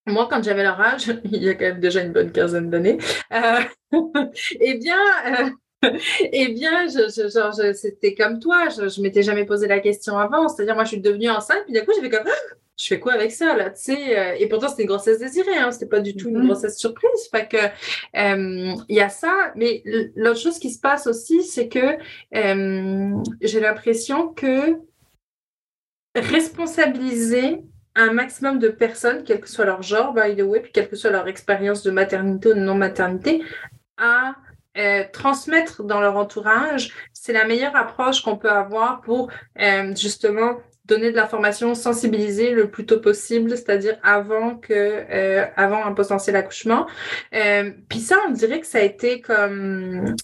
moi, 0.05 0.27
quand 0.29 0.43
j'avais 0.43 0.63
leur 0.63 0.79
âge, 0.79 1.11
il 1.25 1.43
y 1.43 1.49
a 1.49 1.53
quand 1.53 1.65
même 1.65 1.79
déjà 1.79 2.01
une 2.01 2.11
bonne 2.11 2.31
quinzaine 2.31 2.69
d'années, 2.69 2.97
euh, 3.33 3.61
eh 4.59 4.73
bien, 4.75 4.97
euh, 5.27 5.49
eh 6.31 6.47
bien, 6.53 6.87
je, 6.87 7.09
je, 7.09 7.29
genre, 7.29 7.53
c'était 7.75 8.15
comme 8.15 8.39
toi, 8.39 8.69
je, 8.69 8.87
je 8.89 9.01
m'étais 9.01 9.23
jamais 9.23 9.45
posé 9.45 9.67
la 9.67 9.79
question 9.79 10.17
avant. 10.17 10.47
C'est-à-dire, 10.47 10.75
moi, 10.75 10.83
je 10.85 10.89
suis 10.89 11.01
devenue 11.01 11.29
enceinte, 11.29 11.63
puis 11.65 11.73
d'un 11.73 11.81
coup, 11.81 11.91
j'ai 11.95 12.01
fait 12.01 12.09
comme, 12.09 12.27
je 12.77 12.87
fais 12.87 12.99
quoi 12.99 13.13
avec 13.13 13.31
ça 13.31 13.55
là, 13.55 13.69
tu 13.69 13.83
sais 13.83 14.17
euh, 14.17 14.35
Et 14.39 14.47
pourtant, 14.47 14.67
c'était 14.67 14.83
une 14.83 14.89
grossesse 14.89 15.19
désirée, 15.19 15.57
hein, 15.57 15.71
c'était 15.71 15.85
pas 15.85 15.99
du 15.99 16.15
tout 16.15 16.29
une 16.29 16.39
mm-hmm. 16.39 16.45
grossesse 16.47 16.77
surprise. 16.77 17.27
Fait 17.29 17.47
que 17.47 17.57
euh, 17.57 18.75
il 18.89 18.95
y 18.95 19.01
a 19.01 19.09
ça, 19.09 19.51
mais 19.55 19.83
l'autre 20.15 20.39
chose 20.39 20.57
qui 20.57 20.71
se 20.71 20.79
passe 20.79 21.05
aussi, 21.05 21.43
c'est 21.43 21.67
que 21.67 21.97
euh, 22.35 23.23
j'ai 23.41 23.59
l'impression 23.59 24.29
que 24.29 24.79
responsabiliser 26.15 27.61
un 27.95 28.11
maximum 28.11 28.57
de 28.57 28.69
personnes, 28.69 29.23
quel 29.23 29.39
que 29.39 29.49
soit 29.49 29.65
leur 29.65 29.83
genre, 29.83 30.13
by 30.13 30.35
the 30.35 30.41
way, 30.41 30.59
puis 30.61 30.71
quelle 30.71 30.89
que 30.89 30.95
soit 30.95 31.11
leur 31.11 31.27
expérience 31.27 31.83
de 31.83 31.91
maternité 31.91 32.49
ou 32.49 32.53
de 32.55 32.59
non-maternité, 32.59 33.43
à 33.97 34.35
transmettre 35.11 35.83
dans 35.83 36.01
leur 36.01 36.17
entourage, 36.17 36.91
c'est 37.13 37.33
la 37.33 37.45
meilleure 37.45 37.75
approche 37.75 38.23
qu'on 38.23 38.37
peut 38.37 38.49
avoir 38.49 39.01
pour 39.01 39.29
justement 39.95 40.57
donner 40.85 41.11
de 41.11 41.15
l'information, 41.15 41.75
sensibiliser 41.75 42.51
le 42.51 42.69
plus 42.69 42.85
tôt 42.85 42.99
possible, 42.99 43.51
c'est-à-dire 43.51 43.97
avant 44.03 44.55
que 44.55 44.73
euh, 44.73 45.45
avant 45.55 45.85
un 45.85 45.93
potentiel 45.93 46.35
accouchement. 46.35 46.87
Euh, 47.33 47.71
Puis 47.89 47.99
ça, 47.99 48.17
on 48.27 48.31
dirait 48.31 48.59
que 48.59 48.67
ça 48.67 48.79
a 48.79 48.81
été 48.81 49.21
comme 49.21 50.15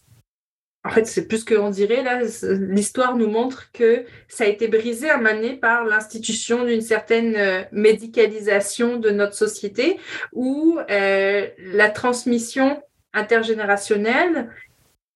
en 0.85 0.91
fait, 0.91 1.05
c'est 1.05 1.27
plus 1.27 1.43
qu'on 1.43 1.69
dirait, 1.69 2.03
là, 2.03 2.21
l'histoire 2.53 3.17
nous 3.17 3.29
montre 3.29 3.69
que 3.73 4.05
ça 4.29 4.45
a 4.45 4.47
été 4.47 4.69
brisé 4.69 5.09
à 5.09 5.17
maner 5.17 5.57
par 5.57 5.83
l'institution 5.83 6.63
d'une 6.63 6.81
certaine 6.81 7.35
euh, 7.35 7.63
médicalisation 7.73 8.95
de 8.97 9.09
notre 9.09 9.35
société 9.35 9.97
où 10.31 10.79
la 10.87 11.89
transmission 11.89 12.81
intergénérationnelle 13.13 14.49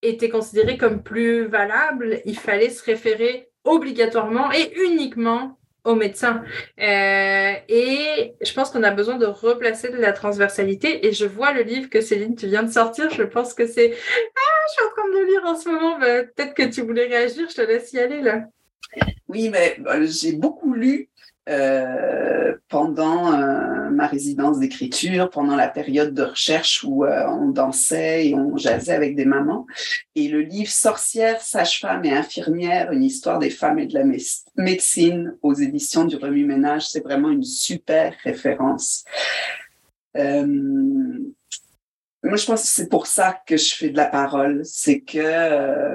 était 0.02 0.28
considérée 0.28 0.76
comme 0.76 1.02
plus 1.02 1.46
valable. 1.46 2.20
Il 2.26 2.38
fallait 2.38 2.70
se 2.70 2.84
référer 2.84 3.48
obligatoirement 3.64 4.52
et 4.52 4.72
uniquement 4.76 5.58
aux 5.84 5.94
médecins. 5.94 6.42
Euh, 6.80 7.52
et 7.68 8.34
je 8.40 8.54
pense 8.54 8.70
qu'on 8.70 8.82
a 8.82 8.90
besoin 8.90 9.16
de 9.16 9.26
replacer 9.26 9.90
de 9.90 9.98
la 9.98 10.12
transversalité. 10.12 11.06
Et 11.06 11.12
je 11.12 11.26
vois 11.26 11.52
le 11.52 11.62
livre 11.62 11.90
que 11.90 12.00
Céline, 12.00 12.36
tu 12.36 12.46
viens 12.46 12.62
de 12.62 12.72
sortir. 12.72 13.10
Je 13.10 13.22
pense 13.22 13.52
que 13.52 13.66
c'est... 13.66 13.92
Ah, 13.92 14.66
je 14.66 14.72
suis 14.72 14.82
en 14.82 14.90
train 14.90 15.08
de 15.08 15.18
le 15.18 15.26
lire 15.26 15.42
en 15.44 15.56
ce 15.56 15.68
moment. 15.68 15.98
Ben, 15.98 16.26
peut-être 16.34 16.54
que 16.54 16.62
tu 16.62 16.80
voulais 16.82 17.06
réagir. 17.06 17.48
Je 17.50 17.56
te 17.56 17.60
laisse 17.60 17.92
y 17.92 17.98
aller 17.98 18.22
là. 18.22 18.44
Oui, 19.28 19.48
mais 19.50 19.76
euh, 19.86 20.06
j'ai 20.06 20.32
beaucoup 20.32 20.72
lu 20.72 21.10
euh, 21.46 22.54
pendant 22.70 23.34
euh, 23.34 23.90
ma 23.90 24.06
résidence 24.06 24.58
d'écriture, 24.58 25.28
pendant 25.28 25.56
la 25.56 25.68
période 25.68 26.14
de 26.14 26.22
recherche 26.22 26.82
où 26.84 27.04
euh, 27.04 27.26
on 27.28 27.50
dansait 27.50 28.28
et 28.28 28.34
on 28.34 28.56
jasait 28.56 28.94
avec 28.94 29.14
des 29.14 29.26
mamans. 29.26 29.66
Et 30.14 30.28
le 30.28 30.40
livre 30.40 30.70
Sorcières, 30.70 31.42
sages-femmes 31.42 32.06
et 32.06 32.12
infirmières, 32.12 32.92
une 32.92 33.02
histoire 33.02 33.38
des 33.38 33.50
femmes 33.50 33.78
et 33.78 33.86
de 33.86 33.92
la 33.92 34.04
médecine 34.56 35.36
aux 35.42 35.52
éditions 35.52 36.06
du 36.06 36.16
Remue-Ménage, 36.16 36.88
c'est 36.88 37.04
vraiment 37.04 37.28
une 37.28 37.44
super 37.44 38.14
référence. 38.24 39.04
moi, 40.14 40.24
je 42.22 42.46
pense 42.46 42.62
que 42.62 42.68
c'est 42.68 42.88
pour 42.88 43.06
ça 43.06 43.38
que 43.46 43.58
je 43.58 43.74
fais 43.74 43.90
de 43.90 43.98
la 43.98 44.06
parole. 44.06 44.62
C'est 44.64 45.00
que 45.00 45.94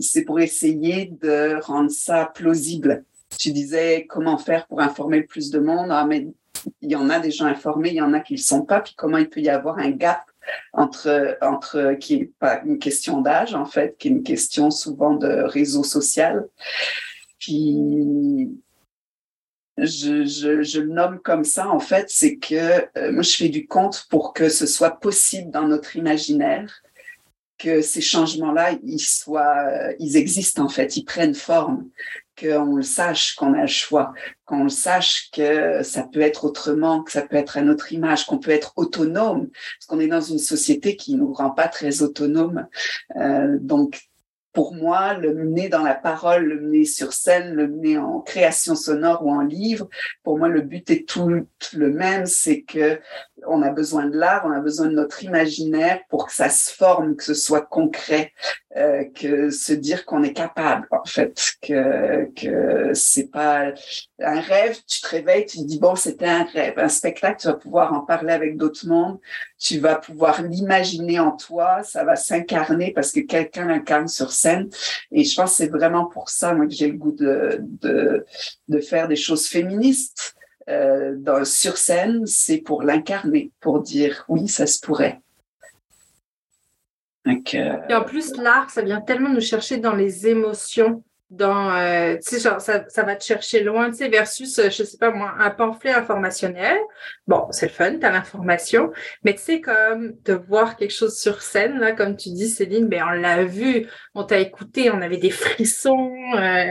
c'est 0.00 0.22
pour 0.22 0.40
essayer 0.40 1.06
de 1.20 1.60
rendre 1.62 1.90
ça 1.90 2.30
plausible. 2.34 3.04
Tu 3.38 3.52
disais 3.52 4.06
comment 4.08 4.38
faire 4.38 4.66
pour 4.66 4.80
informer 4.80 5.18
le 5.20 5.26
plus 5.26 5.50
de 5.50 5.58
monde. 5.58 5.88
Ah, 5.90 6.06
mais 6.06 6.28
il 6.80 6.90
y 6.90 6.96
en 6.96 7.10
a 7.10 7.18
des 7.18 7.30
gens 7.30 7.46
informés, 7.46 7.90
il 7.90 7.96
y 7.96 8.00
en 8.00 8.12
a 8.12 8.20
qui 8.20 8.34
ne 8.34 8.38
le 8.38 8.42
sont 8.42 8.62
pas. 8.62 8.80
Puis 8.80 8.94
comment 8.96 9.18
il 9.18 9.28
peut 9.28 9.40
y 9.40 9.48
avoir 9.48 9.78
un 9.78 9.90
gap 9.90 10.22
entre, 10.72 11.36
entre 11.40 11.94
qui 11.94 12.18
n'est 12.18 12.30
pas 12.38 12.62
une 12.64 12.78
question 12.78 13.20
d'âge, 13.20 13.54
en 13.54 13.64
fait, 13.64 13.96
qui 13.98 14.08
est 14.08 14.12
une 14.12 14.22
question 14.22 14.70
souvent 14.70 15.14
de 15.14 15.42
réseau 15.44 15.82
social. 15.82 16.46
Puis 17.38 18.50
je, 19.78 20.24
je, 20.24 20.80
le 20.80 20.92
nomme 20.92 21.18
comme 21.20 21.44
ça, 21.44 21.68
en 21.68 21.80
fait, 21.80 22.06
c'est 22.08 22.36
que 22.36 22.86
euh, 22.96 23.12
moi, 23.12 23.22
je 23.22 23.34
fais 23.36 23.48
du 23.48 23.66
compte 23.66 24.06
pour 24.08 24.32
que 24.32 24.48
ce 24.48 24.66
soit 24.66 25.00
possible 25.00 25.50
dans 25.50 25.66
notre 25.66 25.96
imaginaire 25.96 26.82
que 27.58 27.82
ces 27.82 28.00
changements-là, 28.00 28.72
ils 28.82 29.00
soient, 29.00 29.66
euh, 29.66 29.94
ils 29.98 30.16
existent 30.16 30.64
en 30.64 30.68
fait, 30.68 30.96
ils 30.96 31.04
prennent 31.04 31.34
forme, 31.34 31.88
qu'on 32.38 32.76
le 32.76 32.82
sache, 32.82 33.36
qu'on 33.36 33.54
a 33.54 33.62
le 33.62 33.66
choix, 33.66 34.12
qu'on 34.44 34.64
le 34.64 34.68
sache 34.68 35.30
que 35.30 35.82
ça 35.82 36.02
peut 36.02 36.20
être 36.20 36.44
autrement, 36.44 37.02
que 37.02 37.12
ça 37.12 37.22
peut 37.22 37.36
être 37.36 37.56
à 37.56 37.62
notre 37.62 37.92
image, 37.92 38.26
qu'on 38.26 38.38
peut 38.38 38.50
être 38.50 38.72
autonome, 38.76 39.48
parce 39.50 39.86
qu'on 39.86 40.00
est 40.00 40.08
dans 40.08 40.20
une 40.20 40.38
société 40.38 40.96
qui 40.96 41.14
nous 41.14 41.32
rend 41.32 41.50
pas 41.50 41.68
très 41.68 42.02
autonomes. 42.02 42.66
Euh, 43.16 43.56
donc 43.60 44.00
pour 44.54 44.72
moi, 44.72 45.14
le 45.14 45.34
mener 45.34 45.68
dans 45.68 45.82
la 45.82 45.94
parole, 45.94 46.44
le 46.44 46.60
mener 46.60 46.84
sur 46.84 47.12
scène, 47.12 47.54
le 47.54 47.66
mener 47.66 47.98
en 47.98 48.20
création 48.20 48.76
sonore 48.76 49.26
ou 49.26 49.30
en 49.30 49.42
livre, 49.42 49.88
pour 50.22 50.38
moi, 50.38 50.48
le 50.48 50.62
but 50.62 50.88
est 50.90 51.06
tout 51.06 51.28
le 51.28 51.90
même, 51.90 52.24
c'est 52.24 52.62
que 52.62 53.00
on 53.46 53.62
a 53.62 53.70
besoin 53.70 54.06
de 54.06 54.16
l'art, 54.16 54.44
on 54.46 54.52
a 54.52 54.60
besoin 54.60 54.86
de 54.86 54.94
notre 54.94 55.24
imaginaire 55.24 56.00
pour 56.08 56.26
que 56.26 56.32
ça 56.32 56.48
se 56.48 56.70
forme, 56.72 57.16
que 57.16 57.24
ce 57.24 57.34
soit 57.34 57.62
concret, 57.62 58.32
euh, 58.76 59.04
que 59.14 59.50
se 59.50 59.72
dire 59.72 60.04
qu'on 60.04 60.22
est 60.24 60.32
capable, 60.32 60.88
en 60.90 61.04
fait, 61.04 61.54
que 61.62 62.24
que 62.34 62.92
c'est 62.92 63.30
pas 63.30 63.72
un 64.20 64.40
rêve. 64.40 64.76
Tu 64.86 65.00
te 65.00 65.08
réveilles, 65.08 65.46
tu 65.46 65.58
te 65.58 65.64
dis 65.64 65.78
bon, 65.78 65.94
c'était 65.94 66.26
un 66.26 66.44
rêve. 66.44 66.74
Un 66.76 66.88
spectacle, 66.88 67.40
tu 67.40 67.46
vas 67.46 67.54
pouvoir 67.54 67.92
en 67.92 68.00
parler 68.00 68.32
avec 68.32 68.56
d'autres 68.56 68.86
mondes, 68.86 69.18
tu 69.58 69.78
vas 69.78 69.96
pouvoir 69.96 70.42
l'imaginer 70.42 71.20
en 71.20 71.32
toi, 71.32 71.82
ça 71.84 72.04
va 72.04 72.16
s'incarner 72.16 72.92
parce 72.92 73.12
que 73.12 73.20
quelqu'un 73.20 73.66
l'incarne 73.66 74.08
sur 74.08 74.32
scène. 74.32 74.68
Et 75.12 75.24
je 75.24 75.36
pense 75.36 75.50
que 75.50 75.56
c'est 75.58 75.68
vraiment 75.68 76.06
pour 76.06 76.28
ça 76.28 76.54
moi 76.54 76.66
que 76.66 76.74
j'ai 76.74 76.88
le 76.88 76.96
goût 76.96 77.12
de 77.12 77.58
de 77.60 78.26
de 78.68 78.80
faire 78.80 79.08
des 79.08 79.16
choses 79.16 79.46
féministes 79.46 80.34
euh, 80.68 81.14
dans, 81.16 81.44
sur 81.44 81.76
scène, 81.76 82.26
c'est 82.26 82.58
pour 82.58 82.82
l'incarner, 82.82 83.52
pour 83.60 83.82
dire 83.82 84.24
oui, 84.28 84.48
ça 84.48 84.66
se 84.66 84.80
pourrait. 84.80 85.20
Euh, 87.26 87.76
Et 87.88 87.94
en 87.94 88.02
plus, 88.02 88.36
l'art, 88.36 88.70
ça 88.70 88.82
vient 88.82 89.00
tellement 89.00 89.30
nous 89.30 89.40
chercher 89.40 89.78
dans 89.78 89.94
les 89.94 90.26
émotions, 90.28 91.02
dans, 91.30 91.74
euh, 91.74 92.16
tu 92.16 92.36
sais, 92.36 92.40
genre, 92.40 92.60
ça, 92.60 92.84
ça 92.88 93.02
va 93.02 93.16
te 93.16 93.24
chercher 93.24 93.62
loin, 93.62 93.90
tu 93.90 93.96
sais, 93.96 94.08
versus, 94.08 94.60
je 94.62 94.84
sais 94.84 94.98
pas 94.98 95.10
moi, 95.10 95.32
un 95.38 95.50
pamphlet 95.50 95.92
informationnel. 95.92 96.78
Bon, 97.26 97.46
c'est 97.50 97.66
le 97.66 97.72
fun, 97.72 97.98
t'as 97.98 98.10
l'information, 98.10 98.92
mais 99.22 99.34
tu 99.34 99.40
sais, 99.40 99.60
comme 99.60 100.12
de 100.24 100.34
voir 100.34 100.76
quelque 100.76 100.92
chose 100.92 101.18
sur 101.18 101.40
scène, 101.42 101.78
là, 101.78 101.92
comme 101.92 102.16
tu 102.16 102.28
dis, 102.28 102.48
Céline, 102.48 102.88
ben, 102.88 103.04
on 103.08 103.12
l'a 103.12 103.44
vu, 103.44 103.88
on 104.14 104.24
t'a 104.24 104.38
écouté, 104.38 104.90
on 104.90 105.00
avait 105.00 105.16
des 105.16 105.30
frissons, 105.30 106.12
euh, 106.36 106.70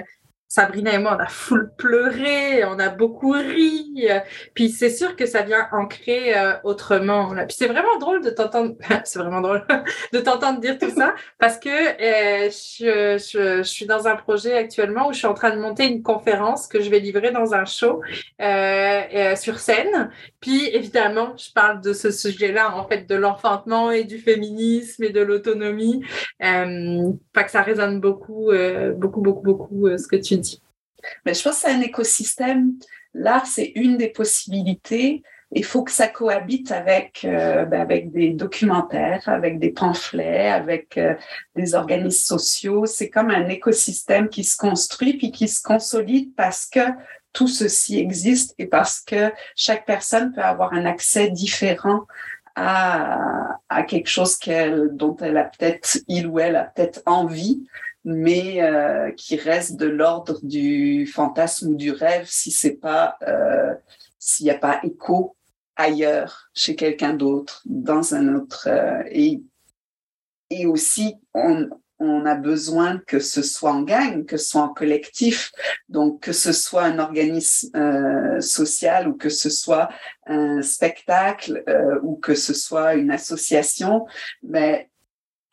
Sabrina 0.53 0.93
et 0.93 0.99
moi, 0.99 1.17
on 1.17 1.19
a 1.19 1.25
full 1.25 1.71
pleuré, 1.75 2.63
on 2.63 2.77
a 2.77 2.89
beaucoup 2.89 3.31
ri. 3.31 4.07
Puis 4.53 4.69
c'est 4.69 4.91
sûr 4.91 5.15
que 5.15 5.25
ça 5.25 5.41
vient 5.41 5.67
ancrer 5.71 6.37
euh, 6.37 6.53
autrement. 6.63 7.33
Puis 7.47 7.55
c'est 7.57 7.65
vraiment 7.65 7.97
drôle 7.99 8.23
de 8.23 8.29
t'entendre, 8.29 8.75
c'est 9.03 9.17
vraiment 9.17 9.41
drôle 9.41 9.65
de 10.13 10.19
t'entendre 10.19 10.59
dire 10.59 10.77
tout 10.77 10.91
ça 10.91 11.15
parce 11.39 11.57
que 11.57 11.69
euh, 11.69 12.51
je, 12.51 13.63
suis 13.63 13.87
dans 13.87 14.05
un 14.05 14.15
projet 14.15 14.55
actuellement 14.55 15.07
où 15.07 15.13
je 15.13 15.17
suis 15.17 15.27
en 15.27 15.33
train 15.33 15.55
de 15.55 15.59
monter 15.59 15.85
une 15.85 16.03
conférence 16.03 16.67
que 16.67 16.81
je 16.81 16.91
vais 16.91 16.99
livrer 16.99 17.31
dans 17.31 17.55
un 17.55 17.65
show 17.65 18.03
euh, 18.39 19.35
sur 19.35 19.57
scène. 19.57 20.11
Puis 20.39 20.67
évidemment, 20.67 21.35
je 21.35 21.51
parle 21.51 21.81
de 21.81 21.93
ce 21.93 22.11
sujet-là, 22.11 22.75
en 22.77 22.87
fait, 22.87 23.09
de 23.09 23.15
l'enfantement 23.15 23.89
et 23.89 24.03
du 24.03 24.19
féminisme 24.19 25.03
et 25.03 25.09
de 25.09 25.21
l'autonomie. 25.21 26.03
Pas 26.39 27.43
que 27.43 27.49
ça 27.49 27.63
résonne 27.63 27.99
beaucoup, 27.99 28.51
beaucoup, 28.97 29.21
beaucoup, 29.21 29.41
beaucoup 29.41 29.97
ce 29.97 30.07
que 30.07 30.15
tu 30.15 30.35
dis 30.35 30.42
mais 31.25 31.33
je 31.33 31.43
pense 31.43 31.55
que 31.55 31.61
c'est 31.61 31.75
un 31.75 31.81
écosystème. 31.81 32.73
L'art, 33.13 33.45
c'est 33.45 33.71
une 33.75 33.97
des 33.97 34.09
possibilités. 34.09 35.23
Il 35.51 35.63
faut 35.63 35.83
que 35.83 35.91
ça 35.91 36.07
cohabite 36.07 36.71
avec, 36.71 37.23
euh, 37.25 37.65
ben 37.65 37.79
avec 37.79 38.11
des 38.11 38.31
documentaires, 38.31 39.21
avec 39.27 39.59
des 39.59 39.69
pamphlets, 39.69 40.49
avec 40.49 40.97
euh, 40.97 41.13
des 41.55 41.75
organismes 41.75 42.37
sociaux. 42.37 42.85
C'est 42.87 43.09
comme 43.09 43.29
un 43.29 43.47
écosystème 43.49 44.29
qui 44.29 44.43
se 44.43 44.57
construit 44.57 45.13
puis 45.17 45.31
qui 45.31 45.47
se 45.47 45.61
consolide 45.61 46.33
parce 46.35 46.65
que 46.65 46.79
tout 47.33 47.47
ceci 47.47 47.99
existe 47.99 48.55
et 48.57 48.65
parce 48.65 48.99
que 48.99 49.31
chaque 49.55 49.85
personne 49.85 50.31
peut 50.33 50.41
avoir 50.41 50.73
un 50.73 50.85
accès 50.85 51.29
différent 51.29 52.01
à, 52.55 53.59
à 53.69 53.83
quelque 53.83 54.09
chose 54.09 54.37
qu'elle, 54.37 54.89
dont 54.93 55.17
elle 55.17 55.37
a 55.37 55.45
peut-être, 55.45 55.97
il 56.07 56.27
ou 56.27 56.39
elle 56.39 56.55
a 56.55 56.63
peut-être 56.63 57.01
envie, 57.05 57.67
mais 58.05 58.61
euh, 58.61 59.11
qui 59.11 59.35
reste 59.35 59.77
de 59.77 59.87
l'ordre 59.87 60.39
du 60.43 61.07
fantasme 61.07 61.69
ou 61.69 61.75
du 61.75 61.91
rêve 61.91 62.25
si 62.27 62.51
c'est 62.51 62.75
pas 62.75 63.17
euh, 63.27 63.73
s'il 64.19 64.45
n'y 64.45 64.51
a 64.51 64.57
pas 64.57 64.79
écho 64.83 65.35
ailleurs, 65.75 66.49
chez 66.53 66.75
quelqu'un 66.75 67.13
d'autre, 67.13 67.61
dans 67.65 68.13
un 68.13 68.35
autre. 68.35 68.67
Euh, 68.67 69.03
et, 69.07 69.41
et 70.49 70.65
aussi, 70.65 71.15
on, 71.33 71.69
on 71.99 72.25
a 72.25 72.35
besoin 72.35 72.99
que 73.07 73.19
ce 73.19 73.41
soit 73.41 73.71
en 73.71 73.81
gang, 73.81 74.25
que 74.25 74.37
ce 74.37 74.49
soit 74.49 74.61
en 74.61 74.73
collectif, 74.73 75.51
donc 75.89 76.21
que 76.21 76.31
ce 76.31 76.51
soit 76.51 76.83
un 76.83 76.99
organisme 76.99 77.75
euh, 77.75 78.39
social 78.39 79.07
ou 79.07 79.15
que 79.15 79.29
ce 79.29 79.49
soit 79.49 79.89
un 80.27 80.61
spectacle 80.61 81.63
euh, 81.67 81.99
ou 82.03 82.15
que 82.15 82.35
ce 82.35 82.53
soit 82.53 82.95
une 82.95 83.11
association, 83.11 84.05
mais 84.41 84.89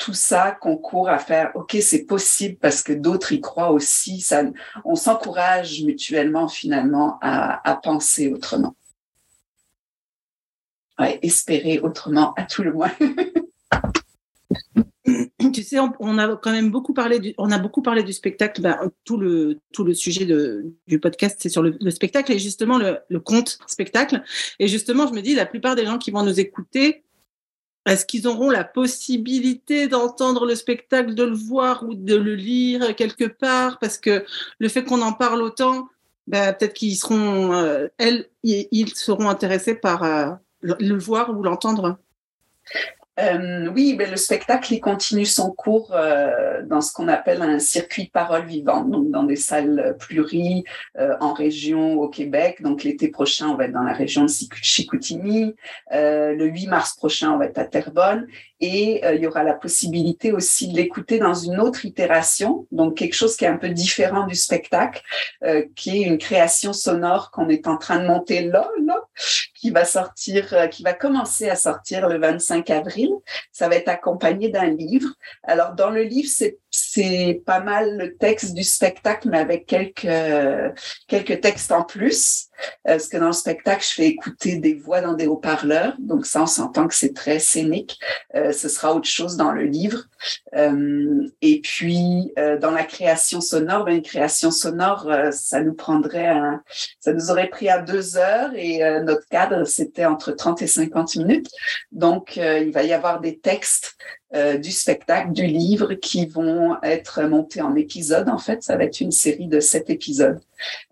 tout 0.01 0.15
ça 0.15 0.51
concourt 0.51 1.11
à 1.11 1.19
faire 1.19 1.53
OK, 1.55 1.77
c'est 1.83 2.07
possible 2.07 2.57
parce 2.57 2.83
que 2.83 2.93
d'autres 2.93 3.33
y 3.33 3.41
croient 3.41 3.71
aussi. 3.71 4.27
On 4.85 4.97
s'encourage 4.97 5.83
mutuellement 5.83 6.49
finalement 6.49 7.19
à, 7.21 7.79
penser 7.83 8.33
autrement. 8.33 8.75
Ouais, 10.99 11.19
espérer 11.23 11.81
autrement 11.81 12.33
à 12.35 12.45
tout 12.45 12.63
le 12.63 12.73
moins. 12.73 12.91
tu 15.53 15.63
sais, 15.63 15.79
on, 15.79 16.19
a 16.19 16.37
quand 16.37 16.53
même 16.53 16.71
beaucoup 16.71 16.95
parlé 16.95 17.19
du, 17.19 17.35
on 17.37 17.51
a 17.51 17.59
beaucoup 17.59 17.83
parlé 17.83 18.03
du 18.03 18.15
spectacle. 18.15 18.63
Ben, 18.63 18.79
tout 19.05 19.19
le 19.19 19.61
tout 19.73 19.85
le 19.85 19.93
sujet 19.93 20.27
du 20.87 20.99
podcast, 20.99 21.39
c'est 21.43 21.51
sur 21.51 21.63
le, 21.63 21.91
spectacle 21.91 22.33
et 22.33 22.39
justement 22.39 22.79
le, 22.79 22.99
le 23.09 23.21
conte 23.21 23.59
spectacle. 23.67 24.23
Et 24.59 24.67
justement, 24.67 25.07
je 25.07 25.13
me 25.13 25.21
dis, 25.21 25.35
la 25.35 25.47
plupart 25.47 25.75
des 25.75 25.85
gens 25.85 25.99
qui 25.99 26.11
vont 26.11 26.23
nous 26.23 26.41
écouter, 26.41 27.05
est-ce 27.87 28.05
qu'ils 28.05 28.29
auront 28.29 28.51
la 28.51 28.65
possibilité 28.65 29.89
d'entendre 29.89 30.47
le 30.47 30.55
spectacle, 30.55 31.15
de 31.15 31.25
le 31.25 31.35
voir 31.35 31.83
ou 31.83 31.95
de 31.95 32.15
le 32.15 32.35
lire 32.35 32.95
quelque 32.95 33.25
part? 33.25 33.79
Parce 33.79 33.99
que 33.99 34.25
le 34.59 34.69
fait 34.69 34.85
qu'on 34.85 35.03
en 35.03 35.13
parle 35.13 35.43
autant, 35.43 35.89
ben, 36.27 36.53
peut-être 36.53 36.75
qu'ils 36.75 36.97
seront, 36.97 37.53
euh, 37.53 37.89
elles, 37.99 38.29
ils 38.43 38.95
seront 38.95 39.29
intéressés 39.29 39.75
par 39.75 40.03
euh, 40.05 40.31
le 40.63 40.99
voir 40.99 41.37
ou 41.37 41.43
l'entendre. 41.43 41.99
Euh, 43.21 43.69
oui, 43.75 43.95
mais 43.99 44.07
le 44.07 44.17
spectacle 44.17 44.73
il 44.73 44.81
continue 44.81 45.27
son 45.27 45.51
cours 45.51 45.93
euh, 45.95 46.63
dans 46.65 46.81
ce 46.81 46.93
qu'on 46.93 47.09
appelle 47.09 47.43
un 47.43 47.59
circuit 47.59 48.09
parole 48.13 48.47
vivante, 48.47 48.91
donc 48.91 49.11
dans 49.11 49.25
des 49.25 49.37
salles 49.37 49.97
pluries 49.99 50.65
euh, 50.99 51.15
en 51.21 51.33
région 51.33 52.01
au 52.01 52.09
Québec. 52.09 52.63
Donc 52.63 52.83
l'été 52.83 53.09
prochain, 53.09 53.49
on 53.49 53.57
va 53.57 53.65
être 53.67 53.73
dans 53.73 53.83
la 53.83 53.93
région 53.93 54.25
de 54.25 54.31
Chicoutimi. 54.63 55.55
Le 55.91 56.45
8 56.45 56.67
mars 56.69 56.97
prochain, 56.97 57.33
on 57.33 57.39
va 57.39 57.47
être 57.47 57.59
à 57.59 57.65
Terrebonne. 57.65 58.27
Et 58.61 59.05
euh, 59.05 59.15
il 59.15 59.23
y 59.23 59.27
aura 59.27 59.43
la 59.43 59.55
possibilité 59.55 60.33
aussi 60.33 60.69
de 60.69 60.77
l'écouter 60.77 61.19
dans 61.19 61.35
une 61.35 61.61
autre 61.61 61.87
itération, 61.87 62.67
donc 62.71 62.97
quelque 62.97 63.15
chose 63.15 63.37
qui 63.37 63.47
est 63.47 63.49
un 63.49 63.57
peu 63.57 63.71
différent 63.71 64.27
du 64.27 64.35
spectacle, 64.35 65.03
euh, 65.45 65.65
qui 65.75 66.03
est 66.03 66.07
une 66.07 66.19
création 66.19 66.75
sonore 66.75 67.31
qu'on 67.31 67.49
est 67.49 67.67
en 67.67 67.79
train 67.79 68.01
de 68.01 68.07
monter 68.07 68.43
là, 68.43 68.69
là, 68.87 69.01
qui 69.55 69.71
va 69.71 69.85
sortir, 69.87 70.53
euh, 70.53 70.67
qui 70.67 70.83
va 70.83 70.93
commencer 70.93 71.49
à 71.49 71.57
sortir 71.57 72.07
le 72.07 72.19
25 72.19 72.69
avril. 72.69 73.11
Ça 73.51 73.69
va 73.69 73.77
être 73.77 73.89
accompagné 73.89 74.51
d'un 74.51 74.69
livre. 74.69 75.09
Alors 75.43 75.75
dans 75.75 75.91
le 75.91 76.03
livre, 76.03 76.29
c'est 76.31 76.59
c'est 76.73 77.43
pas 77.47 77.61
mal 77.61 77.97
le 77.97 78.17
texte 78.17 78.55
du 78.55 78.63
spectacle, 78.63 79.29
mais 79.29 79.39
avec 79.39 79.67
quelques 79.67 80.07
quelques 81.09 81.41
textes 81.41 81.73
en 81.73 81.83
plus. 81.83 82.50
Euh, 82.87 82.93
parce 82.93 83.09
que 83.09 83.17
dans 83.17 83.27
le 83.27 83.33
spectacle, 83.33 83.85
je 83.85 83.95
fais 83.95 84.07
écouter 84.07 84.57
des 84.57 84.75
voix 84.75 85.01
dans 85.01 85.15
des 85.15 85.27
haut-parleurs, 85.27 85.95
donc 85.99 86.27
ça, 86.27 86.43
on 86.43 86.47
s'entend 86.47 86.89
que 86.89 86.95
c'est 86.95 87.15
très 87.15 87.39
scénique. 87.39 87.99
Euh, 88.35 88.53
ce 88.53 88.69
sera 88.69 88.95
autre 88.95 89.09
chose 89.09 89.37
dans 89.37 89.53
le 89.53 89.65
livre. 89.65 90.05
Euh, 90.55 91.27
et 91.41 91.61
puis, 91.61 92.33
dans 92.61 92.71
la 92.71 92.85
création 92.85 93.41
sonore, 93.41 93.85
ben, 93.85 93.97
une 93.97 94.03
création 94.03 94.51
sonore, 94.51 95.11
ça 95.33 95.63
nous 95.63 95.75
prendrait, 95.75 96.29
un, 96.29 96.63
ça 96.99 97.13
nous 97.13 97.31
aurait 97.31 97.49
pris 97.49 97.69
à 97.69 97.81
deux 97.81 98.17
heures 98.17 98.51
et 98.55 98.81
notre 99.03 99.27
cadre, 99.29 99.65
c'était 99.65 100.05
entre 100.05 100.33
30 100.33 100.63
et 100.63 100.67
50 100.67 101.17
minutes. 101.17 101.49
Donc, 101.93 102.37
il 102.37 102.71
va 102.73 102.83
y 102.83 102.93
avoir 102.93 103.21
des 103.21 103.39
textes 103.39 103.97
euh, 104.35 104.59
du 104.59 104.71
spectacle, 104.71 105.33
du 105.33 105.47
livre 105.47 105.95
qui 105.95 106.27
vont 106.27 106.77
être 106.83 107.23
montés 107.23 107.63
en 107.63 107.75
épisodes. 107.75 108.29
En 108.29 108.39
fait, 108.39 108.63
ça 108.63 108.77
va 108.77 108.85
être 108.85 109.01
une 109.01 109.11
série 109.11 109.49
de 109.49 109.61
sept 109.61 109.91
épisodes, 109.91 110.41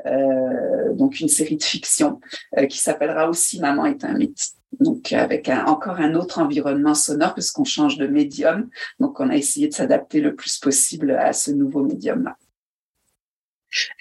euh, 0.07 0.93
donc 0.95 1.21
une 1.21 1.29
série 1.29 1.57
de 1.57 1.63
fiction 1.63 2.21
euh, 2.57 2.67
qui 2.67 2.79
s'appellera 2.79 3.29
aussi 3.29 3.61
Maman 3.61 3.87
est 3.87 4.05
un 4.05 4.15
mythe. 4.15 4.53
Donc 4.81 5.13
avec 5.13 5.49
un, 5.49 5.65
encore 5.65 5.99
un 5.99 6.15
autre 6.15 6.41
environnement 6.41 6.95
sonore 6.95 7.35
puisqu'on 7.35 7.65
change 7.65 7.97
de 7.97 8.07
médium. 8.07 8.69
Donc 9.01 9.19
on 9.21 9.31
a 9.31 9.37
essayé 9.37 9.69
de 9.69 9.75
s'adapter 9.75 10.21
le 10.21 10.35
plus 10.35 10.59
possible 10.59 11.13
à 11.13 11.33
ce 11.33 11.51
nouveau 11.51 11.83
médium-là. 11.83 12.37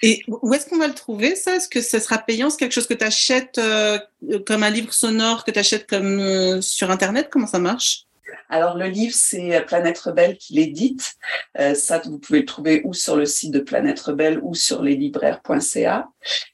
Et 0.02 0.22
où 0.28 0.54
est-ce 0.54 0.66
qu'on 0.66 0.78
va 0.78 0.88
le 0.88 0.94
trouver, 0.94 1.36
ça? 1.36 1.56
Est-ce 1.56 1.68
que 1.68 1.80
ce 1.80 1.98
sera 1.98 2.18
payant? 2.18 2.50
C'est 2.50 2.58
quelque 2.58 2.72
chose 2.72 2.86
que 2.86 2.94
tu 2.94 3.04
achètes 3.04 3.58
euh, 3.58 3.98
comme 4.46 4.62
un 4.62 4.70
livre 4.70 4.92
sonore, 4.92 5.44
que 5.44 5.50
tu 5.50 5.58
achètes 5.58 5.86
comme 5.86 6.18
euh, 6.18 6.60
sur 6.60 6.90
Internet? 6.90 7.28
Comment 7.30 7.46
ça 7.46 7.58
marche? 7.58 8.07
Alors 8.48 8.76
le 8.76 8.86
livre, 8.86 9.14
c'est 9.14 9.64
Planète 9.66 9.98
Rebelle 9.98 10.36
qui 10.36 10.54
l'édite. 10.54 11.14
Euh, 11.58 11.74
ça, 11.74 12.00
vous 12.04 12.18
pouvez 12.18 12.40
le 12.40 12.46
trouver 12.46 12.82
ou 12.84 12.94
sur 12.94 13.16
le 13.16 13.26
site 13.26 13.52
de 13.52 13.60
Planète 13.60 14.00
Rebelle 14.00 14.40
ou 14.42 14.54
sur 14.54 14.82
leslibraires.ca. 14.82 16.08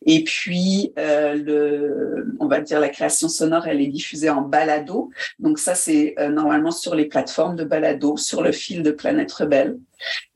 Et 0.06 0.24
puis, 0.24 0.92
euh, 0.98 1.34
le, 1.34 2.36
on 2.40 2.46
va 2.46 2.60
dire 2.60 2.80
la 2.80 2.88
création 2.88 3.28
sonore, 3.28 3.66
elle 3.66 3.80
est 3.80 3.88
diffusée 3.88 4.30
en 4.30 4.42
balado. 4.42 5.10
Donc 5.38 5.58
ça, 5.58 5.74
c'est 5.74 6.14
euh, 6.18 6.28
normalement 6.28 6.70
sur 6.70 6.94
les 6.94 7.06
plateformes 7.06 7.56
de 7.56 7.64
balado, 7.64 8.16
sur 8.16 8.42
le 8.42 8.52
fil 8.52 8.82
de 8.82 8.90
Planète 8.90 9.32
Rebelle. 9.32 9.78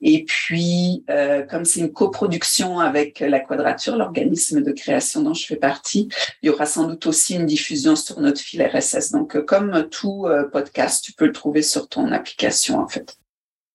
Et 0.00 0.24
puis, 0.24 1.04
euh, 1.10 1.42
comme 1.42 1.64
c'est 1.64 1.80
une 1.80 1.92
coproduction 1.92 2.78
avec 2.78 3.20
la 3.20 3.40
Quadrature, 3.40 3.96
l'organisme 3.96 4.62
de 4.62 4.72
création 4.72 5.22
dont 5.22 5.34
je 5.34 5.46
fais 5.46 5.56
partie, 5.56 6.08
il 6.42 6.46
y 6.46 6.50
aura 6.50 6.66
sans 6.66 6.86
doute 6.86 7.06
aussi 7.06 7.34
une 7.34 7.46
diffusion 7.46 7.96
sur 7.96 8.20
notre 8.20 8.40
fil 8.40 8.62
RSS. 8.62 9.12
Donc, 9.12 9.36
euh, 9.36 9.42
comme 9.42 9.88
tout 9.90 10.26
euh, 10.26 10.48
podcast, 10.48 11.04
tu 11.04 11.12
peux 11.12 11.26
le 11.26 11.32
trouver 11.32 11.62
sur 11.62 11.88
ton 11.88 12.12
application, 12.12 12.78
en 12.78 12.88
fait. 12.88 13.16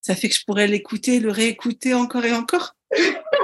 Ça 0.01 0.15
fait 0.15 0.29
que 0.29 0.35
je 0.35 0.43
pourrais 0.45 0.67
l'écouter, 0.67 1.19
le 1.19 1.31
réécouter 1.31 1.93
encore 1.93 2.25
et 2.25 2.33
encore? 2.33 2.75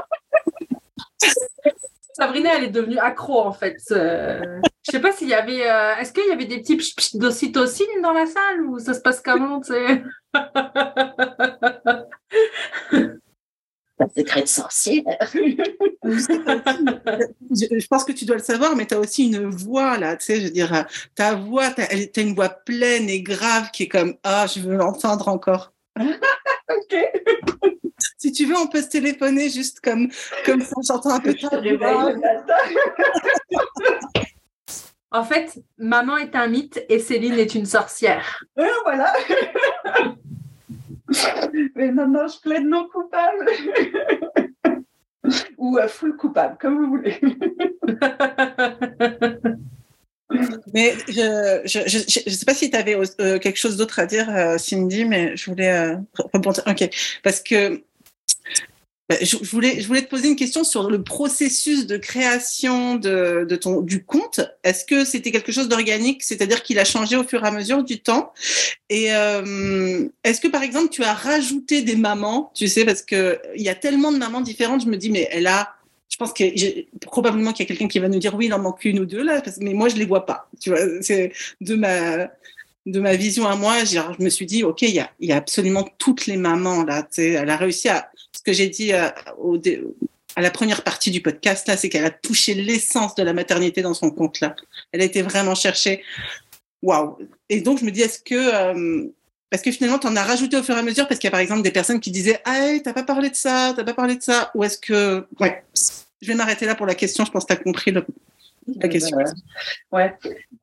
Sabrina, 2.19 2.57
elle 2.57 2.65
est 2.65 2.69
devenue 2.69 2.97
accro 2.97 3.41
en 3.41 3.53
fait. 3.53 3.77
Je 3.89 4.91
sais 4.91 4.99
pas 4.99 5.11
s'il 5.11 5.29
y 5.29 5.33
avait. 5.33 5.61
Est-ce 5.99 6.11
qu'il 6.11 6.27
y 6.27 6.31
avait 6.31 6.45
des 6.45 6.59
petits 6.59 7.17
d'ocytocine 7.17 8.01
dans 8.03 8.13
la 8.13 8.25
salle 8.25 8.61
ou 8.67 8.79
ça 8.79 8.93
se 8.93 9.01
passe 9.01 9.21
comment, 9.21 9.61
tu 9.61 9.73
sais? 9.73 10.03
Un 14.01 14.07
secret 14.15 14.43
de 14.43 14.47
sorcier. 14.47 15.03
je, 16.03 17.87
pense 17.87 18.05
que 18.05 18.13
tu 18.13 18.23
dois 18.23 18.37
le 18.37 18.41
savoir, 18.41 18.77
mais 18.77 18.85
tu 18.85 18.93
as 18.93 18.99
aussi 18.99 19.27
une 19.27 19.49
voix 19.49 19.97
là, 19.97 20.15
tu 20.15 20.25
sais, 20.25 20.39
je 20.39 20.45
veux 20.45 20.51
dire, 20.51 20.85
ta 21.15 21.35
voix, 21.35 21.69
tu 21.71 21.81
as, 21.81 22.21
une 22.21 22.33
voix 22.33 22.47
pleine 22.47 23.09
et 23.09 23.21
grave 23.21 23.71
qui 23.71 23.83
est 23.83 23.89
comme 23.89 24.15
Ah, 24.23 24.45
je 24.47 24.61
veux 24.61 24.77
l'entendre 24.77 25.27
encore. 25.27 25.73
ok. 25.99 26.95
Si 28.17 28.31
tu 28.31 28.45
veux, 28.45 28.57
on 28.57 28.67
peut 28.67 28.81
se 28.81 28.89
téléphoner 28.89 29.49
juste 29.49 29.79
comme, 29.81 30.09
comme 30.45 30.61
ça, 30.61 30.75
j'entends 30.87 31.15
un 31.15 31.19
peu 31.19 31.33
ta 31.33 31.49
En 35.11 35.23
fait, 35.23 35.57
maman 35.79 36.17
est 36.17 36.35
un 36.35 36.47
mythe 36.47 36.85
et 36.87 36.99
Céline 36.99 37.39
est 37.39 37.55
une 37.55 37.65
sorcière. 37.65 38.43
voilà. 38.83 39.11
Mais 41.75 41.91
maintenant, 41.91 42.27
je 42.27 42.39
plaide 42.39 42.65
non 42.65 42.87
coupable. 42.87 43.49
Ou 45.57 45.77
à 45.77 45.87
full 45.87 46.15
coupable, 46.15 46.57
comme 46.59 46.77
vous 46.77 46.89
voulez. 46.89 47.19
mais 50.73 50.93
je 51.07 51.61
ne 51.61 51.67
je, 51.67 52.29
sais 52.29 52.45
pas 52.45 52.53
si 52.53 52.69
tu 52.69 52.77
avais 52.77 52.95
euh, 52.95 53.39
quelque 53.39 53.57
chose 53.57 53.77
d'autre 53.77 53.99
à 53.99 54.05
dire, 54.05 54.29
euh, 54.29 54.57
Cindy, 54.57 55.05
mais 55.05 55.35
je 55.35 55.49
voulais 55.49 55.71
euh, 55.71 55.95
Ok, 56.33 56.89
parce 57.23 57.41
que 57.41 57.81
bah, 59.09 59.15
je, 59.23 59.37
voulais, 59.37 59.75
te 59.75 60.07
poser 60.07 60.27
une 60.27 60.35
question 60.35 60.63
sur 60.63 60.87
le 60.87 61.03
processus 61.03 61.87
de 61.87 61.97
création 61.97 62.95
de, 62.95 63.55
ton, 63.59 63.81
du 63.81 64.05
compte. 64.05 64.39
Est-ce 64.63 64.85
que 64.85 65.03
c'était 65.03 65.31
quelque 65.31 65.51
chose 65.51 65.67
d'organique, 65.67 66.21
c'est-à-dire 66.21 66.61
qu'il 66.61 66.77
a 66.77 66.85
changé 66.85 67.15
au 67.15 67.23
fur 67.23 67.43
et 67.43 67.47
à 67.47 67.51
mesure 67.51 67.83
du 67.83 68.01
temps? 68.01 68.31
Et 68.89 69.11
euh, 69.11 70.07
est-ce 70.23 70.39
que, 70.39 70.47
par 70.47 70.61
exemple, 70.61 70.89
tu 70.89 71.03
as 71.03 71.15
rajouté 71.15 71.81
des 71.81 71.95
mamans 71.95 72.51
Tu 72.53 72.67
sais, 72.67 72.85
parce 72.85 73.01
qu'il 73.01 73.39
y 73.55 73.69
a 73.69 73.73
tellement 73.73 74.11
de 74.11 74.17
mamans 74.17 74.41
différentes, 74.41 74.83
je 74.83 74.87
me 74.87 74.95
dis, 74.95 75.09
mais 75.09 75.27
elle 75.31 75.47
a 75.47 75.73
je 76.09 76.17
pense 76.17 76.33
que 76.33 76.97
probablement 77.05 77.53
qu'il 77.53 77.63
y 77.63 77.67
a 77.67 77.69
quelqu'un 77.69 77.87
qui 77.87 77.99
va 77.99 78.09
nous 78.09 78.17
dire 78.17 78.33
oui, 78.33 78.47
il 78.47 78.53
en 78.53 78.59
manque 78.59 78.83
une 78.83 78.99
ou 78.99 79.05
deux 79.05 79.23
là, 79.23 79.41
mais 79.59 79.73
moi 79.73 79.89
je 79.89 79.95
les 79.95 80.05
vois 80.05 80.25
pas. 80.25 80.49
Tu 80.59 80.69
vois, 80.69 80.79
c'est 81.01 81.31
de 81.61 81.75
ma 81.75 82.29
de 82.87 82.99
ma 82.99 83.15
vision 83.15 83.47
à 83.47 83.55
moi, 83.55 83.83
je 83.85 83.99
me 84.21 84.29
suis 84.29 84.47
dit 84.47 84.63
ok, 84.63 84.81
il 84.81 84.89
y 84.89 84.99
a, 84.99 85.11
il 85.19 85.29
y 85.29 85.31
a 85.31 85.37
absolument 85.37 85.87
toutes 85.99 86.25
les 86.25 86.35
mamans 86.35 86.83
là. 86.83 87.07
Elle 87.15 87.49
a 87.49 87.57
réussi 87.57 87.89
à 87.89 88.09
ce 88.35 88.41
que 88.43 88.53
j'ai 88.53 88.67
dit 88.67 88.93
à, 88.93 89.15
euh, 89.43 89.95
à 90.35 90.41
la 90.41 90.51
première 90.51 90.83
partie 90.83 91.11
du 91.11 91.21
podcast, 91.21 91.67
là, 91.67 91.77
c'est 91.77 91.89
qu'elle 91.89 92.05
a 92.05 92.11
touché 92.11 92.53
l'essence 92.53 93.15
de 93.15 93.23
la 93.23 93.33
maternité 93.33 93.81
dans 93.81 93.93
son 93.93 94.11
compte, 94.11 94.39
là. 94.39 94.55
Elle 94.91 95.01
a 95.01 95.05
été 95.05 95.21
vraiment 95.21 95.55
cherchée. 95.55 96.03
Waouh! 96.81 97.17
Et 97.49 97.61
donc, 97.61 97.79
je 97.79 97.85
me 97.85 97.91
dis, 97.91 98.01
est-ce 98.01 98.19
que, 98.19 98.35
euh, 98.35 99.07
parce 99.49 99.63
que 99.63 99.71
finalement, 99.71 99.99
tu 99.99 100.07
en 100.07 100.15
as 100.15 100.23
rajouté 100.23 100.57
au 100.57 100.63
fur 100.63 100.75
et 100.75 100.79
à 100.79 100.83
mesure, 100.83 101.07
parce 101.07 101.19
qu'il 101.19 101.27
y 101.27 101.29
a 101.29 101.31
par 101.31 101.39
exemple 101.39 101.61
des 101.61 101.71
personnes 101.71 101.99
qui 101.99 102.11
disaient, 102.11 102.39
ah, 102.45 102.69
t'as 102.83 102.93
pas 102.93 103.03
parlé 103.03 103.29
de 103.29 103.35
ça, 103.35 103.73
t'as 103.75 103.83
pas 103.83 103.93
parlé 103.93 104.15
de 104.15 104.23
ça, 104.23 104.51
ou 104.55 104.63
est-ce 104.63 104.77
que, 104.77 105.25
ouais, 105.39 105.63
je 106.21 106.27
vais 106.27 106.35
m'arrêter 106.35 106.65
là 106.65 106.75
pour 106.75 106.85
la 106.85 106.95
question, 106.95 107.25
je 107.25 107.31
pense 107.31 107.43
que 107.45 107.53
tu 107.53 107.59
as 107.59 107.63
compris 107.63 107.93
la 108.81 108.87
question. 108.87 109.17
ouais. 109.91 110.13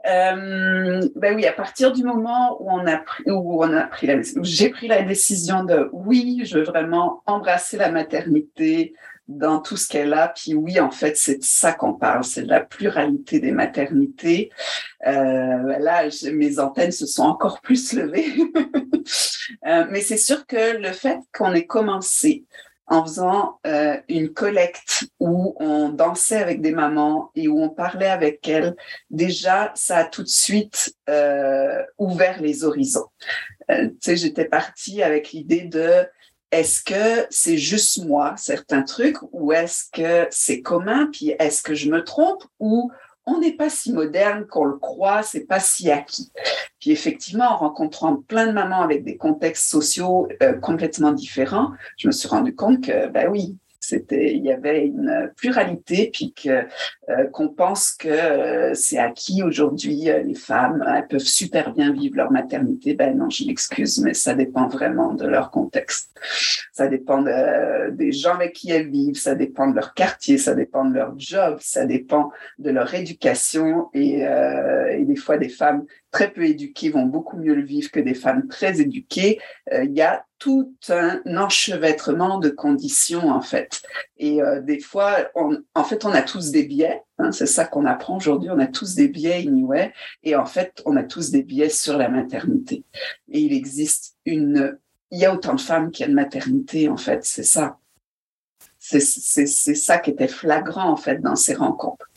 Euh, 0.09 1.09
ben 1.16 1.34
oui, 1.34 1.46
à 1.46 1.52
partir 1.52 1.92
du 1.92 2.02
moment 2.02 2.57
où 2.61 2.70
on 2.70 2.86
a 2.86 2.98
pris, 2.98 3.24
où 3.26 3.62
on 3.62 3.72
a 3.72 3.82
pris 3.82 4.07
la, 4.07 4.16
j'ai 4.42 4.70
pris 4.70 4.88
la 4.88 5.02
décision 5.02 5.64
de 5.64 5.88
oui, 5.92 6.42
je 6.44 6.59
veux 6.59 6.64
vraiment 6.64 7.22
embrasser 7.26 7.76
la 7.76 7.90
maternité 7.90 8.94
dans 9.28 9.61
tout 9.61 9.76
ce 9.76 9.88
qu'elle 9.88 10.12
a. 10.12 10.28
Puis 10.28 10.54
oui, 10.54 10.78
en 10.80 10.90
fait, 10.90 11.16
c'est 11.16 11.38
de 11.38 11.44
ça 11.44 11.72
qu'on 11.72 11.94
parle, 11.94 12.24
c'est 12.24 12.42
de 12.42 12.48
la 12.48 12.61
pluralité 12.61 13.40
des 13.40 13.52
maternités. 13.52 14.50
Euh, 15.07 15.78
là, 15.78 16.09
mes 16.32 16.59
antennes 16.59 16.92
se 16.92 17.07
sont 17.07 17.24
encore 17.24 17.61
plus 17.61 17.92
levées. 17.92 18.32
euh, 19.66 19.86
mais 19.90 20.00
c'est 20.00 20.16
sûr 20.16 20.46
que 20.46 20.78
le 20.78 20.92
fait 20.92 21.18
qu'on 21.32 21.52
ait 21.52 21.66
commencé 21.66 22.44
en 22.87 23.05
faisant 23.05 23.59
euh, 23.66 23.97
une 24.09 24.32
collecte 24.32 25.09
où 25.18 25.57
on 25.59 25.89
dansait 25.89 26.41
avec 26.41 26.61
des 26.61 26.70
mamans 26.70 27.30
et 27.34 27.49
où 27.49 27.61
on 27.61 27.68
parlait 27.68 28.09
avec 28.09 28.47
elles, 28.49 28.76
déjà, 29.11 29.72
ça 29.74 29.99
a 29.99 30.05
tout 30.05 30.22
de 30.22 30.28
suite 30.28 30.95
euh, 31.09 31.82
ouvert 31.99 32.41
les 32.41 32.64
horizons. 32.64 33.09
Euh, 33.70 33.89
tu 33.89 33.97
sais, 34.01 34.16
j'étais 34.16 34.45
partie 34.45 35.03
avec 35.03 35.32
l'idée 35.32 35.62
de 35.62 36.07
est-ce 36.53 36.82
que 36.82 37.26
c'est 37.28 37.59
juste 37.59 38.05
moi, 38.05 38.34
certains 38.37 38.82
trucs, 38.82 39.18
ou 39.32 39.53
est-ce 39.53 39.84
que 39.93 40.28
c'est 40.30 40.62
commun, 40.62 41.09
puis 41.12 41.34
est-ce 41.41 41.62
que 41.62 41.74
je 41.74 41.91
me 41.91 42.05
trompe, 42.05 42.45
ou 42.61 42.91
on 43.27 43.41
n'est 43.41 43.57
pas 43.57 43.68
si 43.68 43.93
moderne 43.93 44.47
qu'on 44.47 44.64
le 44.64 44.77
croit, 44.79 45.22
c'est 45.22 45.47
pas 45.47 45.61
si 45.61 45.91
acquis. 45.91 46.31
Puis 46.81 46.91
effectivement, 46.91 47.47
en 47.47 47.57
rencontrant 47.57 48.16
plein 48.16 48.47
de 48.47 48.53
mamans 48.53 48.83
avec 48.83 49.05
des 49.05 49.16
contextes 49.16 49.68
sociaux 49.68 50.29
euh, 50.43 50.55
complètement 50.55 51.12
différents, 51.12 51.72
je 51.99 52.07
me 52.07 52.12
suis 52.12 52.29
rendu 52.29 52.55
compte 52.55 52.85
que, 52.85 53.09
ben 53.09 53.29
oui, 53.29 53.57
c'était, 53.89 54.34
il 54.34 54.45
y 54.45 54.53
avait 54.53 54.87
une 54.87 55.30
pluralité, 55.37 56.11
puis 56.12 56.32
que 56.32 56.64
euh, 57.09 57.24
qu'on 57.32 57.49
pense 57.49 57.93
que 57.93 58.09
euh, 58.09 58.74
c'est 58.74 58.99
acquis 58.99 59.43
aujourd'hui. 59.43 60.11
Euh, 60.11 60.22
les 60.22 60.34
femmes, 60.34 60.84
elles 60.87 61.07
peuvent 61.07 61.20
super 61.20 61.72
bien 61.72 61.93
vivre 61.93 62.16
leur 62.16 62.32
maternité. 62.32 62.95
Ben 62.95 63.16
non, 63.16 63.30
je 63.30 63.45
m'excuse, 63.45 64.01
mais 64.01 64.14
ça 64.14 64.34
dépend 64.34 64.66
vraiment 64.66 65.14
de 65.14 65.26
leur 65.26 65.51
contexte. 65.51 66.11
Ça 66.72 66.89
dépend 66.89 67.22
des 67.22 68.12
gens 68.12 68.34
avec 68.34 68.55
qui 68.55 68.70
elles 68.70 68.91
vivent, 68.91 69.16
ça 69.16 69.34
dépend 69.34 69.68
de 69.68 69.76
leur 69.76 69.95
quartier, 69.95 70.39
ça 70.39 70.55
dépend 70.55 70.84
de 70.84 70.95
leur 70.95 71.18
job, 71.18 71.59
ça 71.61 71.87
dépend 71.87 72.30
de 72.59 72.70
leur 72.70 72.93
éducation 72.95 73.89
et, 73.95 74.20
et 74.20 75.05
des 75.05 75.16
fois 75.16 75.39
des 75.39 75.49
femmes 75.49 75.84
très 76.11 76.32
peu 76.32 76.44
éduquées 76.44 76.90
vont 76.90 77.07
beaucoup 77.07 77.36
mieux 77.36 77.54
le 77.54 77.64
vivre 77.64 77.90
que 77.90 78.00
des 78.00 78.14
femmes 78.14 78.48
très 78.48 78.80
éduquées. 78.80 79.40
Il 79.72 79.92
y 79.92 80.02
a 80.02 80.24
tout 80.38 80.74
un 80.88 81.22
enchevêtrement 81.36 82.38
de 82.38 82.48
conditions 82.48 83.30
en 83.30 83.40
fait. 83.40 83.82
Et 84.18 84.42
euh, 84.42 84.61
des 84.61 84.80
fois, 84.80 85.28
on, 85.34 85.59
en 85.74 85.84
fait, 85.84 86.04
on 86.04 86.11
a 86.11 86.22
tous 86.22 86.50
des 86.50 86.64
biais. 86.64 87.02
Hein, 87.18 87.32
c'est 87.32 87.46
ça 87.46 87.64
qu'on 87.64 87.86
apprend 87.86 88.16
aujourd'hui. 88.16 88.50
On 88.50 88.59
a 88.59 88.66
tous 88.66 88.94
des 88.94 89.09
biais 89.09 89.42
Inuit. 89.42 89.92
Et 90.22 90.36
en 90.36 90.46
fait, 90.46 90.82
on 90.84 90.96
a 90.96 91.02
tous 91.02 91.30
des 91.30 91.42
biais 91.42 91.70
sur 91.70 91.96
la 91.96 92.09
maternité. 92.09 92.84
Et 93.30 93.40
il 93.40 93.52
existe 93.52 94.16
une... 94.24 94.78
Il 95.11 95.18
y 95.18 95.24
a 95.24 95.32
autant 95.32 95.54
de 95.54 95.61
femmes 95.61 95.90
qu'il 95.90 96.04
y 96.04 96.07
a 96.07 96.11
de 96.11 96.14
maternité, 96.14 96.88
en 96.88 96.96
fait. 96.96 97.24
C'est 97.24 97.44
ça. 97.44 97.78
C'est 98.78 99.00
ça 99.00 99.98
qui 99.98 100.11
était 100.11 100.28
flagrant, 100.28 100.90
en 100.90 100.96
fait, 100.96 101.20
dans 101.20 101.36
ces 101.36 101.54
rencontres. 101.54 102.11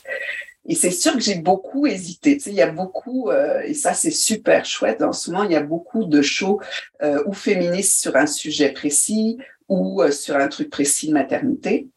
Et 0.70 0.76
c'est 0.76 0.92
sûr 0.92 1.14
que 1.14 1.20
j'ai 1.20 1.34
beaucoup 1.34 1.88
hésité. 1.88 2.36
Tu 2.36 2.44
sais, 2.44 2.50
il 2.50 2.56
y 2.56 2.62
a 2.62 2.70
beaucoup, 2.70 3.28
euh, 3.28 3.60
et 3.62 3.74
ça 3.74 3.92
c'est 3.92 4.12
super 4.12 4.64
chouette 4.64 5.02
en 5.02 5.12
ce 5.12 5.32
moment, 5.32 5.42
il 5.42 5.50
y 5.50 5.56
a 5.56 5.62
beaucoup 5.64 6.04
de 6.04 6.22
shows 6.22 6.60
euh, 7.02 7.24
ou 7.26 7.32
féministes 7.32 8.00
sur 8.00 8.14
un 8.14 8.28
sujet 8.28 8.70
précis 8.70 9.38
ou 9.68 10.00
euh, 10.00 10.12
sur 10.12 10.36
un 10.36 10.46
truc 10.46 10.70
précis 10.70 11.08
de 11.08 11.12
maternité. 11.12 11.88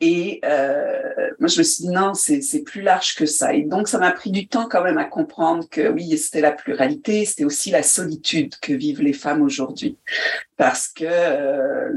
Et 0.00 0.40
euh, 0.44 1.30
moi, 1.40 1.48
je 1.48 1.58
me 1.58 1.64
suis 1.64 1.84
dit 1.84 1.90
non, 1.90 2.14
c'est 2.14 2.62
plus 2.62 2.80
large 2.80 3.16
que 3.16 3.26
ça. 3.26 3.54
Et 3.54 3.62
donc, 3.62 3.88
ça 3.88 3.98
m'a 3.98 4.12
pris 4.12 4.30
du 4.30 4.46
temps 4.46 4.68
quand 4.68 4.84
même 4.84 4.96
à 4.96 5.04
comprendre 5.04 5.68
que 5.68 5.88
oui, 5.88 6.16
c'était 6.16 6.40
la 6.40 6.52
pluralité, 6.52 7.24
c'était 7.24 7.44
aussi 7.44 7.72
la 7.72 7.82
solitude 7.82 8.54
que 8.62 8.72
vivent 8.72 9.02
les 9.02 9.12
femmes 9.12 9.42
aujourd'hui. 9.42 9.98
Parce 10.56 10.86
que 10.86 11.04
euh, 11.04 11.90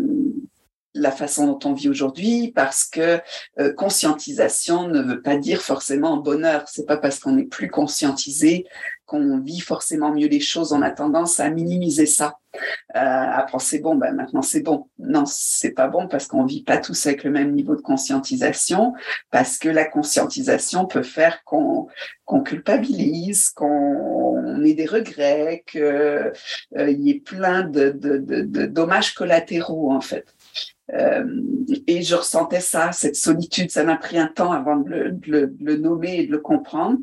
la 0.93 1.11
façon 1.11 1.47
dont 1.47 1.59
on 1.65 1.73
vit 1.73 1.89
aujourd'hui 1.89 2.51
parce 2.53 2.85
que 2.85 3.19
euh, 3.59 3.73
conscientisation 3.73 4.87
ne 4.87 5.01
veut 5.01 5.21
pas 5.21 5.37
dire 5.37 5.61
forcément 5.61 6.17
bonheur. 6.17 6.63
C'est 6.67 6.85
pas 6.85 6.97
parce 6.97 7.19
qu'on 7.19 7.37
est 7.37 7.45
plus 7.45 7.69
conscientisé 7.69 8.65
qu'on 9.05 9.39
vit 9.39 9.59
forcément 9.59 10.13
mieux 10.13 10.27
les 10.27 10.39
choses. 10.39 10.71
On 10.71 10.81
a 10.81 10.91
tendance 10.91 11.39
à 11.39 11.49
minimiser 11.49 12.05
ça, 12.05 12.39
euh, 12.55 12.99
à 12.99 13.45
penser 13.51 13.79
bon, 13.79 13.95
ben 13.95 14.13
maintenant 14.13 14.41
c'est 14.41 14.61
bon. 14.61 14.87
Non, 14.97 15.25
c'est 15.25 15.71
pas 15.71 15.87
bon 15.87 16.07
parce 16.07 16.27
qu'on 16.27 16.45
vit 16.45 16.63
pas 16.63 16.77
tous 16.77 17.05
avec 17.05 17.23
le 17.23 17.31
même 17.31 17.53
niveau 17.53 17.75
de 17.75 17.81
conscientisation, 17.81 18.93
parce 19.29 19.57
que 19.57 19.69
la 19.69 19.85
conscientisation 19.85 20.85
peut 20.85 21.03
faire 21.03 21.43
qu'on 21.43 21.87
culpabilise, 22.45 23.49
qu'on 23.49 24.63
ait 24.63 24.73
des 24.73 24.85
regrets, 24.85 25.63
qu'il 25.67 25.81
euh, 25.81 26.31
y 26.77 27.11
ait 27.11 27.19
plein 27.19 27.63
de, 27.63 27.89
de, 27.89 28.17
de 28.17 28.65
dommages 28.65 29.13
collatéraux 29.13 29.91
en 29.91 30.01
fait. 30.01 30.33
Euh, 30.91 31.25
et 31.87 32.01
je 32.01 32.15
ressentais 32.15 32.59
ça, 32.59 32.91
cette 32.91 33.15
solitude. 33.15 33.71
Ça 33.71 33.83
m'a 33.83 33.95
pris 33.95 34.17
un 34.17 34.27
temps 34.27 34.51
avant 34.51 34.77
de 34.77 34.89
le, 34.89 35.11
de 35.11 35.55
le, 35.59 35.77
nommer 35.77 36.19
et 36.19 36.27
de 36.27 36.31
le 36.31 36.39
comprendre. 36.39 36.97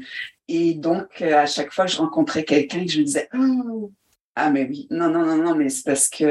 Et 0.48 0.74
donc, 0.74 1.22
euh, 1.22 1.36
à 1.36 1.46
chaque 1.46 1.72
fois 1.72 1.86
je 1.86 1.96
rencontrais 1.96 2.44
quelqu'un, 2.44 2.84
je 2.86 2.98
me 2.98 3.04
disais, 3.04 3.28
oh, 3.34 3.92
ah 4.36 4.50
mais 4.50 4.64
oui, 4.64 4.86
non, 4.90 5.08
non, 5.08 5.24
non, 5.24 5.36
non, 5.36 5.54
mais 5.56 5.68
c'est 5.68 5.84
parce 5.84 6.08
que 6.08 6.24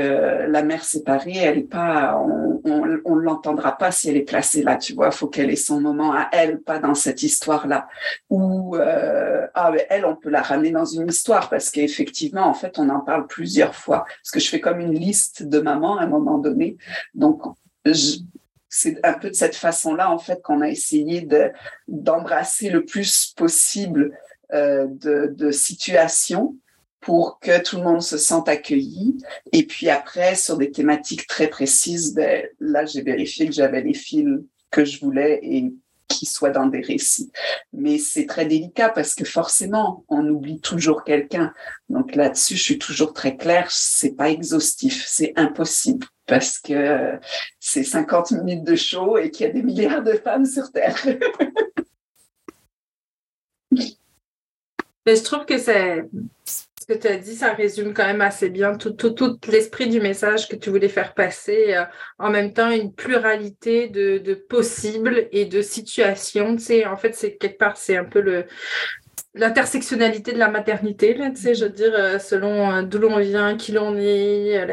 la 0.49 0.63
mère 0.63 0.83
séparée, 0.85 1.35
elle 1.35 1.57
est 1.59 1.69
pas, 1.69 2.17
on, 2.17 2.61
on, 2.63 3.15
l'entendra 3.15 3.77
pas 3.77 3.91
si 3.91 4.09
elle 4.09 4.15
est 4.15 4.23
placée 4.23 4.63
là, 4.63 4.77
tu 4.77 4.93
vois, 4.93 5.11
faut 5.11 5.27
qu'elle 5.27 5.49
ait 5.49 5.57
son 5.57 5.81
moment 5.81 6.13
à 6.13 6.29
elle, 6.31 6.61
pas 6.61 6.79
dans 6.79 6.95
cette 6.95 7.23
histoire-là. 7.23 7.87
Ou 8.29 8.77
euh, 8.77 9.45
ah 9.53 9.71
mais 9.71 9.85
elle, 9.89 10.05
on 10.05 10.15
peut 10.15 10.29
la 10.29 10.41
ramener 10.41 10.71
dans 10.71 10.85
une 10.85 11.09
histoire 11.09 11.49
parce 11.49 11.69
qu'effectivement, 11.69 12.47
en 12.47 12.53
fait, 12.53 12.79
on 12.79 12.89
en 12.89 13.01
parle 13.01 13.27
plusieurs 13.27 13.75
fois. 13.75 14.05
Parce 14.05 14.31
que 14.31 14.39
je 14.39 14.49
fais 14.49 14.61
comme 14.61 14.79
une 14.79 14.97
liste 14.97 15.43
de 15.43 15.59
mamans 15.59 15.97
à 15.97 16.03
un 16.03 16.07
moment 16.07 16.37
donné, 16.37 16.77
donc 17.13 17.41
c'est 18.69 18.97
un 19.03 19.13
peu 19.13 19.29
de 19.29 19.35
cette 19.35 19.55
façon-là 19.55 20.11
en 20.11 20.19
fait 20.19 20.41
qu'on 20.41 20.61
a 20.61 20.69
essayé 20.69 21.21
de 21.21 21.51
d'embrasser 21.87 22.69
le 22.69 22.85
plus 22.85 23.33
possible 23.35 24.17
euh, 24.53 24.87
de, 24.89 25.33
de 25.35 25.51
situations 25.51 26.55
pour 27.01 27.39
que 27.39 27.61
tout 27.61 27.77
le 27.77 27.83
monde 27.83 28.01
se 28.01 28.17
sente 28.17 28.49
accueilli. 28.49 29.17
Et 29.51 29.65
puis 29.65 29.89
après, 29.89 30.35
sur 30.35 30.57
des 30.57 30.71
thématiques 30.71 31.27
très 31.27 31.47
précises, 31.47 32.13
ben, 32.13 32.45
là, 32.59 32.85
j'ai 32.85 33.01
vérifié 33.01 33.47
que 33.47 33.53
j'avais 33.53 33.81
les 33.81 33.93
fils 33.93 34.39
que 34.71 34.85
je 34.85 34.99
voulais 34.99 35.39
et 35.41 35.73
qui 36.07 36.25
soient 36.25 36.49
dans 36.49 36.65
des 36.65 36.81
récits. 36.81 37.31
Mais 37.71 37.97
c'est 37.97 38.25
très 38.25 38.45
délicat 38.45 38.89
parce 38.89 39.15
que 39.15 39.23
forcément, 39.23 40.03
on 40.09 40.27
oublie 40.27 40.59
toujours 40.59 41.03
quelqu'un. 41.03 41.53
Donc 41.87 42.15
là-dessus, 42.15 42.57
je 42.57 42.63
suis 42.63 42.79
toujours 42.79 43.13
très 43.13 43.37
claire, 43.37 43.71
c'est 43.71 44.15
pas 44.15 44.29
exhaustif, 44.29 45.05
c'est 45.07 45.33
impossible 45.37 46.07
parce 46.25 46.59
que 46.59 47.17
c'est 47.59 47.83
50 47.83 48.31
minutes 48.31 48.63
de 48.63 48.75
show 48.75 49.17
et 49.17 49.31
qu'il 49.31 49.47
y 49.47 49.49
a 49.49 49.53
des 49.53 49.63
milliards 49.63 50.03
de 50.03 50.13
femmes 50.13 50.45
sur 50.45 50.71
Terre. 50.71 50.97
Mais 55.05 55.15
je 55.15 55.23
trouve 55.23 55.45
que 55.45 55.57
c'est 55.57 56.03
que 56.89 56.97
tu 56.97 57.07
as 57.07 57.17
dit, 57.17 57.35
ça 57.35 57.53
résume 57.53 57.93
quand 57.93 58.05
même 58.05 58.21
assez 58.21 58.49
bien 58.49 58.75
tout, 58.75 58.91
tout, 58.91 59.11
tout 59.11 59.37
l'esprit 59.47 59.87
du 59.87 60.01
message 60.01 60.49
que 60.49 60.55
tu 60.55 60.71
voulais 60.71 60.89
faire 60.89 61.13
passer. 61.13 61.75
Euh, 61.75 61.83
en 62.17 62.31
même 62.31 62.51
temps, 62.51 62.71
une 62.71 62.93
pluralité 62.93 63.87
de, 63.89 64.17
de 64.17 64.33
possibles 64.33 65.27
et 65.31 65.45
de 65.45 65.61
situations. 65.61 66.55
Tu 66.55 66.63
sais, 66.63 66.85
en 66.85 66.97
fait, 66.97 67.13
c'est 67.15 67.37
quelque 67.37 67.59
part, 67.59 67.77
c'est 67.77 67.95
un 67.95 68.05
peu 68.05 68.21
le 68.21 68.45
l'intersectionnalité 69.35 70.33
de 70.33 70.39
la 70.39 70.49
maternité, 70.49 71.13
là, 71.13 71.29
tu 71.29 71.41
sais, 71.41 71.53
je 71.53 71.65
veux 71.65 71.71
dire, 71.71 71.93
euh, 71.95 72.17
selon 72.17 72.71
euh, 72.71 72.81
d'où 72.81 72.97
l'on 72.97 73.19
vient, 73.19 73.55
qui 73.57 73.71
l'on 73.71 73.95
est, 73.95 74.65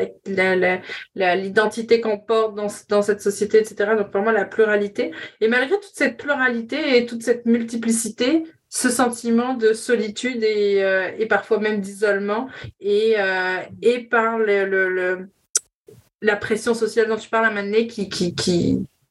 l'identité 1.15 2.01
qu'on 2.01 2.19
porte 2.19 2.55
dans, 2.55 2.69
dans 2.89 3.03
cette 3.03 3.21
société, 3.21 3.59
etc. 3.59 3.93
Donc, 3.97 4.11
pour 4.11 4.23
moi, 4.23 4.33
la 4.33 4.47
pluralité. 4.47 5.13
Et 5.43 5.49
malgré 5.49 5.77
toute 5.77 5.95
cette 5.95 6.17
pluralité 6.17 6.97
et 6.97 7.05
toute 7.05 7.23
cette 7.23 7.45
multiplicité, 7.45 8.45
ce 8.69 8.91
sentiment 8.91 9.55
de 9.55 9.73
solitude 9.73 10.43
et, 10.43 10.83
euh, 10.83 11.27
parfois 11.29 11.61
même 11.61 11.81
d'isolement 11.81 12.49
et, 12.81 13.15
euh, 13.19 13.59
par 14.11 14.39
la 16.23 16.37
pression 16.37 16.75
sociale 16.75 17.09
dont 17.09 17.17
tu 17.17 17.29
parles 17.29 17.47
à 17.47 17.51
Mané 17.51 17.89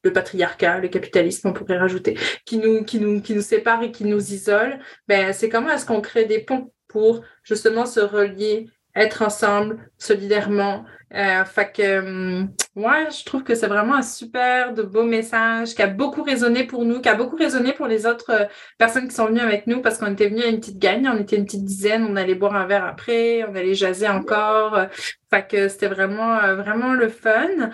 le 0.04 0.14
patriarcat, 0.14 0.80
le 0.80 0.88
capitalisme, 0.88 1.48
on 1.50 1.54
pourrait 1.54 1.80
rajouter, 1.80 2.16
qui 2.46 2.60
nous 2.60 3.42
sépare 3.42 3.82
et 3.82 3.92
qui 3.92 4.06
nous 4.06 4.34
isole, 4.34 4.80
ben, 5.08 5.34
c'est 5.34 5.50
comment 5.50 5.72
est-ce 5.72 5.86
qu'on 5.86 6.02
crée 6.02 6.26
des 6.26 6.40
ponts 6.40 6.72
pour 6.88 7.24
justement 7.44 7.86
se 7.86 8.00
relier 8.00 8.70
être 8.96 9.22
ensemble, 9.22 9.92
solidairement. 9.98 10.86
Euh, 11.14 11.46
fait 11.46 11.72
que, 11.72 12.00
hum, 12.00 12.50
ouais, 12.76 13.10
je 13.12 13.24
trouve 13.26 13.44
que 13.44 13.56
c'est 13.56 13.68
vraiment 13.68 13.96
un 13.96 14.02
super 14.02 14.74
de 14.74 14.82
beau 14.82 15.04
message 15.04 15.76
qui 15.76 15.82
a 15.82 15.88
beaucoup 15.88 16.24
résonné 16.24 16.66
pour 16.66 16.84
nous, 16.84 17.00
qui 17.00 17.08
a 17.10 17.16
beaucoup 17.16 17.36
résonné 17.36 17.74
pour 17.74 17.88
les 17.88 18.06
autres 18.06 18.32
euh, 18.32 18.46
personnes 18.78 19.08
qui 19.08 19.16
sont 19.16 19.28
venues 19.28 19.40
avec 19.40 19.68
nous 19.68 19.82
parce 19.82 19.98
qu'on 19.98 20.12
était 20.12 20.28
venus 20.28 20.44
à 20.44 20.48
une 20.48 20.60
petite 20.60 20.80
gang, 20.80 21.08
on 21.08 21.20
était 21.20 21.38
une 21.38 21.46
petite 21.46 21.64
dizaine, 21.64 22.06
on 22.10 22.16
allait 22.16 22.36
boire 22.36 22.56
un 22.56 22.66
verre 22.66 22.86
après, 22.86 23.44
on 23.44 23.56
allait 23.56 23.76
jaser 23.76 24.08
encore. 24.10 24.76
Euh, 24.76 24.86
fait 25.30 25.48
que 25.48 25.68
c'était 25.70 25.88
vraiment, 25.88 26.38
euh, 26.44 26.56
vraiment 26.56 26.94
le 26.94 27.08
fun. 27.10 27.72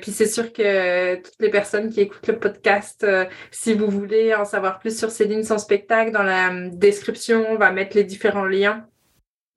puis 0.00 0.12
c'est 0.12 0.26
sûr 0.26 0.52
que 0.52 1.16
toutes 1.16 1.40
les 1.40 1.50
personnes 1.50 1.90
qui 1.90 2.02
écoutent 2.02 2.26
le 2.28 2.38
podcast, 2.38 3.06
si 3.50 3.74
vous 3.74 3.88
voulez 3.88 4.34
en 4.34 4.44
savoir 4.44 4.78
plus 4.78 4.96
sur 4.98 5.10
Céline, 5.10 5.44
son 5.44 5.58
spectacle, 5.58 6.12
dans 6.12 6.22
la 6.22 6.50
description, 6.70 7.46
on 7.50 7.56
va 7.56 7.72
mettre 7.72 7.96
les 7.96 8.04
différents 8.04 8.44
liens 8.44 8.88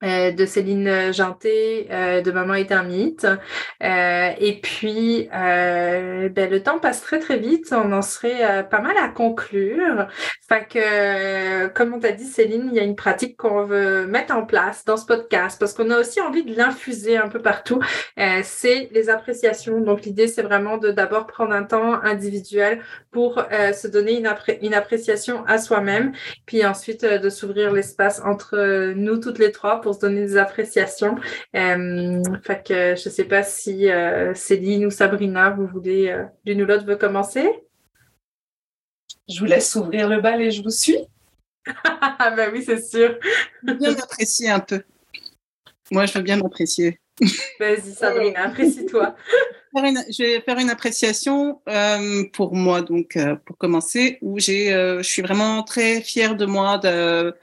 euh, 0.02 0.32
de 0.32 0.46
Céline 0.46 1.12
Janté, 1.12 1.86
euh, 1.90 2.22
de 2.22 2.32
Maman 2.32 2.54
est 2.54 2.72
un 2.72 2.82
mythe. 2.82 3.26
Euh, 3.82 4.30
et 4.38 4.60
puis, 4.60 5.28
ben, 5.30 6.50
le 6.50 6.62
temps 6.62 6.78
passe 6.78 7.02
très 7.02 7.18
très 7.20 7.38
vite. 7.38 7.72
On 7.72 7.92
en 7.92 8.02
serait 8.02 8.66
pas 8.68 8.80
mal 8.80 8.96
à 8.96 9.08
conclure. 9.08 10.08
Fait 10.48 10.66
que, 10.68 11.68
comme 11.68 11.94
on 11.94 12.00
t'a 12.00 12.12
dit, 12.12 12.24
Céline, 12.24 12.68
il 12.72 12.76
y 12.76 12.80
a 12.80 12.82
une 12.82 12.96
pratique 12.96 13.36
qu'on 13.36 13.64
veut 13.64 14.06
mettre 14.06 14.34
en 14.34 14.44
place 14.44 14.84
dans 14.84 14.96
ce 14.96 15.06
podcast 15.06 15.58
parce 15.58 15.72
qu'on 15.72 15.90
a 15.90 15.98
aussi 15.98 16.20
envie 16.20 16.44
de 16.44 16.56
l'infuser 16.56 17.16
un 17.16 17.28
peu 17.28 17.40
partout. 17.40 17.80
c'est 18.42 18.88
les 18.92 19.08
appréciations. 19.08 19.80
Donc, 19.80 20.02
l'idée, 20.02 20.26
c'est 20.28 20.42
vraiment 20.42 20.78
de 20.78 20.90
d'abord 20.90 21.26
prendre 21.26 21.52
un 21.52 21.64
temps 21.64 22.02
individuel 22.02 22.80
pour 23.10 23.44
se 23.50 23.86
donner 23.86 24.18
une, 24.18 24.28
une 24.62 24.74
appréciation 24.74 25.44
à 25.46 25.58
soi-même, 25.58 26.12
puis 26.46 26.64
ensuite 26.64 27.04
de 27.04 27.28
s'ouvrir 27.28 27.72
l'espace 27.72 28.20
entre 28.24 28.92
nous 28.94 29.18
toutes 29.18 29.38
les 29.38 29.52
trois 29.52 29.80
pour 29.80 29.91
se 29.92 30.00
donner 30.00 30.20
des 30.22 30.36
appréciations. 30.36 31.16
Euh, 31.54 32.22
fait 32.42 32.66
que 32.66 32.94
je 32.96 33.08
sais 33.08 33.24
pas 33.24 33.42
si 33.42 33.90
euh, 33.90 34.34
Céline 34.34 34.86
ou 34.86 34.90
Sabrina, 34.90 35.50
vous 35.50 35.66
voulez, 35.66 36.08
euh, 36.08 36.24
l'une 36.44 36.62
ou 36.62 36.66
l'autre 36.66 36.84
veut 36.84 36.96
commencer? 36.96 37.48
Je 39.28 39.38
vous 39.40 39.46
laisse 39.46 39.74
ouvrir 39.74 40.08
le 40.08 40.20
bal 40.20 40.40
et 40.42 40.50
je 40.50 40.62
vous 40.62 40.70
suis. 40.70 40.98
ah 41.84 42.32
ben 42.36 42.50
oui, 42.52 42.62
c'est 42.64 42.82
sûr. 42.82 43.18
Je 43.62 43.72
veux 43.72 43.78
bien 43.78 43.94
m'apprécier 43.94 44.50
un 44.50 44.60
peu. 44.60 44.82
Moi, 45.90 46.06
je 46.06 46.14
veux 46.14 46.22
bien 46.22 46.36
m'apprécier. 46.36 46.98
Vas-y, 47.60 47.92
Sabrina, 47.92 48.46
apprécie-toi. 48.46 49.14
Je 49.74 50.22
vais 50.22 50.40
faire 50.42 50.58
une 50.58 50.68
appréciation 50.68 51.62
euh, 51.66 52.24
pour 52.34 52.54
moi, 52.54 52.82
donc 52.82 53.16
pour 53.46 53.56
commencer, 53.56 54.18
où 54.20 54.38
j'ai, 54.38 54.68
je 54.68 55.02
suis 55.02 55.22
vraiment 55.22 55.62
très 55.62 56.02
fière 56.02 56.36
de 56.36 56.44
moi, 56.44 56.76
de, 56.76 57.34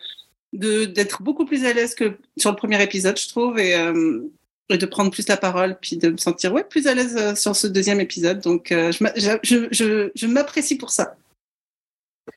d'être 0.54 1.22
beaucoup 1.22 1.46
plus 1.46 1.66
à 1.66 1.74
l'aise 1.74 1.96
que 1.96 2.18
sur 2.38 2.50
le 2.50 2.56
premier 2.56 2.82
épisode, 2.82 3.20
je 3.20 3.28
trouve, 3.28 3.60
et, 3.60 3.76
euh, 3.76 4.22
et, 4.70 4.78
de 4.78 4.86
prendre 4.86 5.12
plus 5.12 5.28
la 5.28 5.38
parole, 5.38 5.78
puis 5.80 5.98
de 5.98 6.10
me 6.10 6.18
sentir 6.18 6.54
ouais, 6.54 6.64
plus 6.64 6.88
à 6.88 6.94
l'aise 6.94 7.18
euh, 7.18 7.36
sur 7.36 7.56
ce 7.56 7.68
deuxième 7.68 8.00
épisode. 8.00 8.40
Donc, 8.42 8.72
euh, 8.72 8.92
je, 8.92 9.38
je, 9.44 9.68
je, 9.72 10.12
je 10.16 10.28
m'apprécie 10.28 10.78
pour 10.78 10.92
ça. 10.92 11.16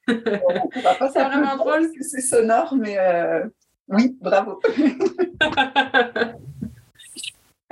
On 0.08 0.80
va 0.82 0.94
pas 0.94 1.10
c'est 1.12 1.22
vraiment 1.22 1.56
drôle 1.56 1.92
que 1.92 2.02
c'est 2.02 2.22
sonore, 2.22 2.74
mais 2.76 2.96
oui, 3.88 4.16
bravo. 4.20 4.60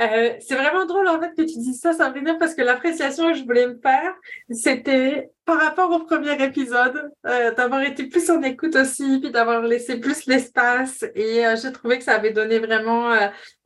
Euh, 0.00 0.34
c'est 0.40 0.54
vraiment 0.54 0.86
drôle 0.86 1.06
en 1.08 1.20
fait 1.20 1.34
que 1.36 1.42
tu 1.42 1.58
dises 1.58 1.78
ça, 1.78 1.92
ça 1.92 2.10
fait 2.10 2.20
parce 2.38 2.54
que 2.54 2.62
l'appréciation 2.62 3.30
que 3.30 3.38
je 3.38 3.44
voulais 3.44 3.66
me 3.66 3.78
faire, 3.82 4.14
c'était 4.50 5.30
par 5.44 5.60
rapport 5.60 5.90
au 5.90 6.04
premier 6.04 6.42
épisode, 6.42 7.12
euh, 7.26 7.52
d'avoir 7.52 7.82
été 7.82 8.06
plus 8.06 8.30
en 8.30 8.40
écoute 8.42 8.76
aussi, 8.76 9.18
puis 9.20 9.30
d'avoir 9.30 9.62
laissé 9.62 9.98
plus 9.98 10.24
l'espace. 10.26 11.04
Et 11.14 11.44
euh, 11.44 11.56
j'ai 11.60 11.72
trouvé 11.72 11.98
que 11.98 12.04
ça 12.04 12.14
avait 12.14 12.32
donné 12.32 12.60
vraiment 12.60 13.10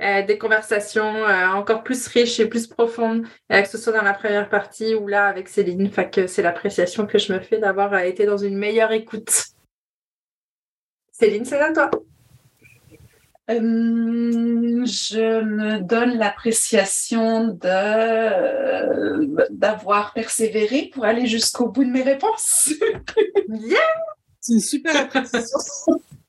des 0.01 0.39
conversations 0.39 1.24
encore 1.55 1.82
plus 1.82 2.07
riches 2.09 2.41
et 2.41 2.47
plus 2.47 2.66
profondes, 2.66 3.26
que 3.49 3.68
ce 3.68 3.78
soit 3.78 3.93
dans 3.93 4.03
la 4.03 4.14
première 4.14 4.49
partie 4.49 4.95
ou 4.95 5.07
là 5.07 5.26
avec 5.26 5.49
Céline. 5.49 5.91
Fait 5.91 6.11
que 6.11 6.26
c'est 6.26 6.43
l'appréciation 6.43 7.07
que 7.07 7.18
je 7.18 7.32
me 7.32 7.41
fais 7.41 7.59
d'avoir 7.59 7.97
été 7.99 8.26
dans 8.26 8.39
une 8.39 8.57
meilleure 8.57 8.93
écoute. 8.93 9.45
Céline, 11.12 11.45
c'est 11.45 11.61
à 11.61 11.72
toi. 11.72 11.91
Euh, 13.51 14.86
je 14.86 15.42
me 15.42 15.80
donne 15.80 16.16
l'appréciation 16.16 17.49
de 17.49 19.26
d'avoir 19.51 20.14
persévéré 20.14 20.90
pour 20.95 21.05
aller 21.05 21.26
jusqu'au 21.26 21.68
bout 21.68 21.84
de 21.84 21.90
mes 21.90 22.03
réponses. 22.03 22.72
yeah! 23.49 23.78
C'est 24.40 24.55
une 24.55 24.61
super 24.61 24.97
appréciation. 24.97 25.59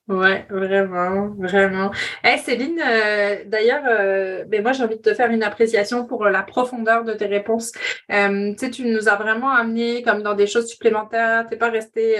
Ouais, 0.08 0.46
vraiment, 0.50 1.30
vraiment. 1.38 1.90
Hey, 2.22 2.38
Céline, 2.38 2.80
euh, 2.80 3.38
d'ailleurs, 3.46 3.82
euh, 3.88 4.44
ben 4.44 4.62
moi 4.62 4.72
j'ai 4.72 4.84
envie 4.84 4.96
de 4.96 5.02
te 5.02 5.14
faire 5.14 5.30
une 5.30 5.42
appréciation 5.42 6.06
pour 6.06 6.26
la 6.26 6.42
profondeur 6.42 7.02
de 7.02 7.14
tes 7.14 7.26
réponses. 7.26 7.72
tu 7.72 8.54
sais, 8.58 8.70
tu 8.70 8.86
nous 8.86 9.08
as 9.08 9.16
vraiment 9.16 9.50
amené 9.50 10.02
comme 10.02 10.22
dans 10.22 10.34
des 10.34 10.46
choses 10.46 10.68
supplémentaires. 10.68 11.46
T'es 11.48 11.56
pas 11.56 11.70
resté 11.70 12.18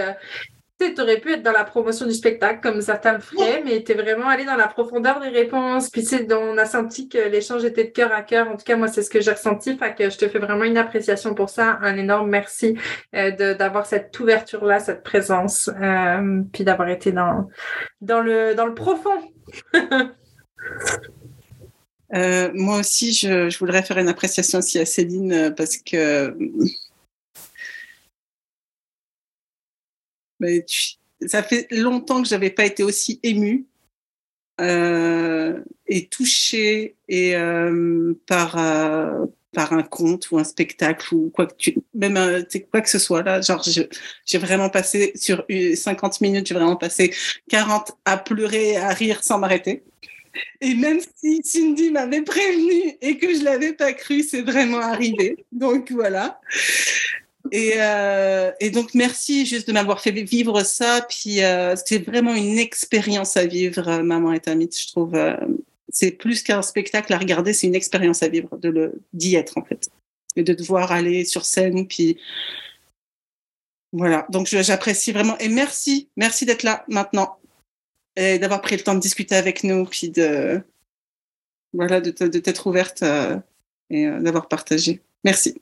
tu 0.79 1.01
aurais 1.01 1.18
pu 1.18 1.33
être 1.33 1.43
dans 1.43 1.53
la 1.53 1.64
promotion 1.64 2.07
du 2.07 2.12
spectacle 2.12 2.61
comme 2.62 2.81
certains 2.83 3.14
le 3.14 3.20
feraient, 3.20 3.62
mais 3.64 3.83
tu 3.83 3.93
es 3.93 3.95
vraiment 3.95 4.29
allé 4.29 4.45
dans 4.45 4.57
la 4.57 4.68
profondeur 4.68 5.20
des 5.20 5.29
réponses. 5.29 5.89
Puis 5.91 6.07
on 6.31 6.59
a 6.59 6.66
senti 6.66 7.09
que 7.09 7.18
l'échange 7.18 7.64
était 7.64 7.85
de 7.85 7.91
cœur 7.91 8.12
à 8.12 8.22
cœur. 8.22 8.49
En 8.49 8.57
tout 8.57 8.64
cas, 8.64 8.77
moi, 8.77 8.89
c'est 8.89 9.03
ce 9.03 9.11
que 9.11 9.20
j'ai 9.20 9.33
ressenti. 9.33 9.77
Fait 9.77 9.95
que 9.95 10.11
je 10.11 10.18
te 10.18 10.29
fais 10.29 10.39
vraiment 10.39 10.64
une 10.64 10.77
appréciation 10.77 11.35
pour 11.35 11.49
ça. 11.49 11.79
Un 11.81 11.97
énorme 11.97 12.29
merci 12.29 12.77
euh, 13.14 13.55
d'avoir 13.55 13.87
cette 13.87 14.18
ouverture-là, 14.20 14.79
cette 14.79 15.03
présence, 15.03 15.70
euh, 15.81 16.43
puis 16.53 16.64
d'avoir 16.64 16.89
été 16.89 17.12
dans, 17.12 17.49
dans, 18.01 18.20
le, 18.20 18.55
dans 18.55 18.66
le 18.66 18.74
profond. 18.74 19.11
Euh, 22.14 22.51
moi 22.55 22.79
aussi, 22.79 23.12
je, 23.12 23.51
je, 23.51 23.59
voudrais 23.59 23.83
faire 23.83 23.99
une 23.99 24.09
appréciation 24.09 24.61
aussi 24.61 24.79
à 24.79 24.87
Céline 24.87 25.53
parce 25.57 25.77
que 25.77 26.33
ça 31.26 31.43
fait 31.43 31.66
longtemps 31.70 32.22
que 32.22 32.28
j'avais 32.28 32.51
pas 32.51 32.64
été 32.64 32.82
aussi 32.82 33.20
émue 33.22 33.66
euh, 34.61 35.61
et 35.87 36.07
touchée 36.07 36.97
et 37.09 37.37
euh, 37.37 38.14
par 38.26 38.59
euh, 38.59 39.26
par 39.53 39.72
un 39.72 39.82
conte 39.82 40.30
ou 40.30 40.39
un 40.39 40.45
spectacle 40.45 41.14
ou 41.14 41.30
quoi 41.30 41.47
que 41.47 41.55
tu 41.57 41.78
même 41.95 42.45
quoi 42.70 42.80
que 42.80 42.91
ce 42.91 42.99
soit 42.99 43.22
là 43.22 43.41
genre 43.41 43.64
j'ai 44.24 44.39
vraiment 44.39 44.68
passé 44.68 45.12
sur 45.14 45.45
50 45.49 46.20
minutes 46.20 46.47
j'ai 46.47 46.55
vraiment 46.55 46.76
passé 46.76 47.14
40 47.49 47.93
à 48.05 48.18
pleurer 48.18 48.76
à 48.76 48.91
rire 48.91 49.22
sans 49.22 49.39
m'arrêter 49.39 49.82
et 50.61 50.74
même 50.74 51.01
si 51.16 51.41
Cindy 51.43 51.91
m'avait 51.91 52.22
prévenu 52.22 52.97
et 53.01 53.18
que 53.18 53.34
je 53.34 53.45
l'avais 53.45 53.72
pas 53.72 53.93
cru, 53.93 54.22
c'est 54.22 54.43
vraiment 54.43 54.80
arrivé. 54.80 55.47
Donc 55.53 55.91
voilà. 55.91 56.41
Et, 57.53 57.74
euh, 57.76 58.53
et, 58.61 58.70
donc, 58.70 58.94
merci 58.94 59.47
juste 59.47 59.68
de 59.68 59.72
m'avoir 59.72 60.01
fait 60.01 60.11
vivre 60.11 60.62
ça. 60.62 61.07
Puis, 61.09 61.42
euh, 61.42 61.74
c'est 61.76 61.99
vraiment 61.99 62.34
une 62.34 62.59
expérience 62.59 63.36
à 63.36 63.47
vivre, 63.47 63.88
euh, 63.88 64.03
Maman 64.03 64.32
est 64.32 64.49
un 64.49 64.55
mythe, 64.55 64.78
je 64.78 64.88
trouve. 64.88 65.14
Euh, 65.14 65.36
c'est 65.88 66.12
plus 66.12 66.42
qu'un 66.42 66.62
spectacle 66.62 67.12
à 67.12 67.18
regarder, 67.18 67.53
c'est 67.53 67.66
une 67.66 67.74
expérience 67.74 68.22
à 68.22 68.28
vivre, 68.28 68.57
de 68.59 68.68
le 68.68 69.01
d'y 69.12 69.36
être, 69.36 69.59
en 69.59 69.64
fait. 69.64 69.88
Et 70.36 70.42
de 70.42 70.53
devoir 70.53 70.92
aller 70.92 71.24
sur 71.24 71.44
scène. 71.44 71.86
Puis, 71.86 72.18
voilà. 73.92 74.26
Donc, 74.30 74.47
j'apprécie 74.47 75.12
vraiment. 75.12 75.38
Et 75.38 75.49
merci, 75.49 76.09
merci 76.16 76.44
d'être 76.44 76.62
là 76.62 76.84
maintenant. 76.88 77.38
Et 78.16 78.38
d'avoir 78.38 78.61
pris 78.62 78.76
le 78.76 78.82
temps 78.82 78.94
de 78.94 79.01
discuter 79.01 79.34
avec 79.34 79.64
nous. 79.64 79.84
Puis, 79.86 80.11
de, 80.11 80.61
voilà, 81.72 82.01
de, 82.01 82.11
de 82.11 82.38
t'être 82.38 82.66
ouverte 82.66 83.03
euh, 83.03 83.38
et 83.90 84.07
d'avoir 84.07 84.49
partagé. 84.49 85.03
Merci. 85.24 85.61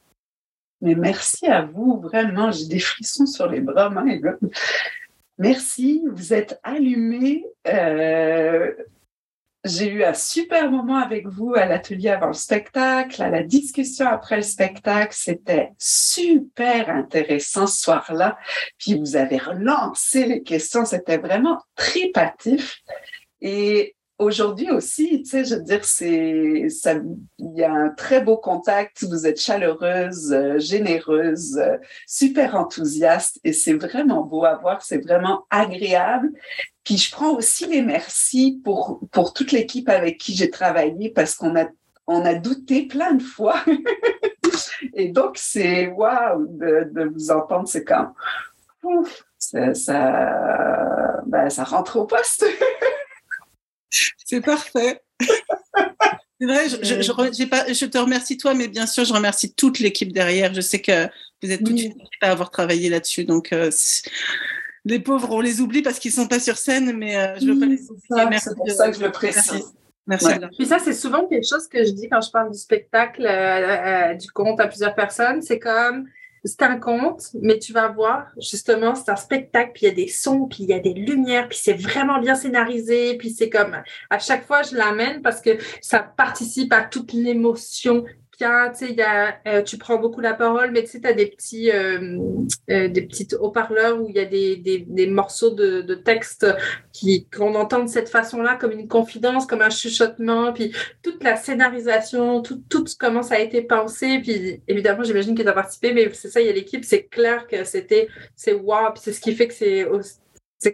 Mais 0.85 0.95
merci 0.95 1.47
à 1.47 1.63
vous, 1.63 1.99
vraiment, 1.99 2.51
j'ai 2.51 2.67
des 2.67 2.79
frissons 2.79 3.25
sur 3.25 3.49
les 3.49 3.61
bras. 3.61 3.91
Merci, 5.39 6.03
vous 6.13 6.35
êtes 6.35 6.61
allumés. 6.63 7.47
Euh, 7.67 8.71
j'ai 9.65 9.89
eu 9.89 10.05
un 10.05 10.13
super 10.13 10.71
moment 10.71 10.99
avec 10.99 11.27
vous 11.27 11.55
à 11.55 11.65
l'atelier 11.65 12.11
avant 12.11 12.27
le 12.27 12.35
spectacle, 12.35 13.23
à 13.23 13.31
la 13.31 13.43
discussion 13.43 14.07
après 14.07 14.37
le 14.37 14.43
spectacle. 14.43 15.15
C'était 15.17 15.73
super 15.79 16.91
intéressant 16.91 17.67
ce 17.67 17.81
soir-là. 17.81 18.37
Puis 18.77 18.99
vous 18.99 19.17
avez 19.17 19.39
relancé 19.39 20.27
les 20.27 20.43
questions. 20.43 20.85
C'était 20.85 21.17
vraiment 21.17 21.63
tripatif. 21.77 22.83
Et 23.41 23.97
aujourd'hui 24.25 24.71
aussi, 24.71 25.23
tu 25.23 25.31
sais, 25.31 25.45
je 25.45 25.55
veux 25.55 25.63
dire, 25.63 25.85
c'est, 25.85 26.67
il 27.39 27.55
y 27.55 27.63
a 27.63 27.73
un 27.73 27.91
très 27.91 28.21
beau 28.21 28.37
contact. 28.37 29.05
Vous 29.05 29.27
êtes 29.27 29.41
chaleureuse, 29.41 30.33
euh, 30.33 30.59
généreuse, 30.59 31.59
euh, 31.59 31.77
super 32.07 32.57
enthousiaste, 32.57 33.39
et 33.45 33.53
c'est 33.53 33.75
vraiment 33.75 34.23
beau 34.23 34.45
à 34.45 34.57
voir. 34.57 34.83
C'est 34.83 34.99
vraiment 34.99 35.47
agréable. 35.51 36.33
Puis 36.83 36.99
je 36.99 37.11
prends 37.13 37.35
aussi 37.35 37.67
les 37.67 37.83
merci 37.83 38.61
pour 38.65 39.01
pour 39.11 39.33
toute 39.33 39.53
l'équipe 39.53 39.89
avec 39.89 40.19
qui 40.19 40.35
j'ai 40.35 40.51
travaillé 40.51 41.11
parce 41.11 41.35
qu'on 41.35 41.57
a 41.57 41.67
on 42.07 42.25
a 42.25 42.35
douté 42.35 42.87
plein 42.87 43.15
de 43.15 43.23
fois. 43.23 43.57
et 44.95 45.09
donc 45.09 45.37
c'est 45.37 45.89
waouh 45.89 46.47
de, 46.49 47.11
vous 47.15 47.31
entendre, 47.31 47.69
c'est 47.69 47.85
ça, 49.39 49.75
ça, 49.75 51.23
ben, 51.27 51.49
ça 51.49 51.65
rentre 51.65 51.97
au 51.97 52.07
poste. 52.07 52.45
C'est 54.25 54.41
parfait. 54.41 55.01
C'est 56.41 56.47
vrai, 56.47 56.69
je, 56.69 56.77
je, 56.83 57.01
je, 57.01 57.45
pas, 57.45 57.73
je, 57.73 57.87
te 57.87 57.97
remercie 57.97 58.37
toi, 58.37 58.55
mais 58.55 58.67
bien 58.67 58.87
sûr, 58.87 59.05
je 59.05 59.15
remercie 59.15 59.55
toute 59.55 59.79
l'équipe 59.79 60.13
derrière. 60.13 60.53
Je 60.53 60.61
sais 60.61 60.81
que 60.81 61.07
vous 61.43 61.51
êtes 61.53 61.61
toute 61.61 61.71
une 61.71 61.93
équipe 61.93 62.23
à 62.23 62.33
avoir 62.33 62.51
travaillé 62.51 62.91
là-dessus. 62.91 63.25
Donc, 63.25 63.53
euh, 63.53 63.71
les 64.85 64.99
pauvres, 64.99 65.31
on 65.31 65.41
les 65.41 65.61
oublie 65.61 65.81
parce 65.81 66.01
qu'ils 66.01 66.11
ne 66.11 66.17
sont 66.17 66.27
pas 66.27 66.41
sur 66.41 66.57
scène, 66.57 66.97
mais 66.97 67.17
euh, 67.17 67.39
je 67.41 67.47
veux 67.47 67.59
pas 67.59 67.67
les 67.67 67.89
oublier. 67.89 68.39
C'est 68.41 68.57
pour 68.57 68.71
ça 68.71 68.91
que 68.91 68.97
je 68.97 69.03
le 69.03 69.13
précise. 69.13 69.73
Merci. 70.07 70.27
Ouais. 70.27 70.41
Puis 70.59 70.67
ça, 70.67 70.79
c'est 70.79 70.93
souvent 70.93 71.27
quelque 71.27 71.47
chose 71.47 71.69
que 71.69 71.85
je 71.85 71.91
dis 71.91 72.09
quand 72.11 72.21
je 72.21 72.31
parle 72.31 72.51
du 72.51 72.59
spectacle, 72.59 73.25
euh, 73.27 74.15
du 74.15 74.31
conte 74.33 74.61
à 74.61 74.67
plusieurs 74.67 74.95
personnes. 74.95 75.41
C'est 75.41 75.59
comme 75.59 76.07
c'est 76.45 76.63
un 76.63 76.79
conte, 76.79 77.31
mais 77.41 77.59
tu 77.59 77.73
vas 77.73 77.89
voir, 77.89 78.27
justement, 78.39 78.95
c'est 78.95 79.11
un 79.11 79.17
spectacle, 79.17 79.73
puis 79.73 79.87
il 79.87 79.89
y 79.89 79.93
a 79.93 79.95
des 79.95 80.09
sons, 80.09 80.47
puis 80.47 80.65
il 80.65 80.69
y 80.69 80.75
a 80.75 80.79
des 80.79 80.93
lumières, 80.93 81.49
puis 81.49 81.59
c'est 81.61 81.73
vraiment 81.73 82.21
bien 82.21 82.35
scénarisé, 82.35 83.17
puis 83.17 83.31
c'est 83.31 83.49
comme, 83.49 83.77
à 84.11 84.19
chaque 84.19 84.47
fois, 84.47 84.63
je 84.63 84.77
l'amène 84.77 85.23
parce 85.23 85.41
que 85.41 85.57
ça 85.81 86.01
participe 86.01 86.73
à 86.73 86.83
toute 86.83 87.13
l'émotion 87.13 88.05
tu 88.39 88.45
sais, 88.75 88.97
euh, 89.47 89.63
tu 89.63 89.79
prends 89.79 89.99
beaucoup 89.99 90.21
la 90.21 90.35
parole, 90.35 90.71
mais 90.71 90.85
tu 90.85 91.01
as 91.05 91.13
des 91.13 91.27
petits, 91.27 91.71
euh, 91.71 92.19
euh, 92.71 92.89
des 92.89 93.03
petites 93.03 93.35
haut-parleurs 93.35 94.01
où 94.01 94.09
il 94.09 94.17
y 94.17 94.19
a 94.19 94.25
des, 94.25 94.57
des, 94.57 94.79
des 94.89 95.07
morceaux 95.07 95.51
de, 95.51 95.83
de 95.83 95.95
texte 95.95 96.47
qui, 96.93 97.27
qu'on 97.29 97.55
entend 97.55 97.85
de 97.85 97.89
cette 97.89 98.09
façon-là, 98.09 98.57
comme 98.57 98.73
une 98.73 98.89
confidence, 98.89 99.47
comme 99.47 99.63
un 99.63 99.71
chuchotement, 99.71 100.53
puis 100.53 100.73
toute 101.03 101.23
la 101.23 101.37
scénarisation, 101.37 102.43
tout, 102.43 102.63
tout 102.69 102.85
comment 102.99 103.23
ça 103.23 103.37
a 103.37 103.39
été 103.39 103.63
pensé, 103.63 104.19
puis 104.21 104.63
évidemment, 104.69 105.05
j'imagine 105.05 105.37
que 105.37 105.43
tu 105.43 105.49
as 105.49 105.53
participé, 105.53 105.93
mais 105.93 106.11
c'est 106.13 106.31
ça, 106.31 106.41
il 106.41 106.47
y 106.47 106.51
a 106.51 106.53
l'équipe, 106.53 106.85
c'est 106.85 107.05
clair 107.05 107.47
que 107.47 107.65
c'était, 107.65 108.09
c'est 108.35 108.53
wow, 108.53 108.93
puis 108.93 109.03
c'est 109.05 109.13
ce 109.13 109.21
qui 109.21 109.35
fait 109.35 109.49
que 109.49 109.55
c'est 109.55 109.85
aussi, 109.85 110.15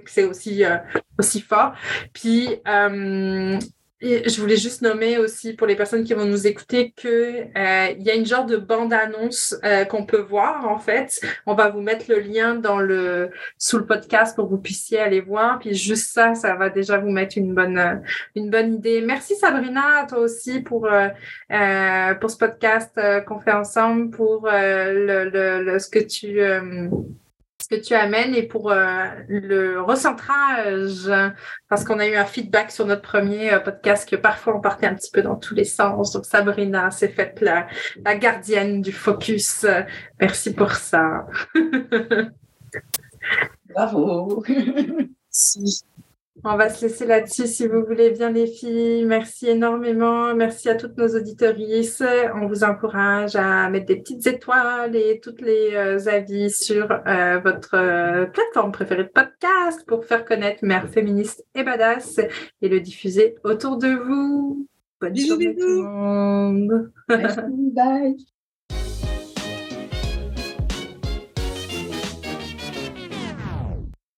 c'est 0.07 0.25
aussi, 0.25 0.65
euh, 0.65 0.77
aussi 1.19 1.41
fort. 1.41 1.73
Puis, 2.13 2.49
euh, 2.67 3.59
et 4.03 4.29
je 4.29 4.41
voulais 4.41 4.57
juste 4.57 4.81
nommer 4.81 5.19
aussi 5.19 5.53
pour 5.53 5.67
les 5.67 5.77
personnes 5.77 6.05
qui 6.05 6.15
vont 6.15 6.25
nous 6.25 6.47
écouter 6.47 6.93
que 6.97 7.45
euh, 7.57 7.95
il 7.99 8.03
y 8.03 8.11
a 8.11 8.15
une 8.15 8.25
genre 8.25 8.47
de 8.47 8.57
bande 8.57 8.95
annonce 8.95 9.55
euh, 9.63 9.85
qu'on 9.85 10.07
peut 10.07 10.21
voir 10.21 10.67
en 10.67 10.79
fait. 10.79 11.21
On 11.45 11.55
va 11.55 11.69
vous 11.69 11.83
mettre 11.83 12.07
le 12.09 12.19
lien 12.19 12.55
dans 12.55 12.79
le 12.79 13.31
sous 13.59 13.77
le 13.77 13.85
podcast 13.85 14.35
pour 14.35 14.47
que 14.47 14.51
vous 14.51 14.61
puissiez 14.61 15.01
aller 15.01 15.21
voir. 15.21 15.59
Puis 15.59 15.75
juste 15.75 16.13
ça, 16.13 16.35
ça 16.35 16.55
va 16.55 16.71
déjà 16.71 16.97
vous 16.97 17.11
mettre 17.11 17.37
une 17.37 17.55
bonne 17.55 18.03
une 18.35 18.49
bonne 18.49 18.75
idée. 18.75 19.03
Merci 19.03 19.37
Sabrina, 19.37 20.07
toi 20.09 20.21
aussi 20.21 20.61
pour 20.61 20.87
euh, 20.87 21.09
euh 21.53 22.15
pour 22.15 22.31
ce 22.31 22.39
podcast 22.39 22.99
qu'on 23.27 23.41
fait 23.41 23.53
ensemble, 23.53 24.11
pour 24.11 24.47
le, 24.47 25.29
le, 25.29 25.63
le, 25.63 25.79
ce 25.79 25.91
que 25.91 25.99
tu 25.99 26.41
que 27.71 27.77
tu 27.77 27.95
amènes 27.95 28.35
et 28.35 28.43
pour 28.43 28.73
euh, 28.73 29.05
le 29.29 29.81
recentrage, 29.81 31.11
parce 31.69 31.85
qu'on 31.85 31.99
a 32.01 32.07
eu 32.07 32.17
un 32.17 32.25
feedback 32.25 32.71
sur 32.71 32.85
notre 32.87 33.03
premier 33.03 33.53
euh, 33.53 33.61
podcast 33.61 34.09
que 34.09 34.17
parfois 34.17 34.57
on 34.57 34.61
partait 34.61 34.87
un 34.87 34.95
petit 34.95 35.11
peu 35.11 35.23
dans 35.23 35.37
tous 35.37 35.55
les 35.55 35.65
sens. 35.65 36.13
Donc 36.13 36.27
Sabrina 36.27 36.91
s'est 36.91 37.09
faite 37.09 37.41
la, 37.41 37.69
la 38.05 38.17
gardienne 38.17 38.83
du 38.83 38.93
focus. 38.93 39.67
Merci 40.21 40.53
pour 40.55 40.73
ça. 40.73 41.27
Bravo. 43.75 44.45
On 46.45 46.57
va 46.57 46.71
se 46.71 46.87
laisser 46.87 47.07
là-dessus 47.07 47.47
si 47.47 47.67
vous 47.67 47.85
voulez 47.85 48.11
bien 48.11 48.31
les 48.31 48.47
filles. 48.47 49.05
Merci 49.05 49.49
énormément. 49.49 50.35
Merci 50.35 50.71
à 50.71 50.75
toutes 50.75 50.97
nos 50.97 51.09
auditorices. 51.09 52.03
On 52.35 52.47
vous 52.47 52.65
encourage 52.65 53.37
à 53.37 53.69
mettre 53.69 53.87
des 53.87 53.97
petites 53.97 54.27
étoiles 54.27 54.97
et 54.97 55.21
toutes 55.21 55.43
les 55.43 55.75
euh, 55.75 55.99
avis 56.09 56.51
sur 56.51 56.91
euh, 57.07 57.41
votre 57.41 57.75
euh, 57.75 58.27
plateforme 58.27 58.73
préférée 58.73 59.05
de 59.05 59.11
podcast 59.11 59.85
pour 59.87 60.05
faire 60.05 60.25
connaître 60.25 60.65
Mère 60.65 60.89
féministe 60.89 61.45
et 61.55 61.63
badass 61.63 62.21
et 62.63 62.69
le 62.69 62.81
diffuser 62.81 63.35
autour 63.45 63.77
de 63.77 63.89
vous. 63.89 64.67
Bonne 65.01 65.17
journée 65.17 65.55
tout 65.55 65.67
le 65.67 65.83
monde. 65.83 66.93
Bye. 67.09 68.17